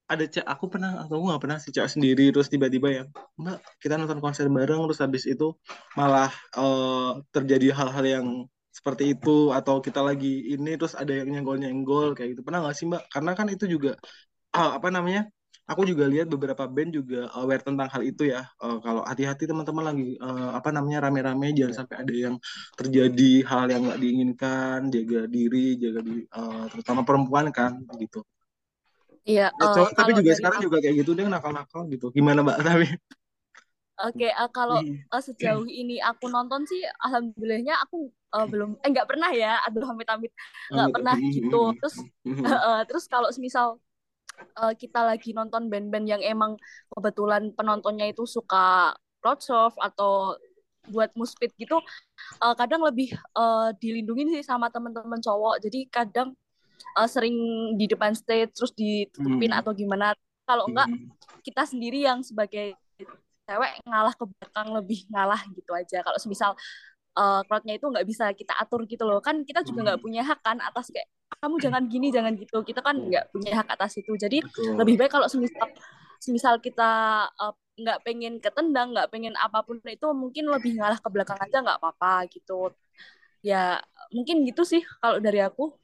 ada 0.10 0.26
cek 0.26 0.42
aku 0.42 0.66
pernah 0.74 1.06
aku 1.06 1.22
nggak 1.22 1.42
pernah 1.44 1.58
sih 1.62 1.70
cewek 1.70 1.92
sendiri 1.96 2.34
terus 2.34 2.50
tiba-tiba 2.50 2.88
ya 2.90 3.04
mbak 3.38 3.62
kita 3.78 3.94
nonton 3.94 4.18
konser 4.18 4.50
bareng 4.50 4.82
terus 4.90 5.00
habis 5.06 5.24
itu 5.30 5.54
malah 5.94 6.34
eh, 6.58 7.10
terjadi 7.30 7.78
hal-hal 7.78 8.06
yang 8.16 8.26
seperti 8.74 9.14
itu 9.14 9.54
atau 9.54 9.78
kita 9.86 10.02
lagi 10.02 10.50
ini 10.50 10.82
terus 10.82 10.98
ada 10.98 11.14
yang 11.14 11.30
nyenggol-nyenggol 11.30 12.18
kayak 12.18 12.34
gitu 12.34 12.42
pernah 12.42 12.66
nggak 12.66 12.76
sih 12.78 12.90
mbak 12.90 13.06
karena 13.14 13.32
kan 13.38 13.48
itu 13.54 13.66
juga 13.70 14.02
ah, 14.58 14.82
apa 14.82 14.90
namanya 14.90 15.30
aku 15.72 15.82
juga 15.92 16.06
lihat 16.12 16.28
beberapa 16.34 16.64
band 16.76 16.92
juga 16.98 17.18
aware 17.38 17.64
tentang 17.68 17.88
hal 17.94 18.02
itu 18.12 18.24
ya 18.34 18.42
Eh, 18.64 18.78
kalau 18.86 19.02
hati-hati 19.10 19.44
teman-teman 19.50 19.86
lagi 19.90 20.08
eh, 20.26 20.50
apa 20.60 20.70
namanya 20.76 21.00
rame-rame 21.08 21.48
jangan 21.60 21.76
sampai 21.86 21.96
ada 22.04 22.14
yang 22.26 22.36
terjadi 22.80 23.30
hal 23.50 23.66
yang 23.74 23.82
nggak 23.88 24.00
diinginkan 24.04 24.80
jaga 24.96 25.20
diri 25.36 25.60
jaga 25.84 26.00
di 26.08 26.14
eh, 26.26 26.64
terutama 26.72 27.02
perempuan 27.08 27.46
kan 27.58 27.74
gitu 28.02 28.20
Iya, 29.30 29.42
Ya, 29.60 29.66
eh, 29.66 29.68
cowok 29.74 29.92
tapi 29.98 30.12
kalau 30.12 30.18
juga 30.18 30.32
sekarang 30.38 30.60
aku, 30.60 30.66
juga 30.66 30.78
kayak 30.84 30.96
gitu 31.04 31.12
deh 31.18 31.26
nakal-nakal 31.28 31.82
gitu. 31.94 32.06
Gimana 32.16 32.40
Mbak 32.46 32.58
tapi? 32.68 32.88
oke, 34.06 34.26
eh, 34.42 34.50
kalau 34.56 34.78
Hmm. 34.78 34.96
eh, 35.14 35.22
sejauh 35.28 35.66
ini 35.80 35.94
aku 36.10 36.26
nonton 36.36 36.62
sih, 36.70 36.82
alhamdulillahnya 37.06 37.74
aku 37.84 37.96
eh, 38.36 38.46
belum, 38.52 38.70
eh 38.84 38.90
nggak 38.94 39.08
pernah 39.10 39.30
ya, 39.42 39.48
aduh 39.66 39.86
amit-amit 39.94 40.32
nggak 40.74 40.90
Amit- 40.90 40.94
pernah 40.94 41.16
gitu. 41.36 41.56
Terus, 41.80 41.96
eh, 42.48 42.82
terus 42.88 43.06
kalau 43.14 43.30
semisal 43.36 43.68
eh, 44.40 44.74
kita 44.76 45.06
lagi 45.06 45.36
nonton 45.36 45.68
band-band 45.68 46.06
yang 46.08 46.22
emang 46.24 46.56
kebetulan 46.92 47.52
penontonnya 47.54 48.10
itu 48.10 48.24
suka 48.26 48.96
crowdsurf 49.20 49.76
atau 49.78 50.40
buat 50.90 51.14
muspit 51.14 51.54
gitu, 51.60 51.78
eh, 52.42 52.56
kadang 52.58 52.82
lebih 52.84 53.14
eh, 53.14 53.70
dilindungin 53.78 54.34
sih 54.34 54.44
sama 54.44 54.72
teman-teman 54.74 55.22
cowok. 55.22 55.62
Jadi 55.64 55.86
kadang 55.92 56.34
eh, 56.98 57.10
sering 57.10 57.36
di 57.78 57.86
depan 57.86 58.16
stage 58.18 58.52
terus 58.56 58.74
ditutupin 58.74 59.54
hmm, 59.54 59.60
atau 59.60 59.72
gimana. 59.76 60.16
Kalau 60.50 60.66
enggak 60.66 60.90
hmm. 60.90 61.14
kita 61.46 61.64
sendiri 61.70 62.02
yang 62.10 62.26
sebagai 62.26 62.74
cewek 63.50 63.82
ngalah 63.86 64.14
ke 64.14 64.26
belakang 64.30 64.70
lebih 64.78 65.00
ngalah 65.10 65.42
gitu 65.54 65.72
aja. 65.74 66.06
Kalau 66.06 66.18
semisal 66.22 66.54
uh, 67.20 67.42
crowd-nya 67.48 67.76
itu 67.80 67.86
nggak 67.92 68.06
bisa 68.08 68.26
kita 68.40 68.54
atur 68.62 68.82
gitu 68.88 69.04
loh. 69.10 69.20
Kan 69.20 69.44
kita 69.48 69.60
juga 69.68 69.80
nggak 69.94 70.00
Hmm, 70.00 70.06
punya 70.06 70.22
hak 70.24 70.40
kan 70.46 70.58
atas 70.64 70.88
kayak 70.94 71.08
kamu 71.44 71.56
jangan 71.66 71.84
gini, 71.92 72.08
jangan 72.16 72.34
gitu. 72.40 72.58
Kita 72.64 72.80
kan 72.88 72.96
nggak 73.10 73.26
punya 73.34 73.52
hak 73.60 73.68
atas 73.76 73.92
itu. 74.02 74.12
Jadi 74.16 74.38
Betul. 74.44 74.74
lebih 74.80 74.96
baik 75.00 75.12
kalau 75.16 75.28
semisal 75.32 75.68
semisal 76.24 76.56
kita 76.64 76.92
uh, 77.40 77.54
nggak 77.80 78.00
pengen 78.08 78.34
ketendang, 78.44 78.92
nggak 78.96 79.10
pengen 79.14 79.34
apa 79.40 79.64
pun 79.68 79.80
itu 79.88 80.08
mungkin 80.16 80.46
lebih 80.52 80.80
ngalah 80.80 81.00
ke 81.04 81.10
belakang 81.14 81.40
aja 81.40 81.58
nggak 81.64 81.80
apa-apa 81.84 82.28
gitu. 82.34 82.72
Ya 83.44 83.80
mungkin 84.16 84.44
gitu 84.48 84.62
sih 84.68 84.82
kalau 85.04 85.20
dari 85.24 85.40
aku. 85.44 85.79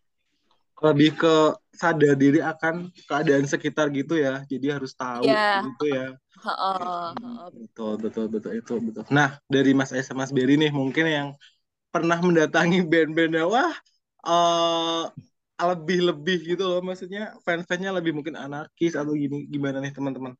Lebih 0.84 1.10
ke 1.16 1.34
sadar 1.76 2.14
diri 2.20 2.40
akan 2.44 2.92
keadaan 3.08 3.46
sekitar 3.48 3.88
gitu 3.96 4.20
ya. 4.20 4.44
Jadi 4.52 4.68
harus 4.76 4.92
tahu 4.96 5.28
Ya, 5.28 5.62
gitu 5.64 5.84
ya. 5.88 6.16
heeh, 6.44 7.14
heeh. 7.24 7.52
Betul, 7.56 7.94
betul, 8.04 8.26
betul 8.34 8.52
itu 8.60 8.74
betul. 8.84 9.04
Nah, 9.12 9.30
dari 9.48 9.72
Mas 9.78 9.92
Ais 9.96 10.08
sama 10.08 10.24
Mas 10.28 10.32
Berry 10.36 10.56
nih 10.60 10.72
mungkin 10.74 11.06
yang 11.08 11.28
pernah 11.94 12.20
mendatangi 12.22 12.84
band-bandnya 12.92 13.44
wah 13.48 13.74
eh 14.28 15.04
lebih-lebih 15.72 16.38
gitu 16.56 16.64
loh. 16.70 16.80
Maksudnya 16.88 17.22
fans-fansnya 17.46 17.92
lebih 17.98 18.12
mungkin 18.18 18.36
anarkis 18.40 18.94
atau 19.00 19.14
gini 19.16 19.48
gimana 19.54 19.78
nih 19.84 19.94
teman-teman? 19.98 20.34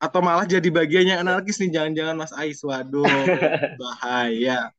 Atau 0.00 0.20
malah 0.24 0.48
jadi 0.48 0.68
bagian 0.72 1.04
yang 1.12 1.20
anarkis 1.24 1.60
nih 1.60 1.70
jangan-jangan 1.76 2.16
Mas 2.20 2.32
Ais. 2.40 2.60
Waduh, 2.64 3.28
bahaya. 3.78 4.72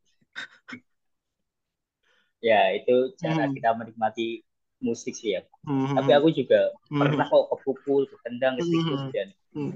Ya 2.42 2.74
itu 2.74 3.14
cara 3.22 3.48
Hmm, 3.48 3.54
kita 3.54 3.70
menikmati 3.78 4.42
musik 4.82 5.14
sih 5.14 5.38
ya. 5.38 5.42
Hmm, 5.64 5.94
tapi 5.94 6.12
aku 6.18 6.34
juga 6.34 6.74
hmm, 6.90 7.00
pernah 7.00 7.26
kok 7.30 7.46
kepukul 7.54 8.10
ketendang 8.10 8.58
ketikus 8.58 9.02
hmm, 9.06 9.12
dan 9.14 9.28
hmm, 9.54 9.72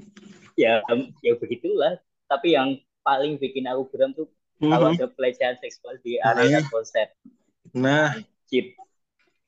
ya 0.57 0.82
ya 1.22 1.34
begitulah. 1.38 2.01
Tapi 2.26 2.57
yang 2.57 2.82
paling 3.05 3.38
bikin 3.38 3.70
aku 3.70 3.86
geram 3.93 4.11
tuh 4.18 4.26
kalau 4.57 4.89
hmm. 4.89 4.97
ada 4.97 5.07
pelecehan 5.13 5.55
seksual 5.61 6.01
di 6.01 6.18
arena 6.18 6.59
Nah, 6.59 6.70
konser. 6.74 7.07
Nah, 7.76 8.18
anjir 8.18 8.74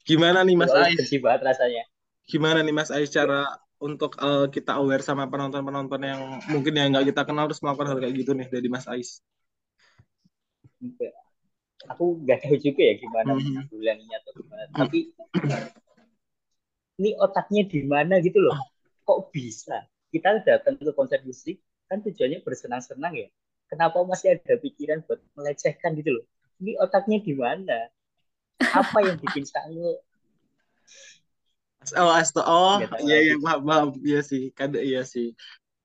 gimana 0.08 0.46
nih 0.46 0.56
Mas 0.56 0.72
Ais? 0.72 1.10
banget 1.20 1.42
rasanya. 1.44 1.84
Gimana 2.30 2.64
nih 2.64 2.76
Mas 2.76 2.94
Ais 2.94 3.12
cara 3.12 3.44
untuk 3.78 4.18
eh, 4.18 4.48
kita 4.54 4.78
aware 4.78 5.04
sama 5.04 5.28
penonton-penonton 5.28 6.02
yang 6.02 6.22
mungkin 6.50 6.74
yang 6.74 6.88
nggak 6.94 7.12
kita 7.14 7.22
kenal 7.28 7.46
terus 7.50 7.62
melakukan 7.62 7.88
hal 7.92 8.00
kayak 8.00 8.16
gitu 8.16 8.32
nih 8.38 8.48
dari 8.48 8.68
Mas 8.72 8.86
Ais? 8.88 9.20
Aku 11.88 12.20
nggak 12.24 12.40
tahu 12.44 12.56
juga 12.60 12.82
ya 12.84 12.94
gimana 13.00 13.32
Hmm, 13.32 13.40
menanggulanginya 13.40 14.18
atau 14.20 14.32
gimana. 14.36 14.64
Hmm, 14.68 14.78
tapi 14.84 15.00
ini 16.98 17.10
otaknya 17.22 17.64
di 17.70 17.80
mana 17.86 18.20
gitu 18.20 18.40
loh. 18.42 18.58
Kok 19.08 19.32
bisa? 19.32 19.86
Kita 20.12 20.42
datang 20.44 20.76
ke 20.76 20.92
konser 20.92 21.22
musik 21.24 21.62
kan 21.88 22.04
tujuannya 22.04 22.44
bersenang-senang 22.44 23.14
ya. 23.16 23.28
Kenapa 23.68 24.00
masih 24.04 24.40
ada 24.40 24.56
pikiran 24.60 25.04
buat 25.08 25.20
melecehkan 25.36 25.96
gitu 26.00 26.20
loh? 26.20 26.26
Ini 26.64 26.80
otaknya 26.82 27.24
di 27.24 27.34
mana? 27.36 27.88
Apa 28.60 29.00
yang 29.06 29.20
bikin 29.22 29.46
sange 29.48 30.02
Oh, 31.96 32.12
asto, 32.12 32.44
oh, 32.44 32.84
iya 33.00 33.32
iya 33.32 33.36
paham, 33.40 33.62
paham. 33.64 33.88
Iya 34.04 34.20
sih, 34.20 34.52
kada 34.52 34.84
iya 34.84 35.08
sih. 35.08 35.32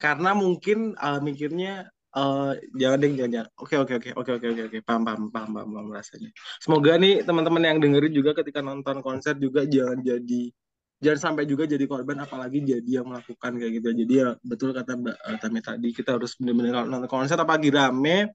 Karena 0.02 0.34
mungkin 0.34 0.98
eh, 0.98 1.20
mikirnya 1.22 1.91
eh, 2.16 2.52
jangan 2.76 2.98
deh, 3.02 3.10
jangan, 3.16 3.30
jangan. 3.32 3.48
Oke, 3.56 3.74
oke, 3.80 3.92
oke, 3.98 4.10
oke, 4.16 4.30
oke, 4.36 4.46
oke, 4.52 4.62
oke, 4.68 4.78
paham, 4.84 5.02
paham, 5.06 5.22
paham, 5.32 5.50
paham, 5.56 5.68
paham 5.74 5.88
rasanya. 5.92 6.30
Semoga 6.60 6.92
nih 7.00 7.24
teman-teman 7.24 7.62
yang 7.64 7.78
dengerin 7.82 8.12
juga 8.12 8.30
ketika 8.38 8.60
nonton 8.60 9.00
konser 9.00 9.34
juga 9.40 9.64
jangan 9.64 9.98
jadi, 10.04 10.42
jangan 11.02 11.20
sampai 11.20 11.44
juga 11.48 11.64
jadi 11.64 11.84
korban, 11.88 12.22
apalagi 12.22 12.62
jadi 12.62 12.90
yang 13.02 13.06
melakukan 13.10 13.52
kayak 13.58 13.72
gitu. 13.80 13.88
Jadi 14.04 14.12
ya 14.12 14.28
betul 14.44 14.70
kata 14.76 14.92
Mbak 14.94 15.16
eh, 15.18 15.36
Tami 15.40 15.60
tadi, 15.64 15.88
kita 15.96 16.10
harus 16.20 16.32
benar-benar 16.38 16.84
nonton 16.86 17.10
konser 17.10 17.36
apalagi 17.40 17.68
rame, 17.72 18.30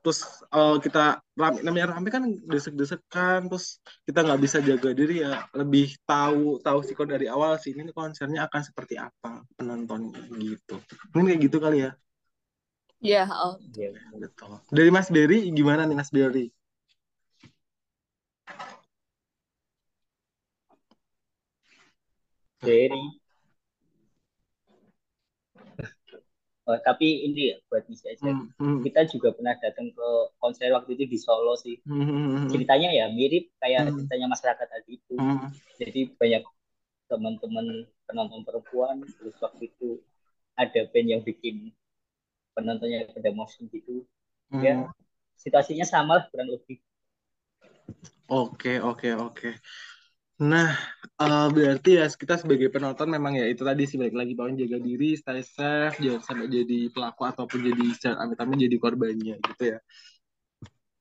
terus 0.00 0.24
eh, 0.48 0.76
kita 0.80 1.20
rame, 1.36 1.58
namanya 1.60 1.86
rame 1.94 2.08
kan 2.08 2.24
desek-desekan, 2.24 3.52
terus 3.52 3.84
kita 4.08 4.24
nggak 4.24 4.40
bisa 4.40 4.58
jaga 4.64 4.90
diri 4.96 5.22
ya 5.22 5.44
lebih 5.52 5.92
tahu 6.08 6.56
tahu 6.64 6.80
sih 6.82 6.96
dari 6.96 7.28
awal 7.28 7.60
sih 7.60 7.76
ini 7.76 7.92
konsernya 7.92 8.48
akan 8.48 8.62
seperti 8.64 8.96
apa 8.96 9.44
penontonnya 9.60 10.24
gitu. 10.40 10.80
Mungkin 11.12 11.36
kayak 11.36 11.40
gitu 11.46 11.58
kali 11.60 11.84
ya. 11.84 11.92
Ya, 13.00 13.24
oh. 13.24 13.56
ya 13.72 13.96
Betul. 14.12 14.60
Dari 14.68 14.92
Mas 14.92 15.08
Berry 15.08 15.48
gimana 15.56 15.88
nih 15.88 15.96
Mas 15.96 16.12
Berry? 16.12 16.52
dari 22.60 23.00
oh, 26.68 26.76
tapi 26.84 27.24
ini 27.24 27.50
ya 27.50 27.56
buat 27.72 27.88
misi 27.88 28.04
aja. 28.04 28.20
Hmm, 28.20 28.52
hmm, 28.60 28.84
kita 28.84 29.08
juga 29.08 29.32
pernah 29.32 29.56
datang 29.56 29.88
ke 29.90 30.08
konser 30.36 30.68
waktu 30.76 30.92
itu 30.92 31.08
di 31.08 31.18
Solo 31.18 31.56
sih. 31.56 31.80
Hmm, 31.88 32.04
hmm, 32.04 32.52
ceritanya 32.52 32.92
ya 32.92 33.08
mirip 33.08 33.48
kayak 33.64 33.88
hmm, 33.88 33.96
ceritanya 34.04 34.26
masyarakat 34.28 34.66
tadi 34.68 35.00
itu. 35.00 35.16
Hmm, 35.16 35.48
jadi 35.80 36.12
banyak 36.20 36.44
teman-teman 37.10 37.90
penonton 38.06 38.46
perempuan 38.46 39.02
terus 39.18 39.34
waktu 39.42 39.66
itu 39.66 39.98
ada 40.54 40.86
band 40.92 41.08
yang 41.10 41.22
bikin 41.24 41.74
penontonnya 42.56 43.10
pada 43.12 43.30
motion 43.32 43.66
gitu 43.70 44.06
hmm. 44.52 44.62
ya 44.62 44.74
situasinya 45.40 45.86
sama 45.88 46.20
lah 46.20 46.24
kurang 46.28 46.52
lebih 46.52 46.78
Oke, 48.30 48.78
oke, 48.78 49.10
oke. 49.18 49.50
Nah, 50.40 50.72
eh, 51.20 51.46
berarti 51.50 51.98
ya 51.98 52.06
kita 52.08 52.38
sebagai 52.40 52.70
penonton 52.70 53.10
memang 53.10 53.36
ya 53.36 53.44
itu 53.50 53.60
tadi 53.66 53.84
sih 53.90 53.98
balik 53.98 54.16
lagi 54.16 54.32
bahwa 54.38 54.54
jaga 54.56 54.78
diri, 54.78 55.18
stay 55.18 55.42
safe, 55.42 55.98
jangan 55.98 56.22
sampai 56.22 56.46
jadi 56.46 56.88
pelaku 56.94 57.22
ataupun 57.26 57.58
jadi 57.60 57.84
secara 57.92 58.16
amit-amit 58.24 58.70
jadi 58.70 58.76
korbannya 58.78 59.36
gitu 59.36 59.64
ya. 59.76 59.78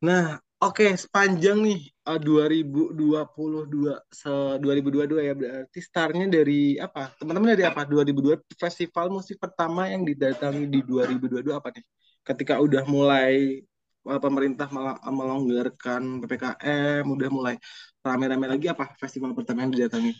Nah, 0.04 0.42
oke 0.60 0.86
sepanjang 1.00 1.58
nih 1.64 1.80
eh, 1.88 2.20
2022 2.20 3.96
se 4.12 4.32
2022 4.60 5.28
ya 5.28 5.34
berarti 5.34 5.80
startnya 5.80 6.28
dari 6.28 6.76
apa? 6.76 7.16
Teman-teman 7.16 7.56
dari 7.56 7.66
apa? 7.66 7.82
2002 7.88 8.44
festival 8.60 9.08
musik 9.10 9.40
pertama 9.40 9.88
yang 9.88 10.04
didatangi 10.04 10.68
di 10.68 10.80
2022 10.84 11.56
apa 11.56 11.70
nih? 11.72 11.84
Ketika 12.28 12.60
udah 12.60 12.84
mulai 12.86 13.64
eh, 14.12 14.20
pemerintah 14.22 14.68
melonggarkan 15.08 16.24
PPKM, 16.24 17.04
udah 17.08 17.30
mulai 17.32 17.56
rame-rame 18.04 18.48
lagi 18.52 18.68
apa 18.68 18.96
festival 19.00 19.32
pertama 19.32 19.64
yang 19.64 19.72
didatangi? 19.72 20.12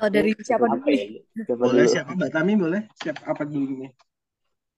Oh, 0.00 0.08
dari 0.08 0.32
siapa 0.40 0.64
dulu 0.64 0.88
ya? 0.88 1.04
nih? 1.06 1.22
Siapa 1.44 1.62
Boleh 1.62 1.86
siapa 1.86 2.10
Mbak 2.16 2.30
Tami 2.32 2.52
boleh? 2.56 2.82
Siap 3.00 3.16
apa 3.28 3.42
dulu 3.44 3.84
nih? 3.84 3.92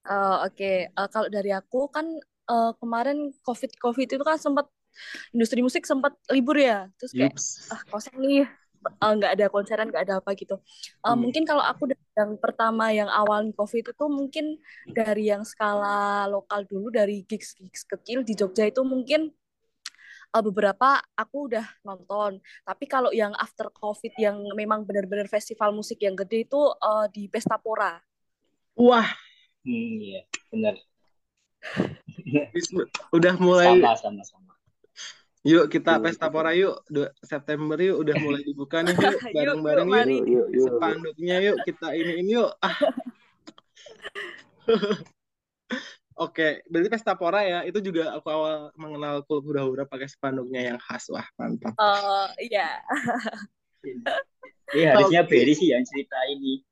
Eh, 0.03 0.37
Oke, 0.47 0.73
Eh, 0.91 1.09
kalau 1.13 1.29
dari 1.31 1.51
aku 1.55 1.87
kan 1.93 2.07
eh, 2.51 2.73
kemarin 2.83 3.31
COVID 3.47 3.73
COVID 3.79 4.09
itu 4.19 4.25
kan 4.27 4.39
sempat 4.39 4.67
industri 5.33 5.65
musik 5.65 5.89
sempat 5.89 6.13
libur 6.29 6.59
ya, 6.61 6.91
terus 7.01 7.17
kayak 7.17 7.33
Yups. 7.33 7.73
ah 7.73 7.81
kosong 7.89 8.21
nih, 8.21 8.45
nggak 9.01 9.33
ada 9.41 9.47
konseran, 9.49 9.89
nggak 9.89 10.05
ada 10.05 10.15
apa 10.21 10.37
gitu. 10.37 10.59
Eh, 10.59 11.07
Hmm. 11.09 11.23
Mungkin 11.23 11.47
kalau 11.49 11.65
aku 11.65 11.89
yang 12.19 12.37
pertama 12.37 12.91
yang 12.93 13.09
awal 13.09 13.47
COVID 13.57 13.95
itu 13.95 14.07
mungkin 14.11 14.59
dari 14.91 15.33
yang 15.33 15.47
skala 15.47 16.29
lokal 16.29 16.67
dulu 16.69 16.93
dari 16.93 17.25
gigs 17.25 17.57
gigs 17.57 17.87
kecil 17.89 18.21
di 18.27 18.35
Jogja 18.37 18.69
itu 18.69 18.83
mungkin 18.85 19.33
beberapa 20.33 20.97
aku 21.13 21.53
udah 21.53 21.67
nonton. 21.85 22.41
Tapi 22.65 22.85
kalau 22.89 23.13
yang 23.13 23.37
after 23.37 23.69
COVID 23.69 24.17
yang 24.17 24.41
memang 24.57 24.89
benar-benar 24.89 25.29
festival 25.29 25.77
musik 25.77 26.01
yang 26.01 26.17
gede 26.17 26.49
itu 26.49 26.61
eh, 26.73 27.07
di 27.13 27.29
Pesta 27.29 27.61
Pora. 27.61 28.01
Wah, 28.73 29.05
Hmm, 29.63 29.99
iya, 30.03 30.21
benar. 30.51 30.75
Udah 33.17 33.35
mulai 33.39 33.79
Sama, 33.79 33.95
sama, 33.95 34.23
sama. 34.27 34.53
Yuk 35.43 35.67
kita 35.75 35.99
Yuk, 35.99 36.03
pesta 36.07 36.31
pora 36.31 36.55
yuk 36.55 36.87
September 37.19 37.75
yuk 37.75 37.99
udah 37.99 38.15
mulai 38.23 38.43
dibuka 38.47 38.79
nih 38.87 38.95
yuk 38.95 39.19
bareng-bareng 39.35 39.91
yuk, 39.91 39.99
yuk. 39.99 40.07
Yuk, 40.07 40.27
yuk, 40.31 40.47
yuk. 40.55 40.67
spanduknya 40.79 41.37
yuk 41.43 41.57
kita 41.67 41.89
ini 41.99 42.13
ini 42.23 42.39
yuk 42.39 42.51
ah 42.63 42.79
Oke 46.15 46.63
berarti 46.71 46.89
pesta 46.95 47.19
pora 47.19 47.43
ya 47.43 47.67
itu 47.67 47.83
juga 47.83 48.15
aku 48.15 48.31
awal 48.31 48.71
mengenal 48.79 49.27
klub 49.27 49.43
hura-hura 49.43 49.83
pakai 49.83 50.07
spanduknya 50.07 50.63
yang 50.63 50.79
khas 50.79 51.11
wah 51.11 51.27
mantap 51.35 51.75
Eh, 51.75 52.55
iya, 52.55 52.79
Iya, 54.73 54.97
harusnya 54.97 55.21
Oke. 55.27 55.37
Berry 55.37 55.53
sih 55.53 55.69
yang 55.75 55.85
cerita 55.85 56.17
ini. 56.33 56.65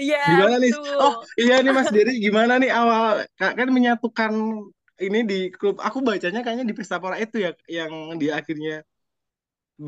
Iya 0.00 0.18
gimana 0.28 0.54
nih 0.62 0.72
betul. 0.72 1.02
oh 1.02 1.12
iya 1.40 1.54
nih 1.64 1.72
Mas 1.76 1.90
Dery 1.94 2.12
gimana 2.26 2.52
nih 2.62 2.70
awal 2.78 3.26
Kak, 3.38 3.52
kan 3.58 3.68
menyatukan 3.76 4.32
ini 5.06 5.18
di 5.30 5.34
klub 5.58 5.76
aku 5.86 5.98
bacanya 6.08 6.38
kayaknya 6.44 6.66
di 6.70 6.76
pesta 6.78 6.96
pora 7.02 7.16
itu 7.24 7.36
ya 7.44 7.50
yang 7.76 7.92
di 8.20 8.26
akhirnya 8.38 8.72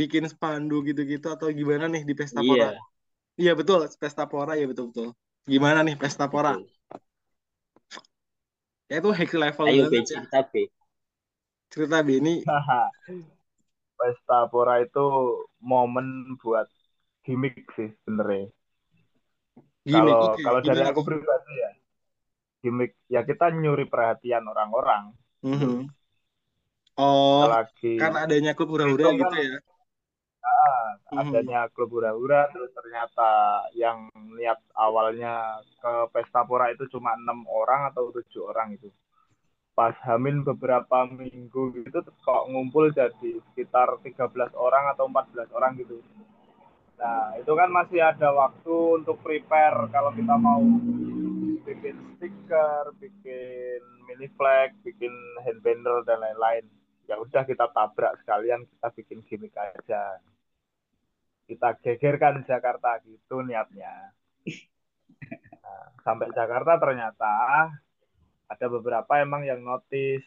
bikin 0.01 0.25
spanduk 0.33 0.81
gitu-gitu 0.89 1.27
atau 1.35 1.49
gimana 1.61 1.85
nih 1.93 2.03
di 2.09 2.15
pesta 2.21 2.41
pora 2.49 2.67
Iya, 2.67 2.79
Iya 3.43 3.53
betul, 3.61 3.81
pesta 4.03 4.25
pora 4.33 4.53
ya 4.61 4.65
betul 4.71 4.87
betul. 4.91 5.09
Gimana 5.53 5.81
nih 5.87 5.97
pesta 6.03 6.25
pora? 6.33 6.53
betul. 6.53 6.69
Ya 8.91 8.97
itu 9.01 9.11
high 9.19 9.33
level 9.43 9.69
Ayo 9.69 9.83
B, 9.91 9.93
banget 9.93 10.07
ya. 10.15 10.21
cerita 10.25 10.39
B. 10.51 10.71
Cerita 11.71 12.03
Beni. 12.03 12.49
Pesta 13.99 14.39
Pora 14.53 14.75
itu 14.87 15.07
momen 15.71 16.07
buat 16.43 16.67
gimmick 17.27 17.57
sih 17.77 17.89
sebenarnya. 18.03 18.47
Gimik, 19.89 20.19
Kalau 20.19 20.25
kalau 20.45 20.61
dari 20.69 20.83
aku 20.91 21.01
pribadi 21.09 21.53
ya, 21.63 21.71
gimmick 22.63 22.93
ya 23.15 23.21
kita 23.31 23.47
nyuri 23.63 23.85
perhatian 23.93 24.45
orang-orang. 24.53 25.05
Mhm. 25.43 25.95
Oh, 27.05 27.41
Apalagi 27.41 27.95
karena 27.99 28.19
adanya 28.25 28.51
klub 28.57 28.69
hura-hura 28.75 29.07
itu 29.07 29.19
gitu 29.21 29.35
kan 29.35 29.45
ya. 29.47 29.51
ah, 30.53 30.87
Mhm. 31.11 31.25
adanya 31.25 31.61
klub 31.75 31.91
hura-hura 31.95 32.41
terus 32.53 32.71
ternyata 32.79 33.29
yang 33.83 33.99
niat 34.39 34.59
awalnya 34.87 35.35
ke 35.83 35.93
Pesta 36.15 36.41
Pora 36.49 36.67
itu 36.75 36.85
cuma 36.95 37.11
enam 37.21 37.39
orang 37.61 37.81
atau 37.91 38.05
tujuh 38.17 38.43
orang 38.51 38.69
itu. 38.77 38.89
Pas 39.79 39.97
Hamin 40.09 40.39
beberapa 40.49 40.99
minggu 41.21 41.63
gitu 41.85 41.99
kok 42.27 42.43
ngumpul 42.51 42.85
jadi 43.01 43.31
sekitar 43.53 43.89
13 44.05 44.53
orang 44.67 44.85
atau 44.95 45.05
14 45.11 45.51
orang 45.59 45.73
gitu. 45.83 45.97
Nah, 46.95 47.35
itu 47.37 47.53
kan 47.53 47.69
masih 47.75 48.01
ada 48.01 48.31
waktu 48.31 49.03
untuk 49.03 49.19
prepare 49.21 49.91
kalau 49.91 50.15
kita 50.15 50.35
mau 50.39 50.63
bikin 51.65 51.97
stiker, 52.17 52.95
bikin 53.03 53.81
mini 54.07 54.31
flag, 54.39 54.71
bikin 54.87 55.11
hand 55.43 55.61
banner 55.65 56.07
dan 56.07 56.23
lain-lain. 56.23 56.65
Ya 57.11 57.21
udah 57.21 57.43
kita 57.45 57.69
tabrak 57.75 58.17
sekalian, 58.23 58.65
kita 58.65 58.89
bikin 58.95 59.19
gimmick 59.27 59.53
aja. 59.59 60.23
Kita 61.45 61.77
gegerkan 61.83 62.47
Jakarta 62.49 63.03
gitu 63.05 63.45
niatnya. 63.45 64.15
Nah, 65.61 65.85
sampai 66.01 66.33
Jakarta 66.33 66.81
ternyata 66.81 67.35
ada 68.49 68.67
beberapa 68.69 69.13
emang 69.21 69.45
yang 69.45 69.61
notice 69.61 70.25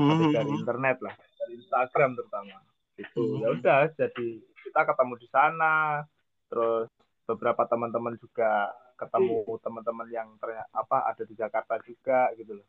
habis 0.00 0.28
dari 0.34 0.50
Mhm. 0.50 0.58
internet 0.64 0.96
lah, 1.02 1.14
dari 1.14 1.54
Instagram 1.60 2.18
terutama. 2.18 2.58
Itu 2.98 3.38
ya 3.42 3.48
Mhm. 3.52 3.54
udah 3.60 3.80
jadi 3.94 4.28
kita 4.66 4.82
ketemu 4.82 5.14
di 5.14 5.28
sana, 5.30 6.02
terus 6.50 6.90
beberapa 7.22 7.62
teman-teman 7.70 8.18
juga 8.18 8.74
ketemu 8.98 9.44
teman-teman 9.62 10.08
yang 10.08 10.28
ternyata 10.40 10.66
apa 10.72 11.06
ada 11.06 11.22
di 11.22 11.34
Jakarta 11.38 11.78
juga 11.86 12.34
gitu 12.34 12.58
loh. 12.58 12.68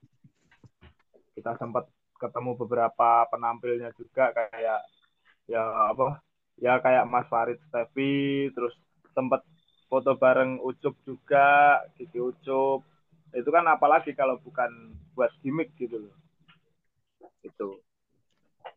Kita 1.33 1.57
sempat 1.57 1.89
ketemu 2.17 2.57
beberapa 2.57 3.25
penampilnya 3.29 3.93
juga 3.97 4.33
kayak 4.33 4.81
ya 5.47 5.63
apa 5.93 6.19
ya 6.57 6.81
kayak 6.81 7.05
Mas 7.07 7.29
Farid 7.29 7.61
Stevi 7.69 8.49
terus 8.51 8.73
sempat 9.13 9.45
foto 9.87 10.17
bareng 10.19 10.59
Ucup 10.59 10.97
juga 11.07 11.79
Kiki 11.95 12.19
Ucup. 12.19 12.83
Itu 13.31 13.49
kan 13.53 13.65
apalagi 13.69 14.11
kalau 14.17 14.41
bukan 14.41 14.97
buat 15.15 15.31
gimmick 15.45 15.71
gitu 15.79 16.09
loh. 16.09 16.15
Itu. 17.45 17.79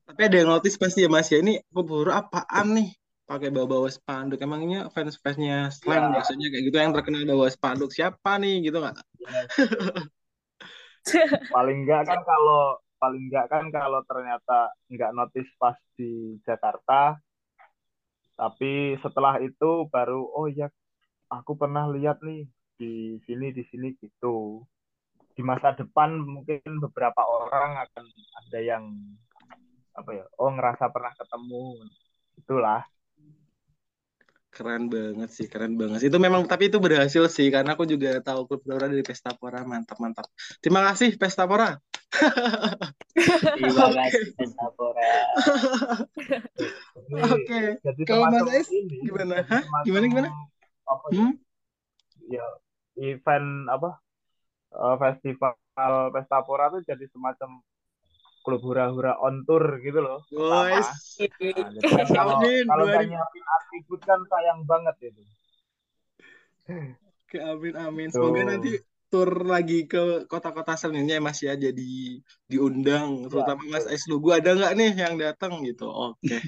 Tapi 0.07 0.21
ada 0.27 0.37
yang 0.39 0.51
notice 0.55 0.79
pasti 0.79 1.03
ya 1.03 1.11
Mas 1.11 1.33
ya. 1.33 1.43
Ini 1.43 1.65
hura 1.75 2.23
apaan 2.23 2.79
nih? 2.79 3.00
Pakai 3.31 3.55
bawa-bawa 3.55 3.87
spanduk. 3.87 4.43
Emangnya 4.43 4.91
fans-fansnya 4.91 5.71
slang 5.71 6.11
Ya. 6.11 6.19
biasanya 6.19 6.47
kayak 6.51 6.65
gitu 6.67 6.77
yang 6.83 6.91
terkenal 6.91 7.23
bawa 7.23 7.47
spanduk 7.47 7.95
siapa 7.95 8.43
nih 8.43 8.67
gitu 8.67 8.83
nggak? 8.83 8.99
paling 11.55 11.87
enggak 11.87 12.03
kan 12.11 12.21
kalau 12.27 12.77
paling 13.01 13.31
enggak 13.31 13.47
kan 13.49 13.65
kalau 13.73 14.03
ternyata 14.05 14.75
nggak 14.91 15.15
notice 15.17 15.49
pas 15.57 15.79
di 15.97 16.37
Jakarta 16.45 17.17
tapi 18.37 18.97
setelah 19.01 19.41
itu 19.41 19.89
baru 19.89 20.21
oh 20.29 20.49
ya 20.49 20.69
aku 21.33 21.57
pernah 21.57 21.89
lihat 21.89 22.21
nih 22.21 22.45
di 22.77 23.17
sini 23.25 23.53
di 23.53 23.65
sini 23.69 23.93
gitu 23.97 24.65
di 25.33 25.43
masa 25.45 25.73
depan 25.73 26.21
mungkin 26.21 26.61
beberapa 26.81 27.21
orang 27.25 27.81
akan 27.89 28.05
ada 28.45 28.59
yang 28.61 28.85
apa 29.97 30.11
ya 30.17 30.25
oh 30.37 30.51
ngerasa 30.53 30.89
pernah 30.93 31.13
ketemu 31.17 31.65
itulah 32.37 32.85
Keren 34.61 34.93
banget 34.93 35.33
sih, 35.33 35.49
keren 35.49 35.81
banget. 35.81 36.13
Itu 36.13 36.21
memang 36.21 36.45
tapi 36.45 36.69
itu 36.69 36.77
berhasil 36.77 37.33
sih 37.33 37.49
karena 37.49 37.73
aku 37.73 37.89
juga 37.89 38.21
tahu 38.21 38.45
klub 38.45 38.61
hura 38.69 38.93
dari 38.93 39.01
Pesta 39.01 39.33
Pora. 39.33 39.65
Mantap, 39.65 39.97
mantap. 39.97 40.29
Terima 40.61 40.85
kasih 40.85 41.17
Pesta 41.17 41.49
Pora. 41.49 41.81
Terima 43.57 43.85
Oke. 43.89 43.97
kasih 44.05 44.37
Pesta 44.37 44.69
Pora. 44.77 45.01
Jadi, 47.09 47.25
Oke. 47.25 47.61
Kalau 48.05 48.29
Mas 48.29 48.45
Ais 48.53 48.69
gimana? 49.01 49.41
Hah? 49.49 49.65
Gimana 49.89 50.05
gimana? 50.13 50.29
apa 50.85 51.05
ya 51.09 51.25
Hmm? 51.25 51.33
ya 52.29 52.45
event 53.01 53.65
apa 53.73 53.97
eh, 54.77 54.97
festival 55.01 55.57
Pesta 56.13 56.45
Pora 56.45 56.69
tuh 56.69 56.85
jadi 56.85 57.09
semacam 57.09 57.65
klub 58.41 58.61
hura-hura 58.65 59.21
on 59.21 59.45
tour 59.45 59.81
gitu 59.85 60.01
loh. 60.01 60.25
Guys. 60.33 60.89
Nah, 61.21 61.69
kan 61.85 62.07
kalau 62.09 62.35
Amin. 62.41 62.65
kalau 62.65 62.85
nggak 62.89 63.05
2000. 63.05 63.11
nyiapin 63.13 63.45
atribut 63.45 64.01
kan 64.05 64.21
sayang 64.29 64.61
banget 64.65 64.97
itu. 65.13 65.23
Oke, 67.27 67.39
amin 67.39 67.75
amin. 67.79 68.09
Semoga 68.11 68.41
Tuh. 68.43 68.49
nanti 68.49 68.71
tur 69.11 69.31
lagi 69.43 69.91
ke 69.91 70.27
kota-kota 70.31 70.79
selanjutnya 70.79 71.19
ya 71.19 71.23
Mas 71.23 71.41
ya 71.43 71.55
jadi 71.59 71.91
diundang 72.47 73.27
Ya, 73.27 73.29
terutama 73.31 73.63
Mas. 73.67 73.85
Ais 73.91 74.07
Lugu 74.07 74.31
ada 74.31 74.55
nggak 74.55 74.73
nih 74.79 74.91
yang 74.95 75.15
datang 75.19 75.63
gitu. 75.67 75.91
Oke. 75.91 76.39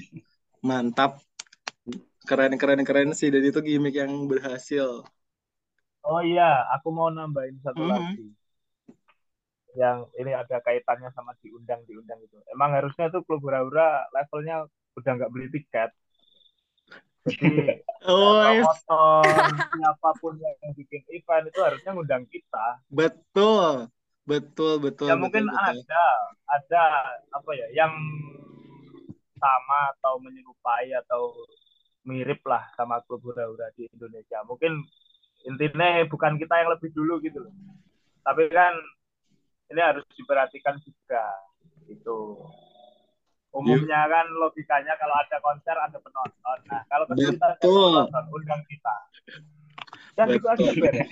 Mantap. 0.63 1.19
Keren 2.23 2.55
keren 2.55 2.87
keren 2.87 3.11
sih 3.11 3.27
dan 3.27 3.43
itu 3.43 3.59
gimmick 3.59 3.99
yang 3.99 4.15
berhasil. 4.31 5.03
Oh 6.03 6.19
iya, 6.23 6.67
aku 6.75 6.91
mau 6.91 7.11
nambahin 7.11 7.59
satu 7.63 7.83
Mhm. 7.83 7.91
lagi. 7.91 8.27
Yang 9.73 9.97
ini 10.21 10.31
ada 10.37 10.57
kaitannya 10.61 11.09
sama 11.17 11.33
diundang 11.41 11.81
diundang 11.89 12.19
itu. 12.21 12.37
Emang 12.53 12.73
harusnya 12.77 13.09
tuh 13.09 13.25
klub 13.25 13.41
hura-hura 13.41 14.05
levelnya 14.13 14.69
udah 14.93 15.11
nggak 15.17 15.31
beli 15.33 15.47
tiket. 15.49 15.89
Jadi 17.25 17.49
Oh, 18.03 18.43
yes. 18.43 18.67
promotor 18.67 19.23
siapa 19.71 20.09
pun 20.19 20.35
yang 20.35 20.75
bikin 20.75 21.01
event 21.07 21.47
itu 21.47 21.59
harusnya 21.63 21.91
ngundang 21.95 22.23
kita. 22.27 22.83
betul. 22.91 23.87
Betul, 24.23 24.79
betul, 24.79 25.11
Ya 25.11 25.19
betul, 25.19 25.19
mungkin 25.19 25.45
betul. 25.51 25.83
ada 25.83 26.03
ada 26.47 26.83
apa 27.35 27.51
ya 27.59 27.67
yang 27.75 27.91
sama 29.35 29.79
atau 29.99 30.15
menyerupai 30.23 30.95
atau 31.03 31.35
mirip 32.07 32.39
lah 32.47 32.63
sama 32.79 33.03
klub 33.03 33.19
hura-hura 33.23 33.67
di 33.75 33.83
Indonesia. 33.91 34.39
Mungkin 34.47 34.79
intinya 35.43 36.07
bukan 36.07 36.39
kita 36.39 36.55
yang 36.55 36.71
lebih 36.71 36.91
dulu 36.95 37.19
gitu 37.19 37.43
loh. 37.43 37.51
Tapi 38.23 38.47
kan 38.51 38.71
ini 39.71 39.81
harus 39.81 40.03
diperhatikan 40.17 40.75
juga 40.83 41.23
gitu. 41.87 42.49
umumnya 43.53 44.09
kan 44.09 44.25
logikanya 44.41 44.97
kalau 44.97 45.13
ada 45.13 45.37
konser 45.37 45.77
ada 45.77 46.01
penonton. 46.01 46.57
Nah, 46.65 46.81
kalau 46.89 47.05
Betul. 47.05 47.37
penonton, 47.61 48.25
undang 48.33 48.61
kita. 48.65 48.95
Dan 50.17 50.25
itu 50.33 50.47
aja 50.49 50.57
Betul. 50.57 50.81
beres. 50.81 51.09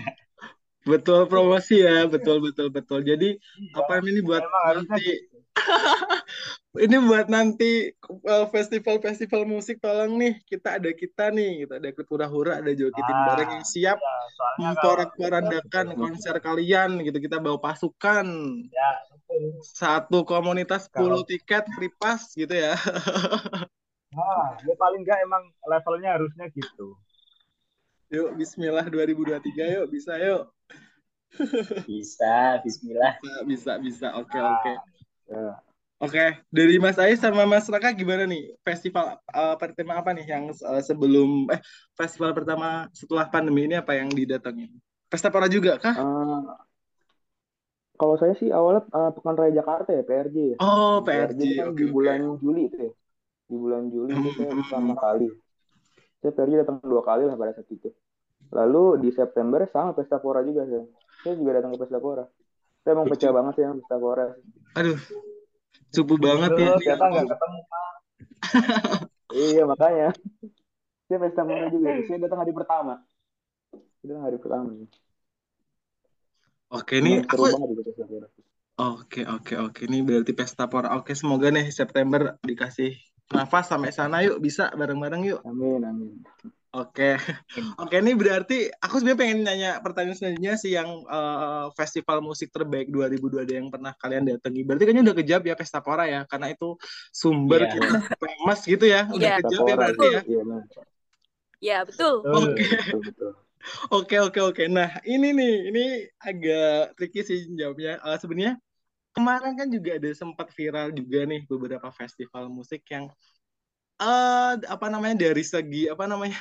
Betul 0.81 1.29
promosi 1.29 1.77
ya, 1.85 2.09
betul 2.09 2.41
betul 2.41 2.73
betul. 2.73 3.05
Jadi 3.05 3.37
apa 3.77 4.01
ini 4.01 4.25
buat 4.25 4.41
nanti 4.73 5.29
ini 6.85 6.95
buat 7.03 7.27
nanti 7.27 7.91
uh, 8.07 8.47
festival-festival 8.47 9.43
musik 9.43 9.83
tolong 9.83 10.15
nih 10.15 10.39
kita 10.47 10.79
ada 10.79 10.91
kita 10.95 11.27
nih, 11.29 11.67
kita 11.67 11.73
ada 11.83 11.87
ikut 11.91 12.07
hura-hura, 12.07 12.63
ada 12.63 12.71
jokitin 12.71 13.17
Ah, 13.17 13.25
bareng 13.35 13.49
yang 13.59 13.65
siap 13.67 13.99
ya, 13.99 14.15
memporak-porandakan 14.57 15.99
konser 15.99 16.35
kalian 16.39 17.03
gitu. 17.03 17.19
Kita 17.19 17.43
bawa 17.43 17.59
pasukan 17.59 18.25
ya 18.71 18.91
satu 19.63 20.27
komunitas 20.27 20.91
10 20.91 21.23
tiket 21.23 21.63
free 21.75 21.93
pass 21.95 22.35
gitu 22.35 22.51
ya. 22.51 22.75
Nah, 24.11 24.59
ya 24.67 24.75
paling 24.75 25.07
enggak 25.07 25.23
emang 25.23 25.39
levelnya 25.63 26.19
harusnya 26.19 26.51
gitu. 26.51 26.99
Yuk 28.11 28.35
Bismillah 28.35 28.83
2023 28.91 29.39
yuk 29.71 29.87
bisa 29.87 30.19
yuk. 30.19 30.51
Bisa, 31.87 32.59
bismillah. 32.59 33.15
Bisa 33.23 33.39
bisa 33.47 33.71
bisa. 33.79 34.07
Oke 34.19 34.35
oke. 34.35 34.73
Ya. 35.31 35.55
Oke, 36.01 36.41
dari 36.49 36.81
Mas 36.81 36.97
Ais 36.97 37.21
sama 37.21 37.45
Mas 37.45 37.69
Raka 37.69 37.93
gimana 37.93 38.25
nih? 38.25 38.57
Festival 38.65 39.21
uh, 39.31 39.55
pertama 39.55 40.01
apa 40.01 40.11
nih 40.17 40.25
yang 40.25 40.49
uh, 40.49 40.81
sebelum 40.81 41.45
eh 41.53 41.61
festival 41.93 42.33
pertama 42.33 42.89
setelah 42.89 43.29
pandemi 43.29 43.69
ini 43.69 43.77
apa 43.77 43.93
yang 43.93 44.09
didatengin? 44.09 44.73
Pesta 45.11 45.29
Pora 45.29 45.51
juga 45.51 45.75
kah? 45.75 45.91
Eh, 45.91 46.41
kalau 47.99 48.15
saya 48.17 48.33
sih 48.39 48.49
awalnya 48.49 48.87
eh, 48.87 49.11
Pekan 49.11 49.35
Raya 49.37 49.53
Jakarta 49.59 49.91
ya 49.93 50.01
PRJ 50.07 50.37
ya. 50.55 50.57
Oh, 50.63 51.03
PRJ 51.05 51.37
PRJ. 51.37 51.59
kan 51.59 51.67
di 51.75 51.85
bulan 51.91 52.19
Juli 52.41 52.71
itu 52.71 52.77
ya. 52.79 52.91
Di 53.45 53.55
bulan 53.59 53.83
Juli 53.91 54.11
itu 54.15 54.29
saya 54.39 54.55
pertama 54.55 54.95
kali. 54.97 55.27
Saya 56.23 56.31
PRJ 56.31 56.53
datang 56.65 56.79
dua 56.81 57.03
kali 57.03 57.27
lah 57.27 57.35
pada 57.37 57.53
saat 57.53 57.69
itu. 57.69 57.93
Lalu 58.49 59.05
di 59.05 59.09
September 59.13 59.61
sama 59.69 59.93
Pesta 59.93 60.17
Pora 60.17 60.41
juga 60.41 60.65
saya. 60.65 60.87
Saya 61.21 61.35
juga 61.37 61.61
datang 61.61 61.77
ke 61.77 61.85
Pesta 61.85 61.99
Pora. 62.01 62.25
Saya 62.81 62.91
emang 62.97 63.07
pecah 63.13 63.29
banget 63.29 63.53
sih 63.57 63.63
sama 63.63 63.75
Pesta 63.77 63.95
Pora. 64.01 64.27
Aduh, 64.73 64.99
cupu 65.93 66.13
banget 66.17 66.51
ya. 66.57 66.69
Nggak 66.97 67.27
ketemu. 67.29 67.59
Iya 69.31 69.63
makanya. 69.63 70.11
Saya 71.07 71.17
Pesta 71.23 71.41
Pora 71.47 71.65
juga. 71.71 71.89
Saya 72.03 72.17
datang 72.19 72.39
hari 72.41 72.53
pertama. 72.57 72.93
Saya 73.71 74.07
datang 74.11 74.25
hari 74.27 74.37
pertama. 74.41 74.69
Oke, 76.71 76.93
ini 76.99 77.21
aku 77.23 77.43
banget 77.47 77.69
itu 77.77 77.83
Pesta 77.85 78.05
Pora. 78.09 78.27
Oke, 78.81 79.21
oke, 79.29 79.53
oke. 79.61 79.81
Ini 79.85 79.97
berarti 80.01 80.33
Pesta 80.33 80.65
Pora. 80.65 80.97
Oke, 80.97 81.13
semoga 81.13 81.53
nih 81.53 81.69
September 81.69 82.41
dikasih 82.41 82.97
nafas 83.31 83.71
sampai 83.71 83.93
sana 83.95 84.25
yuk 84.25 84.41
bisa 84.41 84.73
bareng-bareng 84.73 85.21
yuk. 85.31 85.39
Amin, 85.45 85.85
amin. 85.85 86.17
Oke, 86.71 87.19
oke 87.83 87.95
ini 87.99 88.15
berarti 88.15 88.71
aku 88.79 89.03
sebenarnya 89.03 89.19
pengen 89.19 89.39
nanya 89.43 89.71
pertanyaan 89.83 90.15
selanjutnya 90.15 90.55
sih 90.55 90.71
yang 90.71 91.03
eh, 91.03 91.67
festival 91.75 92.23
musik 92.23 92.47
terbaik 92.47 92.87
2022 92.87 93.59
yang 93.59 93.67
pernah 93.67 93.91
kalian 93.99 94.23
datangi. 94.23 94.63
Berarti 94.63 94.87
kayaknya 94.87 95.03
udah 95.11 95.15
kejawab 95.19 95.43
ya 95.51 95.55
Pesta 95.59 95.83
Pora 95.83 96.07
ya, 96.07 96.23
karena 96.31 96.47
itu 96.55 96.79
sumber 97.11 97.67
Iya. 97.67 97.75
kita 97.75 97.87
famous 98.15 98.59
gitu 98.63 98.85
ya, 98.87 99.03
udah 99.11 99.19
Iya. 99.19 99.35
Pesta 99.35 99.47
kejawab 99.51 99.67
ya 99.67 99.75
berarti 99.75 100.07
ya. 100.07 100.21
Iya, 100.23 100.39
benar. 100.47 100.61
Ya, 101.59 101.77
betul. 101.83 102.13
Oke, 102.23 102.63
oke, 103.91 104.15
oke, 104.31 104.39
oke. 104.55 104.63
Nah 104.71 104.89
ini 105.03 105.27
nih, 105.35 105.53
ini 105.75 105.83
agak 106.23 106.95
tricky 106.95 107.19
sih 107.27 107.51
jawabnya. 107.51 107.99
Eh, 107.99 108.17
sebenarnya 108.23 108.55
kemarin 109.11 109.59
kan 109.59 109.67
juga 109.67 109.99
ada 109.99 110.09
sempat 110.15 110.47
viral 110.55 110.95
juga 110.95 111.27
nih 111.27 111.43
beberapa 111.51 111.91
festival 111.91 112.47
musik 112.47 112.79
yang 112.87 113.11
eh 114.01 114.53
apa 114.65 114.87
namanya 114.87 115.29
dari 115.29 115.43
segi 115.45 115.85
apa 115.91 116.07
namanya 116.07 116.39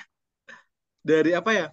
dari 1.01 1.33
apa 1.33 1.51
ya 1.53 1.67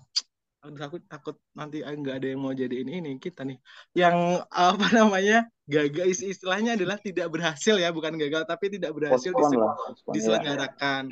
Aduh, 0.58 0.84
aku 0.84 0.98
takut 1.06 1.38
nanti 1.54 1.80
nggak 1.80 2.18
ada 2.18 2.28
yang 2.34 2.42
mau 2.42 2.52
jadiin 2.52 2.90
ini 2.90 3.12
kita 3.22 3.46
nih 3.46 3.56
yang 3.94 4.42
apa 4.50 4.90
namanya 4.92 5.46
gagal 5.64 6.08
is- 6.10 6.26
istilahnya 6.28 6.74
adalah 6.76 6.98
tidak 6.98 7.30
berhasil 7.30 7.78
ya 7.78 7.94
bukan 7.94 8.18
gagal 8.18 8.44
tapi 8.44 8.74
tidak 8.74 8.92
berhasil 8.92 9.32
Postpone 9.32 9.54
dise- 9.54 9.62
lah. 9.62 9.74
Postpone 9.78 10.10
ya. 10.10 10.14
diselenggarakan 10.18 11.04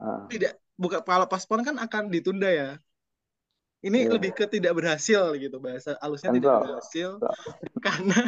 Ah, 0.00 0.24
tidak 0.26 0.52
bukan 0.74 1.00
kalau 1.04 1.26
paspor 1.28 1.60
kan 1.60 1.76
akan 1.76 2.08
ditunda 2.08 2.48
ya 2.48 2.70
ini 3.84 4.08
Iya. 4.08 4.16
lebih 4.16 4.32
ke 4.32 4.48
tidak 4.48 4.72
berhasil 4.74 5.36
gitu 5.36 5.60
bahasa 5.60 5.94
halusnya 6.00 6.32
tidak 6.32 6.48
Cancel. 6.50 6.64
berhasil 6.64 7.10
Cancel. 7.20 7.52
karena 7.84 8.20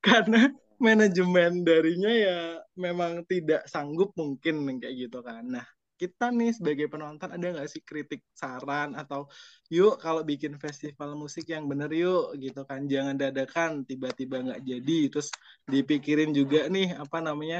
karena 0.00 0.40
manajemen 0.82 1.62
darinya 1.62 2.10
ya 2.10 2.38
memang 2.74 3.22
tidak 3.28 3.68
sanggup 3.68 4.10
mungkin 4.18 4.66
kayak 4.80 5.06
gitu 5.06 5.22
kan. 5.22 5.46
Nah, 5.46 5.66
kita 6.02 6.24
nih 6.38 6.50
sebagai 6.58 6.86
penonton 6.92 7.28
ada 7.34 7.46
nggak 7.54 7.68
sih 7.72 7.82
kritik 7.88 8.20
saran 8.40 8.88
atau 9.00 9.20
yuk 9.74 9.94
kalau 10.04 10.22
bikin 10.30 10.52
festival 10.64 11.10
musik 11.22 11.44
yang 11.54 11.64
bener 11.70 11.90
yuk 12.02 12.34
gitu 12.42 12.60
kan. 12.70 12.80
Jangan 12.92 13.14
dadakan 13.22 13.70
tiba-tiba 13.88 14.36
nggak 14.46 14.60
jadi 14.70 14.98
terus 15.12 15.28
dipikirin 15.72 16.30
juga 16.38 16.58
nih 16.74 16.86
apa 17.02 17.18
namanya 17.26 17.58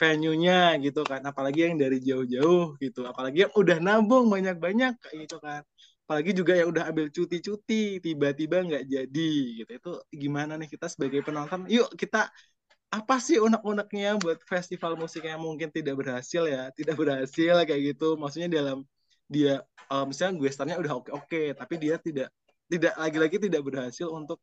venue-nya 0.00 0.78
gitu 0.84 1.00
kan. 1.10 1.20
Apalagi 1.30 1.58
yang 1.66 1.76
dari 1.82 1.98
jauh-jauh 2.08 2.78
gitu. 2.82 3.00
Apalagi 3.10 3.38
yang 3.44 3.52
udah 3.60 3.78
nabung 3.86 4.26
banyak-banyak 4.34 4.94
gitu 5.26 5.36
kan. 5.44 5.62
Apalagi 6.06 6.30
juga 6.34 6.52
yang 6.58 6.68
udah 6.74 6.84
ambil 6.90 7.06
cuti-cuti 7.16 8.02
tiba-tiba 8.02 8.56
nggak 8.66 8.84
jadi 8.94 9.30
gitu. 9.62 9.70
Itu 9.78 9.90
gimana 10.22 10.52
nih 10.58 10.68
kita 10.74 10.86
sebagai 10.90 11.20
penonton? 11.26 11.66
Yuk 11.70 11.88
kita 12.00 12.30
apa 12.90 13.22
sih 13.22 13.38
unek-uneknya 13.38 14.18
buat 14.18 14.42
festival 14.42 14.98
musik 14.98 15.22
yang 15.22 15.38
mungkin 15.38 15.70
tidak 15.70 15.94
berhasil 16.02 16.42
ya? 16.50 16.74
Tidak 16.74 16.94
berhasil 16.98 17.54
kayak 17.62 17.82
gitu. 17.94 18.18
Maksudnya 18.18 18.50
dalam 18.50 18.82
dia 19.30 19.62
eh, 19.62 20.04
misalnya 20.10 20.34
gue 20.42 20.50
startnya 20.50 20.78
udah 20.82 20.92
oke-oke 20.98 21.54
tapi 21.54 21.74
dia 21.78 21.94
tidak 22.02 22.28
tidak 22.66 22.94
lagi-lagi 22.98 23.36
tidak 23.38 23.62
berhasil 23.62 24.10
untuk 24.10 24.42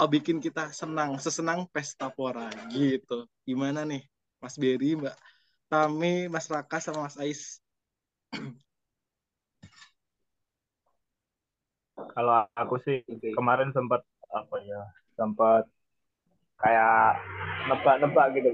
eh, 0.00 0.08
bikin 0.08 0.40
kita 0.40 0.72
senang 0.72 1.20
sesenang 1.20 1.68
pesta 1.68 2.08
pora 2.08 2.48
gitu. 2.72 3.28
Gimana 3.44 3.84
nih 3.84 4.02
Mas 4.40 4.56
Berry 4.56 4.96
Mbak 4.96 5.16
Tami 5.68 6.28
Mas 6.32 6.48
Raka 6.48 6.80
sama 6.80 7.04
Mas 7.08 7.16
Ais? 7.20 7.60
Kalau 12.12 12.44
aku 12.56 12.76
sih 12.84 13.04
kemarin 13.36 13.72
sempat 13.72 14.04
apa 14.32 14.56
ya, 14.64 14.80
sempat 15.16 15.64
kayak 16.62 17.18
nebak-nebak 17.66 18.26
gitu. 18.38 18.50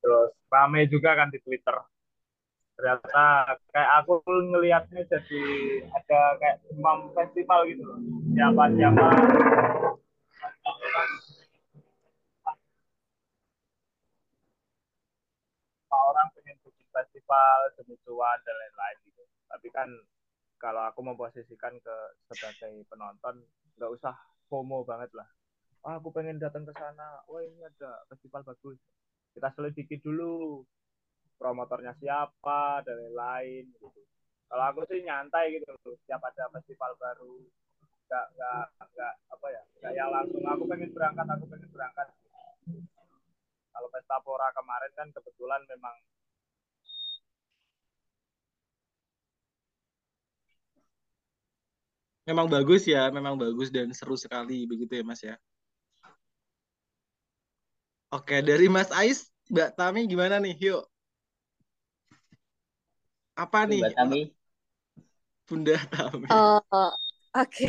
Terus 0.00 0.30
rame 0.48 0.88
juga 0.88 1.12
kan 1.14 1.28
di 1.28 1.38
Twitter. 1.44 1.76
Ternyata 2.76 3.56
kayak 3.72 3.90
aku 4.04 4.20
ngelihatnya 4.24 5.02
jadi 5.08 5.42
ada 5.92 6.20
kayak 6.40 6.56
demam 6.68 7.12
festival 7.12 7.64
gitu. 7.68 7.84
Siapa 8.36 8.64
siapa 8.76 9.04
orang 15.96 16.28
pengen 16.36 16.56
bikin 16.64 16.86
festival 16.92 17.58
demi 17.80 17.96
cuan 18.04 18.38
dan 18.44 18.54
lain-lain 18.56 18.96
gitu. 19.08 19.22
Tapi 19.48 19.68
kan 19.72 19.88
kalau 20.56 20.84
aku 20.88 21.00
memposisikan 21.04 21.76
ke 21.80 21.96
sebagai 22.32 22.84
penonton 22.88 23.44
nggak 23.76 23.92
usah 23.92 24.16
FOMO 24.48 24.84
banget 24.84 25.12
lah. 25.16 25.28
Ah, 25.86 26.02
aku 26.02 26.10
pengen 26.10 26.42
datang 26.42 26.66
ke 26.66 26.74
sana. 26.74 27.22
Wah 27.30 27.42
ini 27.46 27.62
ada 27.62 28.02
festival 28.10 28.42
bagus. 28.42 28.74
Kita 29.30 29.54
selidiki 29.54 30.02
dulu 30.02 30.66
promotornya 31.38 31.94
siapa 32.02 32.82
dan 32.82 32.98
lain-lain 33.06 33.70
gitu. 33.70 33.86
Kalau 34.50 34.64
aku 34.66 34.82
sih 34.90 35.06
nyantai 35.06 35.54
gitu, 35.54 35.70
setiap 36.02 36.26
ada 36.26 36.50
festival 36.58 36.90
baru, 36.98 37.38
nggak 38.10 38.26
nggak 38.34 38.64
nggak 38.94 39.14
apa 39.30 39.46
ya, 39.50 39.62
nggak 39.78 39.92
yang 39.94 40.10
langsung 40.10 40.42
aku 40.42 40.64
pengen 40.70 40.90
berangkat, 40.90 41.26
aku 41.26 41.44
pengen 41.50 41.70
berangkat. 41.70 42.06
Kalau 43.74 43.88
pesta 43.94 44.16
pora 44.26 44.48
kemarin 44.58 44.92
kan 44.98 45.08
kebetulan 45.14 45.62
memang 45.70 45.96
memang 52.26 52.46
bagus 52.50 52.82
ya 52.90 53.06
memang 53.14 53.38
bagus 53.38 53.70
dan 53.70 53.94
seru 53.94 54.18
sekali 54.18 54.66
begitu 54.66 54.98
ya 54.98 55.04
Mas 55.06 55.22
ya 55.22 55.36
Oke 58.16 58.36
dari 58.48 58.66
Mas 58.74 58.90
Ais 59.00 59.18
Mbak 59.52 59.70
Tami 59.78 60.00
gimana 60.10 60.36
nih? 60.44 60.54
Yuk. 60.64 60.82
Apa 63.42 63.60
nih? 63.70 63.78
Mbak 63.80 63.92
Tami, 63.96 64.20
Bunda 65.48 65.76
Tami. 65.90 66.28
Eh, 66.30 66.60
Oke, 67.36 67.64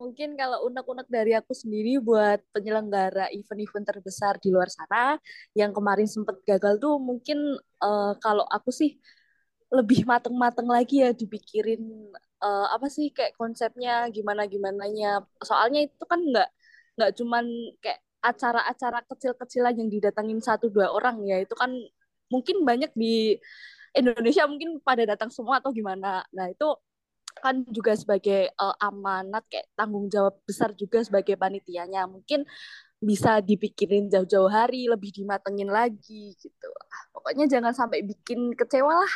mungkin 0.00 0.34
kalau 0.34 0.66
unek-unek 0.66 1.06
dari 1.06 1.32
aku 1.38 1.54
sendiri 1.54 2.02
buat 2.02 2.42
penyelenggara 2.50 3.30
event-event 3.30 3.86
terbesar 3.86 4.34
di 4.42 4.50
luar 4.50 4.66
sana 4.74 5.14
yang 5.54 5.70
kemarin 5.70 6.10
sempat 6.10 6.34
gagal 6.42 6.82
tuh 6.82 6.98
mungkin 6.98 7.38
eh, 7.82 8.12
kalau 8.18 8.42
aku 8.50 8.70
sih 8.74 8.98
lebih 9.70 10.02
mateng-mateng 10.08 10.66
lagi 10.70 11.04
ya 11.04 11.10
dipikirin 11.14 11.82
eh, 12.44 12.66
apa 12.74 12.86
sih 12.90 13.10
kayak 13.16 13.34
konsepnya 13.40 14.10
gimana 14.16 14.42
gimananya. 14.50 15.22
Soalnya 15.42 15.80
itu 15.86 16.04
kan 16.10 16.20
nggak 16.22 16.48
nggak 16.98 17.10
cuman 17.18 17.44
kayak 17.82 18.00
acara-acara 18.18 19.06
kecil-kecilan 19.06 19.74
yang 19.78 19.88
didatangin 19.90 20.42
satu 20.42 20.68
dua 20.68 20.90
orang 20.90 21.22
ya 21.22 21.38
itu 21.42 21.54
kan 21.54 21.70
mungkin 22.28 22.66
banyak 22.66 22.92
di 22.98 23.38
Indonesia 23.96 24.44
mungkin 24.44 24.78
pada 24.84 25.02
datang 25.08 25.32
semua 25.32 25.58
atau 25.62 25.72
gimana. 25.72 26.22
Nah 26.34 26.46
itu 26.52 26.68
kan 27.38 27.62
juga 27.70 27.94
sebagai 27.94 28.50
uh, 28.58 28.74
amanat 28.82 29.46
kayak 29.46 29.70
tanggung 29.78 30.10
jawab 30.10 30.38
besar 30.44 30.74
juga 30.74 31.00
sebagai 31.06 31.38
panitianya. 31.38 32.04
Mungkin 32.10 32.44
bisa 32.98 33.38
dipikirin 33.38 34.10
jauh-jauh 34.10 34.50
hari 34.50 34.90
lebih 34.90 35.14
dimatengin 35.14 35.70
lagi 35.70 36.34
gitu. 36.36 36.70
Pokoknya 37.14 37.46
jangan 37.46 37.72
sampai 37.72 38.02
bikin 38.02 38.52
kecewa 38.58 38.92
lah 39.06 39.12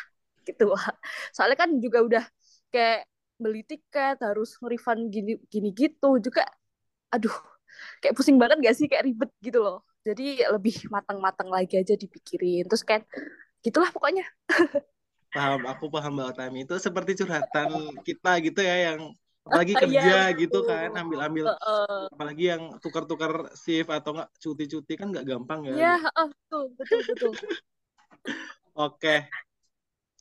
gitu. 0.46 0.72
Soalnya 1.36 1.58
kan 1.58 1.70
juga 1.82 1.98
udah 2.06 2.24
kayak 2.72 3.06
beli 3.42 3.66
tiket 3.66 4.22
harus 4.22 4.56
refund 4.62 5.10
gini 5.10 5.36
gini 5.50 5.74
gitu. 5.74 6.18
Juga 6.22 6.46
aduh 7.12 7.51
kayak 8.02 8.14
pusing 8.18 8.36
banget 8.42 8.58
gak 8.62 8.74
sih? 8.78 8.86
Kayak 8.90 9.04
ribet 9.08 9.30
gitu 9.42 9.58
loh. 9.62 9.78
Jadi 10.02 10.42
lebih 10.50 10.74
matang-matang 10.90 11.48
lagi 11.48 11.78
aja 11.78 11.94
dipikirin. 11.94 12.66
Terus 12.66 12.82
kan 12.82 13.00
gitulah 13.62 13.90
pokoknya. 13.94 14.24
Paham 15.32 15.64
aku 15.64 15.88
paham 15.88 16.12
banget 16.20 16.34
Tami 16.44 16.58
itu 16.68 16.74
seperti 16.76 17.16
curhatan 17.24 17.70
kita 18.04 18.30
gitu 18.44 18.60
ya 18.60 18.76
yang 18.92 19.00
apalagi 19.48 19.74
Iya, 19.80 19.88
kerja 19.88 20.16
gitu 20.36 20.58
betul. 20.60 20.68
kan 20.68 20.90
ambil-ambil 20.92 21.46
Heeh. 21.48 22.04
apalagi 22.12 22.44
yang 22.52 22.62
tukar-tukar 22.84 23.32
shift 23.56 23.88
atau 23.88 24.10
enggak 24.12 24.28
cuti-cuti 24.42 24.92
kan 25.00 25.06
nggak 25.08 25.24
gampang 25.24 25.60
ya 25.64 25.72
Iya, 25.72 25.92
heeh, 26.04 26.26
betul, 26.28 26.62
betul, 26.76 27.00
betul. 27.08 27.32
oke. 28.74 29.14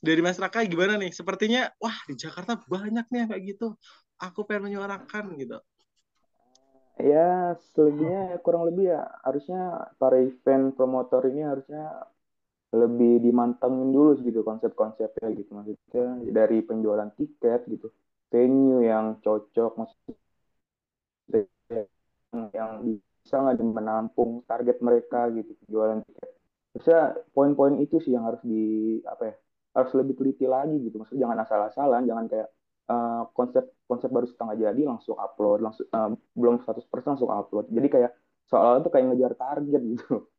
Dari 0.02 0.20
Mas 0.24 0.38
Raka 0.42 0.66
gimana 0.66 0.98
nih? 0.98 1.10
Sepertinya 1.14 1.70
wah 1.78 1.94
di 2.08 2.14
Jakarta 2.18 2.58
banyak 2.66 3.06
nih 3.12 3.22
kayak 3.30 3.42
gitu. 3.54 3.66
Aku 4.18 4.46
pengen 4.46 4.70
menyuarakan 4.70 5.24
gitu 5.38 5.56
Ya, 7.02 7.58
selebihnya 7.74 8.38
kurang 8.46 8.70
lebih 8.70 8.94
ya. 8.94 9.02
Harusnya 9.26 9.90
para 9.98 10.22
event 10.22 10.78
promotor 10.78 11.26
ini 11.26 11.42
harusnya 11.42 12.06
lebih 12.72 13.20
dimantengin 13.20 13.90
dulu 13.90 14.16
gitu 14.22 14.46
konsep-konsepnya 14.46 15.28
gitu. 15.34 15.50
Maksudnya 15.50 16.22
dari 16.30 16.62
penjualan 16.62 17.10
tiket 17.18 17.66
gitu. 17.66 17.90
Venue 18.30 18.86
yang 18.86 19.18
cocok 19.20 19.76
maksudnya 19.76 20.16
yang 22.56 22.80
bisa 22.80 23.36
nggak 23.36 23.60
menampung 23.60 24.40
target 24.48 24.80
mereka 24.80 25.28
gitu 25.34 25.52
penjualan 25.66 26.00
tiket. 26.06 26.30
Harusnya 26.72 27.00
poin-poin 27.36 27.76
itu 27.82 28.00
sih 28.00 28.16
yang 28.16 28.24
harus 28.24 28.40
di 28.40 28.96
apa 29.04 29.22
ya 29.28 29.34
harus 29.76 29.92
lebih 29.98 30.14
teliti 30.16 30.46
lagi 30.48 30.80
gitu. 30.80 30.96
Maksudnya 31.02 31.28
jangan 31.28 31.38
asal-asalan 31.44 32.02
jangan 32.08 32.24
kayak 32.30 32.48
eh, 32.90 33.22
konsep 33.36 33.64
konsep 33.90 34.08
baru 34.10 34.26
setengah 34.30 34.54
jadi 34.58 34.80
langsung 34.90 35.16
upload 35.18 35.58
langsung 35.64 35.86
eh, 35.88 36.10
belum 36.38 36.54
100% 36.64 37.12
langsung 37.16 37.30
upload. 37.30 37.66
Jadi 37.70 37.88
kayak 37.94 38.10
soal 38.50 38.80
itu 38.82 38.88
kayak 38.92 39.06
ngejar 39.12 39.32
target 39.38 39.82
gitu. 39.96 40.14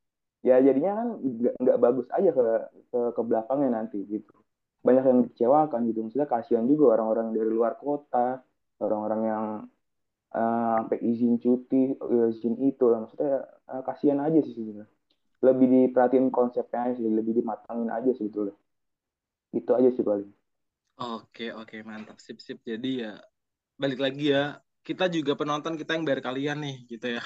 Ya 0.43 0.59
jadinya 0.59 0.91
kan 0.99 1.07
nggak 1.63 1.79
bagus 1.79 2.07
aja 2.11 2.29
ke 2.35 2.43
ke 2.91 2.99
ke 3.15 3.21
belakangnya 3.23 3.69
nanti 3.79 4.03
gitu. 4.11 4.35
Banyak 4.83 5.03
yang 5.07 5.19
dikecewakan 5.23 5.87
gitu. 5.87 5.99
Maksudnya 6.03 6.27
kasihan 6.27 6.65
juga 6.67 6.99
orang-orang 6.99 7.31
dari 7.31 7.47
luar 7.47 7.79
kota 7.79 8.43
orang-orang 8.83 9.21
yang 9.31 9.45
eh, 10.35 10.75
sampai 10.83 10.99
izin 10.99 11.33
cuti 11.43 11.95
izin 12.31 12.55
itu. 12.69 12.83
Lah 12.91 12.99
maksudnya 13.07 13.33
eh, 13.71 13.81
kasihan 13.87 14.19
aja 14.25 14.39
sih 14.45 14.53
sebenarnya. 14.57 14.87
Lebih 15.47 15.67
diperhatiin 15.73 16.27
konsepnya 16.31 16.91
sih 16.97 17.07
lebih 17.07 17.33
dimatangin 17.39 17.89
aja 17.97 18.11
sebetulnya. 18.17 18.55
Itu 19.59 19.71
aja 19.77 19.89
sih 19.95 20.03
paling 20.03 20.29
Oke, 21.03 21.51
oke, 21.51 21.75
mantap. 21.83 22.15
Sip, 22.23 22.39
sip. 22.39 22.59
Jadi 22.63 23.03
ya, 23.03 23.19
balik 23.75 23.99
lagi 23.99 24.31
ya. 24.31 24.55
Kita 24.87 25.11
juga 25.11 25.35
penonton 25.35 25.75
kita 25.79 25.95
yang 25.95 26.03
bayar 26.07 26.21
kalian 26.23 26.57
nih, 26.63 26.75
gitu 26.91 27.07
ya. 27.19 27.23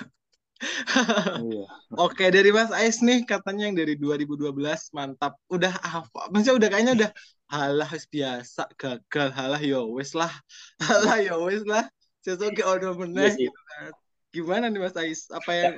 iya 1.37 1.63
Oke, 1.93 2.25
dari 2.33 2.49
Mas 2.49 2.73
Ais 2.73 2.97
nih, 3.05 3.21
katanya 3.25 3.69
yang 3.69 3.77
dari 3.77 3.93
2012, 3.97 4.89
mantap. 4.93 5.37
Udah 5.49 5.73
apa? 5.81 6.29
Maksudnya 6.33 6.55
udah 6.57 6.69
kayaknya 6.73 6.93
udah, 6.97 7.11
halah 7.53 7.89
biasa, 8.13 8.61
gagal, 8.77 9.27
halah 9.37 9.61
ya 9.61 9.81
wis 9.85 10.17
lah. 10.17 10.33
Halah 10.87 11.17
ya 11.21 11.37
wis 11.37 11.61
lah. 11.65 11.85
Sesuk 12.25 12.57
ke 12.57 12.63
ono 12.65 12.97
Iya 12.97 13.01
meneh 13.05 13.31
sih. 13.37 13.49
gitu 13.49 13.59
kan. 13.69 13.93
Gimana 14.33 14.65
nih 14.73 14.81
Mas 14.81 14.97
Ais? 14.97 15.21
Apa 15.29 15.51
yang. 15.53 15.75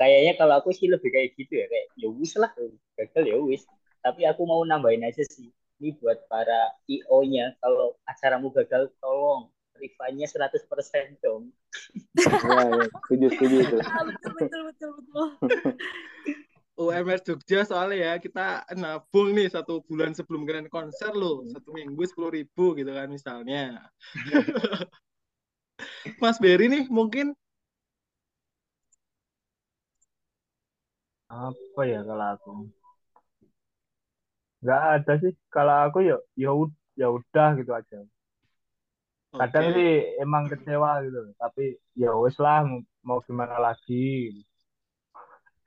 Kayaknya 0.00 0.32
kalau 0.38 0.54
aku 0.62 0.70
sih 0.70 0.86
lebih 0.88 1.10
kayak 1.10 1.34
gitu 1.34 1.52
ya, 1.58 1.66
kayak 1.66 1.86
ya 1.98 2.08
wis 2.08 2.32
lah, 2.38 2.50
gagal 2.96 3.24
ya 3.26 3.36
wis. 3.42 3.62
Tapi 3.98 4.22
aku 4.30 4.46
mau 4.46 4.62
nambahin 4.62 5.02
aja 5.02 5.26
sih, 5.26 5.50
ini 5.78 5.94
buat 6.02 6.26
para 6.26 6.74
IO-nya, 6.90 7.54
kalau 7.62 7.94
acaramu 8.02 8.50
gagal, 8.50 8.90
tolong 8.98 9.46
refund-nya 9.78 10.26
100% 10.26 11.22
dong. 11.22 11.54
ya 12.18 12.66
ya 12.66 12.90
setuju 13.06 13.26
setuju 13.30 13.56
itu 13.62 13.76
betul, 14.10 14.32
betul, 14.34 14.60
betul, 14.66 14.90
betul. 14.98 15.28
UMR 16.78 17.18
Jogja 17.26 17.66
soalnya 17.66 17.98
ya 17.98 18.12
kita 18.22 18.62
nabung 18.78 19.34
nih 19.34 19.50
satu 19.50 19.82
bulan 19.86 20.14
sebelum 20.14 20.46
kalian 20.46 20.70
konser 20.70 21.10
loh 21.10 21.42
satu 21.50 21.74
minggu 21.74 22.06
sepuluh 22.06 22.30
ribu 22.30 22.78
gitu 22.78 22.94
kan 22.94 23.10
misalnya 23.10 23.90
Mas 26.22 26.38
Berry 26.38 26.70
nih 26.70 26.86
mungkin 26.86 27.34
Apa 31.28 31.84
ya 31.84 32.00
kalau 32.08 32.28
aku? 32.32 32.52
Nggak 34.62 34.82
ada 34.94 35.12
sih. 35.22 35.32
Kalau 35.50 35.76
aku 35.86 35.98
ya 36.02 36.16
ya 36.34 36.50
ya 36.98 37.06
udah 37.10 37.48
gitu 37.58 37.72
aja. 37.72 37.98
Kadang 39.28 39.76
sih 39.76 40.16
emang 40.24 40.48
kecewa 40.48 41.04
gitu, 41.04 41.20
tapi 41.36 41.76
ya 41.92 42.16
wes 42.16 42.40
lah 42.40 42.64
mau, 43.04 43.20
gimana 43.20 43.60
lagi. 43.60 44.40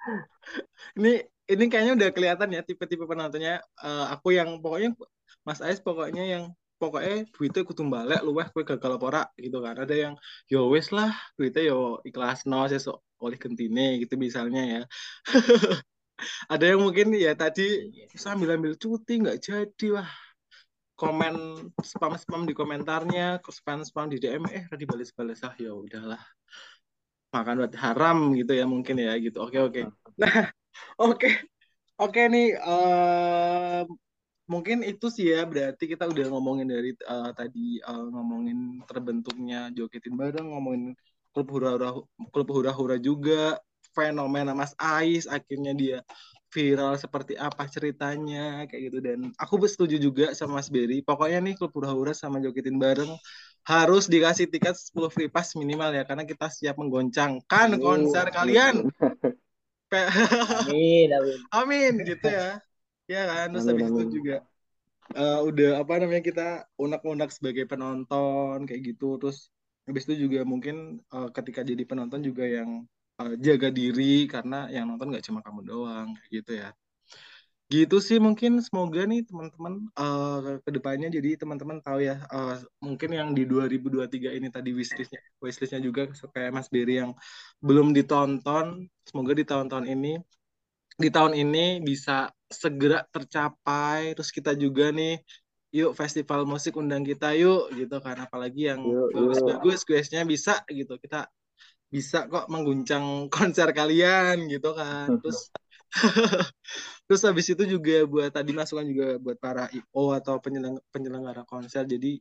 ini 0.98 1.22
ini 1.46 1.64
kayaknya 1.70 1.94
udah 1.94 2.10
kelihatan 2.10 2.50
ya 2.58 2.62
tipe-tipe 2.66 3.06
penontonnya 3.06 3.62
Eh, 3.86 4.06
aku 4.14 4.34
yang 4.34 4.58
pokoknya 4.64 4.98
Mas 5.46 5.62
Ais 5.62 5.78
pokoknya 5.78 6.26
yang 6.26 6.44
pokoknya 6.82 7.30
duitnya 7.38 7.62
kudu 7.62 7.86
balik 7.86 8.26
luweh 8.26 8.50
kowe 8.50 8.66
gagal 8.66 8.98
apa 8.98 9.06
ora 9.06 9.24
gitu 9.38 9.62
kan 9.62 9.78
ada 9.78 9.94
yang 9.94 10.14
yo 10.50 10.66
wes 10.74 10.90
lah 10.90 11.14
duitnya 11.38 11.62
yo 11.70 12.02
ikhlas 12.02 12.50
no 12.50 12.66
sesuk 12.66 12.98
oleh 13.22 13.38
gentine 13.38 14.02
gitu 14.02 14.18
misalnya 14.18 14.62
ya 14.66 14.82
ada 16.48 16.66
yang 16.66 16.82
mungkin 16.86 17.14
ya 17.16 17.34
tadi 17.34 17.92
sambil 18.16 18.56
ambil 18.56 18.74
cuti 18.78 19.22
nggak 19.22 19.40
jadi 19.42 19.88
wah. 20.00 20.12
Komen 21.00 21.34
spam 21.82 22.14
spam 22.14 22.42
di 22.46 22.54
komentarnya 22.54 23.42
spam 23.50 23.82
spam 23.82 24.06
di 24.14 24.22
DM 24.22 24.46
eh 24.54 24.70
tadi 24.70 24.86
balas 24.86 25.10
balas 25.10 25.42
ah 25.42 25.56
ya 25.58 25.74
udahlah. 25.74 26.22
Makan 27.34 27.56
buat 27.66 27.74
haram 27.80 28.18
gitu 28.38 28.54
ya 28.54 28.70
mungkin 28.70 29.02
ya 29.02 29.18
gitu. 29.18 29.42
Oke 29.42 29.58
oke. 29.58 29.82
Nah 30.22 30.52
oke. 31.02 31.30
Oke 31.98 32.22
nih 32.30 32.54
eh 32.54 33.82
mungkin 34.52 34.84
itu 34.84 35.08
sih 35.08 35.32
ya 35.32 35.48
berarti 35.48 35.84
kita 35.88 36.12
udah 36.12 36.26
ngomongin 36.34 36.68
dari 36.68 36.92
eh, 36.92 37.32
tadi 37.40 37.80
eh, 37.80 38.06
ngomongin 38.14 38.84
terbentuknya 38.84 39.72
jogetin 39.72 40.20
bareng 40.20 40.52
ngomongin 40.52 40.92
klub 41.32 41.48
hura-hura 41.56 41.90
klub 42.36 42.50
hura-hura 42.52 42.96
juga 43.00 43.56
fenomena 43.98 44.52
Mas 44.56 44.74
Ais 44.80 45.26
akhirnya 45.28 45.72
dia 45.76 45.98
viral 46.52 46.94
seperti 47.00 47.34
apa 47.40 47.64
ceritanya 47.72 48.68
kayak 48.68 48.82
gitu. 48.92 48.98
Dan 49.00 49.20
aku 49.40 49.56
setuju 49.68 49.96
juga 50.00 50.26
sama 50.36 50.60
Mas 50.60 50.68
Berry. 50.74 51.00
Pokoknya 51.04 51.40
nih 51.46 51.54
klub 51.60 51.72
hura-hura 51.78 52.12
sama 52.16 52.38
jogetin 52.44 52.76
bareng 52.80 53.12
harus 53.64 54.10
dikasih 54.10 54.50
tiket 54.50 54.74
10 54.76 55.10
free 55.14 55.30
pass 55.30 55.54
minimal 55.54 55.94
ya 55.94 56.04
karena 56.10 56.26
kita 56.26 56.50
siap 56.50 56.76
menggoncangkan 56.82 57.78
konser 57.80 58.26
kalian. 58.34 58.76
Amin, 60.58 61.12
amin. 61.14 61.40
amin 61.58 61.92
gitu 62.08 62.28
ya. 62.32 62.60
Ya 63.12 63.22
kan? 63.30 63.46
Terus 63.54 63.66
Amin, 63.66 63.70
habis 63.70 63.88
itu 63.92 64.02
amin. 64.02 64.12
juga 64.16 64.36
eh, 65.18 65.40
udah 65.50 65.70
apa 65.84 65.94
namanya 66.02 66.24
kita 66.30 66.48
unak-unak 66.80 67.30
sebagai 67.34 67.66
penonton 67.72 68.58
kayak 68.68 68.82
gitu. 68.96 69.18
Terus 69.22 69.38
habis 69.88 70.04
itu 70.08 70.28
juga 70.30 70.40
mungkin 70.48 71.02
eh, 71.16 71.30
ketika 71.38 71.62
jadi 71.66 71.84
penonton 71.90 72.22
juga 72.26 72.46
yang 72.48 72.86
eh, 73.20 73.34
jaga 73.46 73.68
diri 73.74 74.30
karena 74.34 74.72
yang 74.72 74.86
nonton 74.90 75.12
nggak 75.12 75.26
cuma 75.28 75.40
kamu 75.46 75.62
doang 75.68 76.10
gitu 76.32 76.52
ya. 76.62 76.70
Gitu 77.72 78.04
sih 78.04 78.20
mungkin 78.20 78.60
semoga 78.60 79.08
nih 79.08 79.24
teman-teman 79.24 79.74
eh, 79.96 80.60
ke 80.64 80.70
depannya 80.76 81.08
jadi 81.08 81.30
teman-teman 81.40 81.80
tahu 81.80 82.00
ya 82.04 82.16
eh, 82.28 82.56
mungkin 82.84 83.10
yang 83.16 83.30
di 83.38 83.44
2023 83.48 84.30
ini 84.36 84.48
tadi 84.52 84.70
wishlistnya 84.76 85.20
wishlistnya 85.40 85.80
juga 85.80 86.02
kayak 86.36 86.52
Mas 86.56 86.68
Berry 86.68 87.00
yang 87.00 87.12
belum 87.64 87.96
ditonton 87.96 88.92
semoga 89.08 89.32
di 89.40 89.44
tahun-tahun 89.48 89.88
ini 89.88 90.20
di 91.02 91.10
tahun 91.10 91.34
ini 91.34 91.82
bisa 91.82 92.30
segera 92.52 93.02
tercapai. 93.10 94.14
Terus 94.14 94.30
kita 94.30 94.52
juga 94.54 94.92
nih 94.92 95.18
yuk 95.72 95.96
festival 95.96 96.44
musik 96.44 96.76
undang 96.76 97.02
kita 97.08 97.34
yuk 97.34 97.72
gitu 97.74 97.98
kan. 98.04 98.18
Apalagi 98.22 98.70
yang 98.76 98.82
bagus-bagus 99.16 99.88
questnya 99.88 100.22
bisa 100.28 100.62
gitu. 100.68 101.00
Kita 101.00 101.26
bisa 101.94 102.18
kok 102.32 102.46
mengguncang 102.54 103.06
konser 103.36 103.68
kalian 103.78 104.36
gitu 104.52 104.68
kan. 104.80 105.08
Terus 105.22 105.40
terus 107.08 107.22
habis 107.28 107.48
itu 107.54 107.64
juga 107.74 107.94
buat 108.12 108.30
tadi 108.38 108.52
masukan 108.56 108.86
juga 108.92 109.06
buat 109.24 109.38
para 109.46 109.64
IO 109.76 110.04
atau 110.20 110.36
penyelenggara, 110.44 110.86
penyelenggara 110.94 111.44
konser. 111.48 111.84
Jadi 111.94 112.20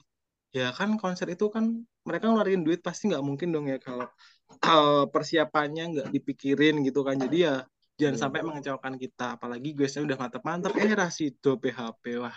ya 0.56 0.70
kan 0.78 0.90
konser 1.02 1.26
itu 1.34 1.46
kan 1.54 1.64
mereka 2.08 2.24
ngeluarin 2.30 2.62
duit 2.66 2.80
pasti 2.86 3.10
nggak 3.10 3.24
mungkin 3.28 3.48
dong 3.54 3.66
ya 3.72 3.78
kalau 3.82 4.06
persiapannya 5.14 5.82
nggak 5.94 6.08
dipikirin 6.14 6.74
gitu 6.86 7.00
kan. 7.08 7.16
Jadi 7.20 7.36
ya 7.46 7.54
jangan 8.00 8.16
Hmm. 8.16 8.22
sampai 8.22 8.40
mengecewakan 8.46 8.94
kita. 9.02 9.36
Apalagi 9.40 9.68
guysnya 9.78 10.02
udah 10.08 10.18
mantep-mantep 10.22 10.72
eh 10.82 10.92
Rasido 10.98 11.50
PHP 11.62 12.04
wah 12.22 12.36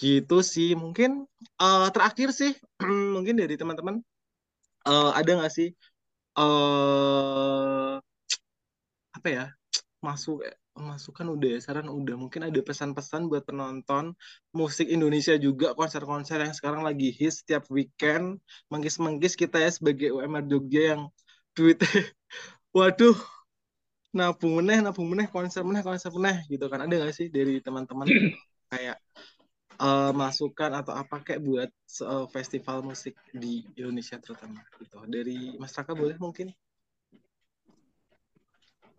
gitu 0.00 0.34
sih. 0.52 0.68
Mungkin 0.82 1.10
eh, 1.62 1.86
terakhir 1.94 2.28
sih 2.40 2.50
mungkin 3.14 3.34
dari 3.40 3.54
teman-teman 3.60 3.96
eh, 4.88 5.10
ada 5.18 5.30
nggak 5.38 5.52
sih 5.58 5.68
eh 6.40 8.00
apa 9.16 9.28
ya 9.28 9.44
masuk 10.06 10.36
masukan 10.80 11.26
udah 11.36 11.48
ya 11.56 11.60
saran 11.60 11.88
udah. 11.92 12.14
Mungkin 12.16 12.42
ada 12.48 12.60
pesan-pesan 12.68 13.28
buat 13.30 13.44
penonton 13.48 14.16
musik 14.56 14.86
Indonesia 14.88 15.34
juga 15.36 15.76
konser-konser 15.78 16.40
yang 16.40 16.54
sekarang 16.56 16.82
lagi 16.88 17.12
hits 17.12 17.44
setiap 17.44 17.68
weekend. 17.68 18.40
Menggis-menggis 18.72 19.34
kita 19.36 19.60
ya 19.60 19.70
sebagai 19.70 20.08
UMR 20.16 20.44
Jogja 20.48 20.96
yang 20.96 21.02
duitnya 21.52 21.90
waduh 22.76 23.16
nabung 24.16 24.52
meneh 24.58 24.78
nabung 24.82 25.06
meneh 25.12 25.26
konser 25.30 25.62
meneh 25.68 25.82
konser 25.86 26.10
meneh 26.16 26.36
gitu 26.52 26.64
kan. 26.70 26.80
Ada 26.84 26.94
nggak 26.98 27.14
sih 27.18 27.26
dari 27.30 27.60
teman-teman 27.62 28.06
kayak 28.72 28.96
eh, 29.86 30.12
masukan 30.22 30.70
atau 30.80 30.92
apa 31.02 31.16
kayak 31.26 31.40
buat 31.48 31.70
eh, 32.12 32.26
festival 32.34 32.78
musik 32.88 33.14
di 33.42 33.52
Indonesia 33.80 34.16
terutama 34.24 34.60
gitu. 34.80 34.98
Dari 35.14 35.36
Mas 35.60 35.72
Raka 35.76 35.92
boleh 36.00 36.16
mungkin? 36.24 36.48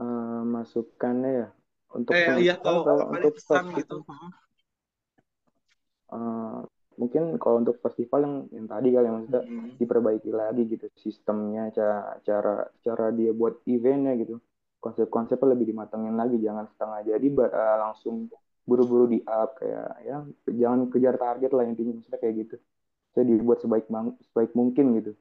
Eh, 0.04 0.42
masukannya 0.54 1.30
ya 1.42 1.48
untuk 1.98 2.16
eh 2.18 2.36
iya 2.44 2.56
kalau 2.64 2.82
kalau 2.88 3.06
untuk 3.14 3.32
pesan 3.38 3.64
festival. 3.66 3.80
gitu? 3.80 3.96
Eh, 6.12 6.58
mungkin 7.00 7.24
kalau 7.42 7.56
untuk 7.64 7.76
festival 7.86 8.20
yang 8.28 8.36
yang 8.52 8.68
tadi 8.68 8.88
kali 8.94 9.06
yang 9.08 9.16
maksudnya 9.18 9.44
Hmm. 9.48 9.72
diperbaiki 9.80 10.30
lagi 10.42 10.62
gitu 10.70 10.86
sistemnya 11.00 11.64
cara 11.78 12.20
cara 12.28 12.54
cara 12.86 13.06
dia 13.16 13.32
buat 13.40 13.54
eventnya 13.74 14.14
gitu. 14.22 14.36
Konsep-konsepnya 14.84 15.48
lebih 15.54 15.66
dimatengin 15.72 16.16
lagi 16.22 16.38
jangan 16.46 16.66
setengah 16.72 17.00
jadi 17.16 17.28
eh, 17.32 17.78
langsung 17.84 18.16
buru-buru 18.72 19.05
di 19.13 19.19
up 19.39 19.49
kayak 19.59 19.88
ya 20.07 20.15
jangan 20.61 20.82
kejar 20.93 21.15
target 21.24 21.51
lah 21.57 21.65
intinya 21.69 21.93
maksudnya 21.97 22.22
kayak 22.24 22.36
gitu. 22.43 22.55
Saya 23.13 23.26
dibuat 23.32 23.59
sebaik 23.63 23.86
sebaik 24.28 24.51
mungkin 24.61 24.86
gitu. 24.99 25.11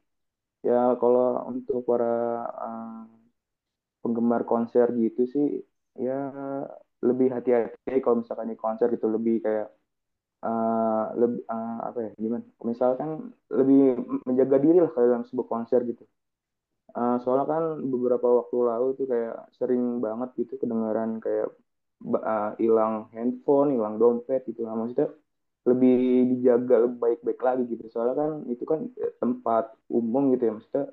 Ya 0.68 0.74
kalau 1.01 1.22
untuk 1.53 1.78
para 1.90 2.12
eh, 2.66 3.01
penggemar 4.03 4.42
konser 4.53 4.86
gitu 5.03 5.22
sih 5.34 5.46
ya 6.07 6.14
lebih 7.09 7.28
hati-hati 7.36 8.01
kalau 8.05 8.16
misalkan 8.22 8.48
di 8.53 8.59
konser 8.64 8.86
gitu 8.94 9.07
lebih 9.16 9.36
kayak 9.46 9.68
eh 10.46 11.05
lebih 11.20 11.40
eh, 11.53 11.78
apa 11.88 11.98
ya 12.07 12.11
gimana? 12.24 12.44
Misalkan 12.70 13.11
lebih 13.59 13.78
menjaga 14.28 14.57
diri 14.64 14.78
lah 14.84 14.90
kalau 14.94 15.07
dalam 15.12 15.26
sebuah 15.28 15.48
konser 15.55 15.80
gitu. 15.90 16.05
Eh, 16.98 17.16
soalnya 17.22 17.46
kan 17.53 17.64
beberapa 17.92 18.28
waktu 18.38 18.57
lalu 18.70 18.86
tuh 18.98 19.07
kayak 19.12 19.34
sering 19.59 19.82
banget 20.05 20.28
gitu 20.40 20.53
kedengaran 20.62 21.11
kayak 21.24 21.46
eh, 22.30 22.51
hilang 22.62 22.94
handphone 23.14 23.68
hilang 23.76 23.94
dompet 24.03 24.40
gitu 24.48 24.61
nah, 24.66 24.74
maksudnya 24.80 25.09
lebih 25.70 25.92
dijaga 26.32 26.74
lebih 26.84 26.98
baik-baik 27.05 27.40
lagi 27.48 27.62
gitu. 27.72 27.84
Soalnya 27.92 28.16
kan 28.22 28.30
itu 28.53 28.64
kan 28.72 28.80
eh, 29.05 29.12
tempat 29.22 29.64
umum 29.98 30.22
gitu 30.34 30.42
ya. 30.48 30.53
Maksudnya 30.59 30.84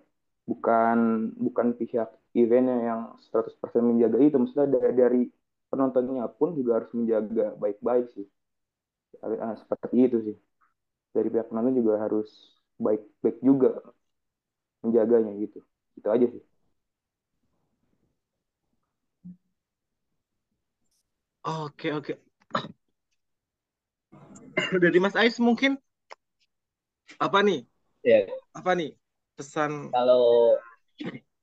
bukan 0.49 0.97
bukan 1.45 1.67
pihak 1.79 2.09
eventnya 2.39 2.75
yang 2.89 3.01
100% 3.25 3.83
menjaga 3.89 4.17
itu. 4.25 4.35
Maksudnya 4.41 4.67
dari, 4.75 4.93
dari 5.01 5.21
penontonnya 5.71 6.25
pun 6.37 6.49
juga 6.59 6.71
harus 6.83 6.91
menjaga 6.97 7.45
baik-baik 7.63 8.05
sih. 8.15 8.25
Eh, 9.23 9.55
seperti 9.61 9.95
itu 10.07 10.17
sih. 10.27 10.35
Dari 11.15 11.27
pihak 11.33 11.47
penonton 11.49 11.75
juga 11.81 11.93
harus 12.05 12.29
baik-baik 12.85 13.37
juga 13.49 13.69
menjaganya 14.83 15.31
gitu. 15.43 15.59
Itu 15.97 16.07
aja 16.13 16.25
sih 16.33 16.41
oke 21.47 21.87
oke 21.97 22.13
dari 24.83 24.97
Mas 24.99 25.15
Ais 25.15 25.39
mungkin 25.39 25.79
apa 27.17 27.39
nih 27.41 27.63
Ya, 28.05 28.23
apa 28.55 28.71
nih 28.77 28.95
pesan 29.35 29.91
kalau 29.91 30.55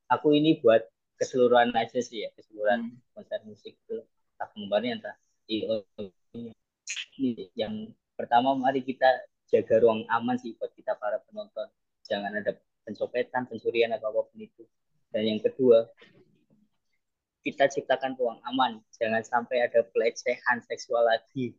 aku 0.08 0.32
ini 0.32 0.56
buat 0.64 0.80
keseluruhan 1.20 1.76
aja 1.76 2.00
sih 2.00 2.24
ya, 2.24 2.28
keseluruhan 2.32 2.88
Hmm. 2.88 3.00
konser 3.12 3.40
musik 3.44 3.76
itu 3.76 4.00
tak 4.40 4.48
kembarnya 4.56 4.96
entah 4.96 5.16
yang 7.54 7.74
pertama 8.18 8.56
mari 8.56 8.80
kita 8.82 9.06
jaga 9.48 9.76
ruang 9.82 10.02
aman 10.10 10.36
sih 10.40 10.56
buat 10.58 10.72
kita 10.74 10.96
para 10.98 11.20
penonton. 11.30 11.68
Jangan 12.04 12.32
ada 12.34 12.52
pencopetan, 12.84 13.46
pencurian 13.48 13.92
atau 13.94 14.10
apa 14.12 14.20
pun 14.28 14.38
itu. 14.40 14.64
Dan 15.14 15.22
yang 15.36 15.40
kedua, 15.40 15.88
kita 17.44 17.68
ciptakan 17.68 18.16
ruang 18.16 18.40
aman. 18.48 18.80
Jangan 18.96 19.20
sampai 19.22 19.68
ada 19.68 19.84
pelecehan 19.92 20.64
seksual 20.64 21.04
lagi 21.04 21.52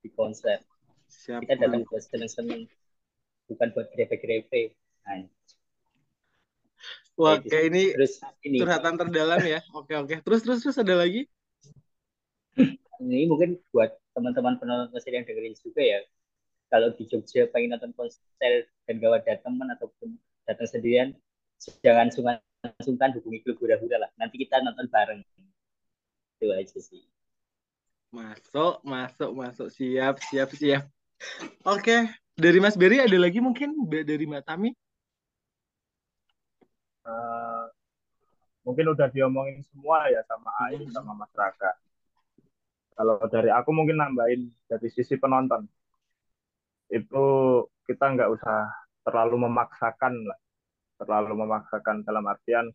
di 0.00 0.08
konser. 0.16 0.64
Siap, 1.06 1.44
Kita 1.44 1.60
datang 1.60 1.86
buat 1.86 2.02
seneng-seneng, 2.02 2.66
bukan 3.46 3.68
buat 3.76 3.86
grepe-grepe. 3.94 4.74
Nah, 5.06 5.28
Wah, 7.16 7.40
kayak 7.40 7.48
sih. 7.48 7.70
ini 7.72 7.82
terus 7.96 8.14
ini 8.44 8.56
curhatan 8.60 8.96
terdalam 9.00 9.40
ya. 9.40 9.60
Oke, 9.78 9.96
oke. 9.96 10.20
Terus, 10.20 10.40
terus, 10.44 10.60
terus 10.60 10.76
ada 10.76 11.00
lagi? 11.00 11.24
ini 13.00 13.28
mungkin 13.28 13.60
buat 13.72 13.92
teman-teman 14.16 14.56
penonton 14.56 14.88
konser 14.88 15.12
yang 15.12 15.28
dengerin 15.28 15.52
juga 15.60 15.82
ya 15.84 16.00
kalau 16.72 16.90
di 16.96 17.04
Jogja 17.06 17.46
pengen 17.52 17.76
nonton 17.76 17.92
konser 17.92 18.66
dan 18.88 18.94
gak 18.98 19.22
ada 19.22 19.36
teman 19.44 19.68
ataupun 19.76 20.16
datang 20.48 20.68
sendirian 20.68 21.08
jangan 21.84 22.08
sungkan-sungkan 22.62 23.10
hubungi 23.20 23.38
klub 23.44 23.56
hura-hura 23.60 23.96
lah 24.06 24.10
nanti 24.16 24.40
kita 24.40 24.58
nonton 24.64 24.86
bareng 24.88 25.20
itu 26.40 26.46
aja 26.52 26.78
sih 26.80 27.04
Masuk, 28.14 28.80
masuk, 28.86 29.30
masuk. 29.36 29.68
Siap, 29.68 30.16
siap, 30.24 30.48
siap. 30.56 30.88
Oke, 31.68 32.08
dari 32.32 32.58
Mas 32.64 32.78
Berry 32.78 33.02
ada 33.02 33.18
lagi 33.18 33.44
mungkin 33.44 33.76
dari 33.84 34.24
Mbak 34.24 34.46
Tami? 34.46 34.72
Eh, 37.06 37.64
mungkin 38.64 38.86
udah 38.94 39.10
diomongin 39.12 39.60
semua 39.68 40.08
ya 40.08 40.24
sama 40.24 40.48
Ais 40.64 40.80
Hmm. 40.80 40.94
sama 40.96 41.12
Mas 41.12 41.32
Raka. 41.36 41.76
Kalau 42.96 43.20
dari 43.28 43.52
aku 43.52 43.70
mungkin 43.76 44.00
nambahin 44.00 44.48
dari 44.64 44.88
sisi 44.88 45.20
penonton 45.20 45.68
itu 46.88 47.24
kita 47.84 48.04
nggak 48.16 48.30
usah 48.32 48.70
terlalu 49.04 49.44
memaksakan 49.44 50.14
lah, 50.24 50.38
terlalu 51.00 51.32
memaksakan 51.44 52.02
dalam 52.06 52.24
artian 52.28 52.66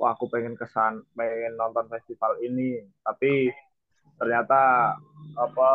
wah 0.00 0.16
aku 0.16 0.26
pengen 0.32 0.56
kesan, 0.56 1.04
pengen 1.12 1.54
nonton 1.60 1.84
festival 1.92 2.32
ini, 2.40 2.80
tapi 3.04 3.52
ternyata 4.20 4.94
apa 5.36 5.70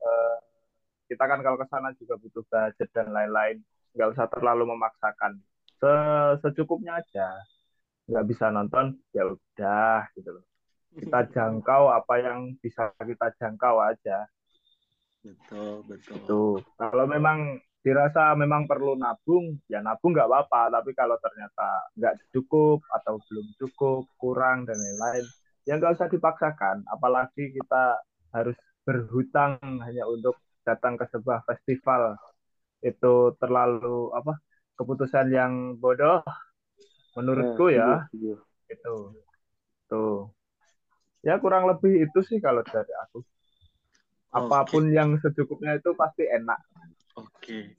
eh, 0.00 0.36
kita 1.10 1.24
kan 1.30 1.40
kalau 1.44 1.58
ke 1.60 1.66
sana 1.70 1.90
juga 1.98 2.14
butuh 2.20 2.44
budget 2.46 2.88
dan 2.94 3.10
lain-lain, 3.12 3.58
nggak 3.96 4.10
usah 4.16 4.26
terlalu 4.30 4.64
memaksakan, 4.74 5.40
Se- 5.80 6.36
secukupnya 6.44 7.00
aja, 7.02 7.28
nggak 8.10 8.26
bisa 8.30 8.46
nonton 8.52 8.98
ya 9.16 9.24
udah 9.28 10.08
gitu 10.16 10.30
loh. 10.40 10.44
Kita 10.94 11.20
jangkau 11.30 11.90
apa 11.92 12.14
yang 12.22 12.40
bisa 12.60 12.92
kita 12.98 13.32
jangkau 13.40 13.78
aja. 13.82 14.26
Betul, 15.24 15.84
betul. 15.86 16.16
Itu 16.16 16.42
kalau 16.80 17.04
memang 17.06 17.60
dirasa 17.80 18.36
memang 18.36 18.68
perlu 18.68 18.92
nabung, 18.96 19.56
ya 19.64 19.80
nabung 19.80 20.12
nggak 20.12 20.28
apa-apa. 20.28 20.80
Tapi 20.80 20.90
kalau 20.92 21.16
ternyata 21.16 21.68
nggak 21.96 22.14
cukup 22.32 22.84
atau 22.92 23.16
belum 23.28 23.46
cukup, 23.56 24.02
kurang 24.20 24.68
dan 24.68 24.76
lain-lain, 24.76 25.24
ya 25.64 25.80
nggak 25.80 25.96
usah 25.96 26.08
dipaksakan. 26.12 26.84
Apalagi 26.88 27.52
kita 27.56 28.00
harus 28.36 28.56
berhutang 28.84 29.58
hanya 29.84 30.04
untuk 30.06 30.36
datang 30.64 31.00
ke 31.00 31.08
sebuah 31.08 31.44
festival. 31.48 32.16
Itu 32.84 33.36
terlalu 33.40 34.12
apa? 34.16 34.36
Keputusan 34.76 35.28
yang 35.28 35.76
bodoh 35.76 36.24
menurutku 37.16 37.68
ya. 37.68 38.08
setuju, 38.08 38.40
setuju. 38.40 38.72
Itu. 38.72 38.94
Tuh. 39.90 40.18
Ya 41.20 41.36
kurang 41.36 41.68
lebih 41.68 42.08
itu 42.08 42.20
sih 42.24 42.40
kalau 42.40 42.64
dari 42.64 42.92
aku. 43.08 43.20
Apa 44.30 44.62
pun 44.64 44.88
yang 44.88 45.18
secukupnya 45.20 45.76
itu 45.76 45.92
pasti 45.98 46.24
enak. 46.24 46.60
Oke. 47.16 47.76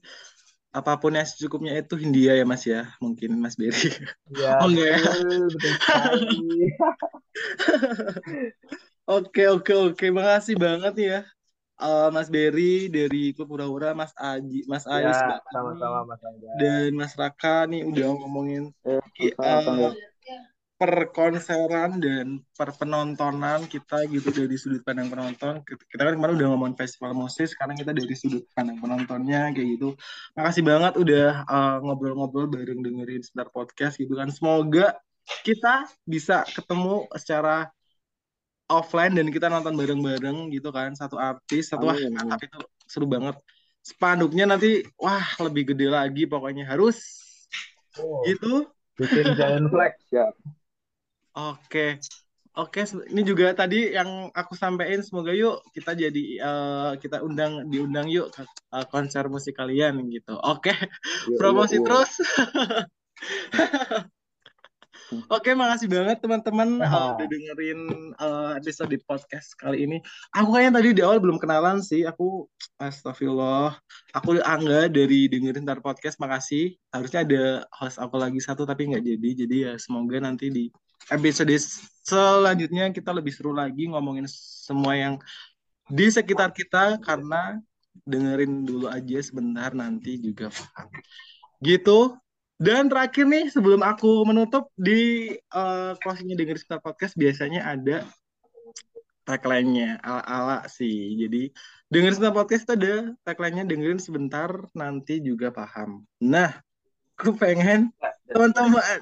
Apa 0.72 0.96
pun 1.02 1.12
yang 1.18 1.28
secukupnya 1.28 1.74
itu 1.84 1.96
Hindia 2.00 2.32
ya 2.40 2.46
Mas 2.48 2.64
ya, 2.64 2.82
mungkin 3.04 3.36
Mas 3.44 3.56
Berry. 3.60 3.92
Ya, 4.40 4.56
Oh 4.62 4.68
enggak 4.72 4.90
ya? 4.96 5.00
betul, 5.04 5.42
betul 5.54 5.74
sekali. 5.84 6.72
Oke, 9.10 9.42
oke, 9.56 9.74
oke. 9.92 10.06
Makasih 10.18 10.56
banget 10.66 10.94
ya. 11.10 11.18
eh, 11.82 12.08
Mas 12.16 12.30
Berry 12.36 12.88
dari 12.96 13.18
Klub 13.36 13.50
Hura-Hura, 13.54 13.90
Mas 14.02 14.14
Aji, 14.18 14.60
Mas 14.72 14.86
Ais, 14.88 15.18
Ya, 15.18 15.42
sama-sama 15.52 16.00
Mas 16.10 16.22
Angga. 16.24 16.50
dan 16.60 16.90
Mas 17.00 17.14
Raka 17.20 17.66
nih 17.72 17.82
udah 17.90 18.08
ngomongin 18.20 18.64
Eh, 19.22 19.34
eh, 19.42 19.90
perkonseran 20.82 22.02
dan 22.02 22.42
perpenontonan 22.58 23.70
kita 23.70 24.02
gitu 24.10 24.34
dari 24.34 24.58
sudut 24.58 24.82
pandang 24.82 25.14
penonton. 25.14 25.62
Kita 25.62 26.02
kan 26.02 26.18
kemarin 26.18 26.42
udah 26.42 26.48
ngomongin 26.50 26.74
festival 26.74 27.14
musik, 27.14 27.54
sekarang 27.54 27.78
kita 27.78 27.94
dari 27.94 28.10
sudut 28.18 28.50
pandang 28.58 28.82
penontonnya 28.82 29.54
kayak 29.54 29.78
gitu. 29.78 29.94
Makasih 30.34 30.66
banget 30.66 30.94
udah 30.98 31.46
eh, 31.46 31.78
ngobrol-ngobrol 31.86 32.50
bareng 32.50 32.82
dengerin 32.82 33.22
sebentar 33.22 33.54
podcast 33.54 34.02
gitu 34.02 34.18
kan. 34.18 34.34
Semoga 34.34 34.98
kita 35.46 35.86
bisa 36.02 36.50
ketemu 36.50 37.06
secara 37.14 37.70
offline 38.66 39.14
dan 39.14 39.30
kita 39.30 39.54
nonton 39.54 39.78
bareng-bareng 39.78 40.50
gitu 40.50 40.74
kan 40.74 40.98
satu 40.98 41.22
artis 41.22 41.70
satu 41.70 41.92
wah 41.92 41.94
Amin, 41.94 42.16
mantap 42.16 42.42
itu 42.42 42.60
seru 42.88 43.04
banget 43.04 43.36
spanduknya 43.84 44.48
nanti 44.48 44.82
wah 44.96 45.28
lebih 45.44 45.76
gede 45.76 45.92
lagi 45.92 46.24
pokoknya 46.26 46.66
harus 46.66 47.04
gitu 48.26 48.72
Bikin 49.02 49.34
giant 49.34 49.68
flag. 49.74 49.94
Siap. 50.14 50.34
Oke. 51.36 52.00
Oke, 52.52 52.84
ini 53.08 53.24
juga 53.24 53.56
tadi 53.56 53.96
yang 53.96 54.28
aku 54.36 54.60
sampaikan 54.60 55.00
semoga 55.00 55.32
yuk 55.32 55.64
kita 55.72 55.96
jadi 55.96 56.24
eh, 56.36 56.92
kita 57.00 57.24
undang 57.24 57.72
diundang 57.72 58.12
yuk 58.12 58.28
ke 58.36 58.44
eh, 58.44 58.86
konser 58.92 59.32
musik 59.32 59.56
kalian 59.56 60.04
gitu. 60.12 60.36
Oke. 60.36 60.76
Yuk, 61.32 61.40
Promosi 61.40 61.80
yuk. 61.80 61.88
terus. 61.88 62.12
Oke, 65.28 65.52
makasih 65.52 65.92
banget 65.92 66.24
teman-teman 66.24 66.80
Ah. 66.84 67.16
udah 67.16 67.28
dengerin 67.28 67.80
eh, 68.16 68.52
episode 68.60 68.96
podcast 69.08 69.56
kali 69.56 69.88
ini. 69.88 69.98
Aku 70.36 70.52
kayaknya 70.52 70.80
tadi 70.80 70.90
di 70.92 71.02
awal 71.08 71.24
belum 71.24 71.40
kenalan 71.40 71.80
sih. 71.80 72.04
Aku 72.04 72.52
astagfirullah. 72.80 73.80
Aku 74.12 74.40
Angga 74.44 74.92
dari 74.92 75.32
dengerin 75.32 75.64
Ntar 75.64 75.80
Podcast. 75.80 76.20
Makasih. 76.20 76.76
Harusnya 76.92 77.24
ada 77.24 77.44
host 77.80 77.96
aku 77.96 78.20
lagi 78.20 78.40
satu 78.44 78.64
tapi 78.68 78.92
nggak 78.92 79.04
jadi. 79.04 79.30
Jadi 79.48 79.56
ya 79.72 79.74
semoga 79.80 80.20
nanti 80.20 80.52
di 80.52 80.66
episode 81.10 81.56
selanjutnya 82.06 82.92
kita 82.94 83.10
lebih 83.16 83.34
seru 83.34 83.56
lagi 83.56 83.90
ngomongin 83.90 84.26
semua 84.30 84.94
yang 84.98 85.16
di 85.92 86.08
sekitar 86.08 86.54
kita 86.54 87.02
karena 87.02 87.60
dengerin 88.08 88.64
dulu 88.64 88.88
aja 88.88 89.20
sebentar 89.20 89.76
nanti 89.76 90.18
juga 90.18 90.48
paham. 90.50 90.88
Gitu. 91.62 92.00
Dan 92.62 92.94
terakhir 92.94 93.26
nih 93.26 93.50
sebelum 93.50 93.82
aku 93.82 94.22
menutup 94.22 94.70
di 94.78 95.34
eh, 95.34 95.92
closingnya 95.98 96.38
dengerin 96.38 96.62
Star 96.62 96.78
Podcast 96.78 97.18
biasanya 97.18 97.66
ada 97.66 98.06
tagline-nya 99.26 99.98
ala-ala 100.06 100.70
sih. 100.70 101.18
Jadi 101.18 101.50
dengerin 101.90 102.18
Star 102.18 102.34
Podcast 102.34 102.70
ada 102.70 103.18
tagline-nya 103.26 103.66
dengerin 103.66 103.98
sebentar 103.98 104.50
nanti 104.78 105.18
juga 105.20 105.50
paham. 105.50 106.06
Nah, 106.22 106.54
aku 107.18 107.34
pengen 107.34 107.90
teman-teman 108.30 109.02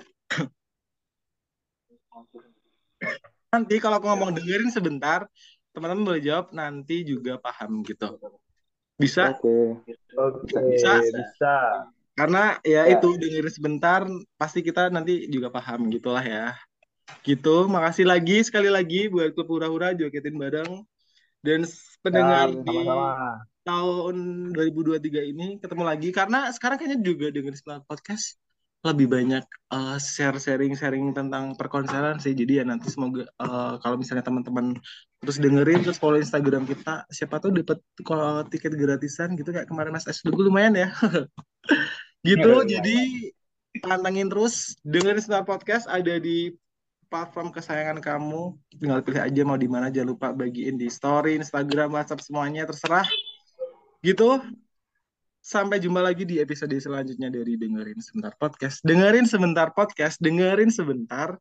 nanti 3.50 3.76
kalau 3.82 3.98
aku 3.98 4.08
ngomong 4.10 4.32
dengerin 4.36 4.70
sebentar, 4.70 5.26
teman-teman 5.74 6.06
boleh 6.16 6.22
jawab 6.22 6.52
nanti 6.54 7.02
juga 7.08 7.38
paham 7.42 7.82
gitu. 7.86 8.20
Bisa? 9.00 9.32
Oke. 9.34 9.80
Oke, 10.20 10.60
Bisa? 10.76 11.00
bisa. 11.00 11.56
Karena 12.14 12.60
ya 12.68 12.84
Ya. 12.84 13.00
itu 13.00 13.16
dengerin 13.16 13.54
sebentar 13.54 14.04
pasti 14.36 14.60
kita 14.60 14.92
nanti 14.92 15.32
juga 15.32 15.48
paham 15.48 15.88
gitulah 15.88 16.22
ya. 16.22 16.52
Gitu. 17.24 17.66
Makasih 17.72 18.06
lagi 18.06 18.44
sekali 18.44 18.68
lagi 18.68 19.08
buat 19.08 19.32
klub 19.34 19.48
hura-hura 19.50 19.96
jogetin 19.96 20.36
bareng 20.36 20.84
dan 21.40 21.64
pendengar 22.04 22.52
di 22.52 22.78
tahun 23.64 24.50
2023 24.52 25.32
ini 25.32 25.48
ketemu 25.62 25.84
lagi 25.88 26.10
karena 26.12 26.50
sekarang 26.52 26.76
kayaknya 26.82 27.00
juga 27.00 27.32
dengerin 27.32 27.86
Podcast 27.88 28.36
lebih 28.80 29.12
banyak 29.12 29.44
eh, 29.44 29.98
share 30.00 30.40
sharing-sharing 30.40 31.12
tentang 31.12 31.56
perkonseran 31.60 32.20
sih. 32.24 32.32
Jadi 32.32 32.64
ya 32.64 32.64
nanti 32.64 32.88
semoga 32.88 33.28
eh, 33.28 33.74
kalau 33.84 33.96
misalnya 34.00 34.24
teman-teman 34.24 34.80
terus 35.20 35.36
dengerin 35.36 35.84
terus 35.84 36.00
follow 36.00 36.16
Instagram 36.16 36.64
kita, 36.64 37.04
siapa 37.12 37.44
tahu 37.44 37.60
dapat 37.60 37.84
kalau 38.08 38.48
tiket 38.48 38.72
gratisan 38.80 39.36
gitu 39.36 39.52
kayak 39.52 39.68
kemarin 39.68 39.92
Mas 39.92 40.08
S 40.08 40.24
dulu 40.24 40.48
lumayan 40.48 40.80
ya. 40.80 40.90
gitu. 42.30 42.64
Jadi 42.64 43.30
pantengin 43.84 44.32
terus 44.32 44.80
dengerin 44.88 45.20
Smart 45.20 45.44
Podcast 45.44 45.86
ada 45.92 46.16
di 46.16 46.56
platform 47.12 47.52
kesayangan 47.52 48.00
kamu. 48.00 48.56
Tinggal 48.80 49.04
pilih 49.04 49.22
aja 49.26 49.42
mau 49.44 49.60
di 49.60 49.68
mana 49.68 49.92
jangan 49.92 50.16
lupa 50.16 50.32
bagiin 50.32 50.80
di 50.80 50.88
story, 50.88 51.36
Instagram, 51.36 51.92
WhatsApp 51.92 52.24
semuanya 52.24 52.64
terserah. 52.64 53.04
Gitu. 54.00 54.40
Sampai 55.40 55.80
jumpa 55.80 56.04
lagi 56.04 56.28
di 56.28 56.36
episode 56.44 56.76
selanjutnya 56.76 57.32
dari 57.32 57.56
Dengerin 57.56 58.04
Sebentar 58.04 58.36
Podcast. 58.36 58.84
Dengerin 58.84 59.24
sebentar 59.24 59.72
podcast, 59.72 60.20
dengerin 60.20 60.68
sebentar. 60.68 61.40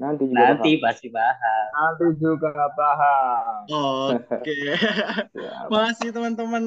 Nanti 0.00 0.24
juga 0.24 0.56
Nanti 0.56 0.70
paham. 0.80 0.84
pasti 0.88 1.08
paham. 1.12 1.66
Nanti 1.76 2.06
juga 2.16 2.50
paham. 2.72 3.60
Oke. 3.68 4.56
Siap. 5.36 5.68
Makasih 5.72 6.08
teman-teman. 6.16 6.64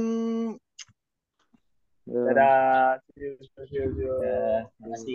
Ya. 2.06 2.22
Dadah. 2.30 3.02
See 3.18 3.34
you, 3.82 3.90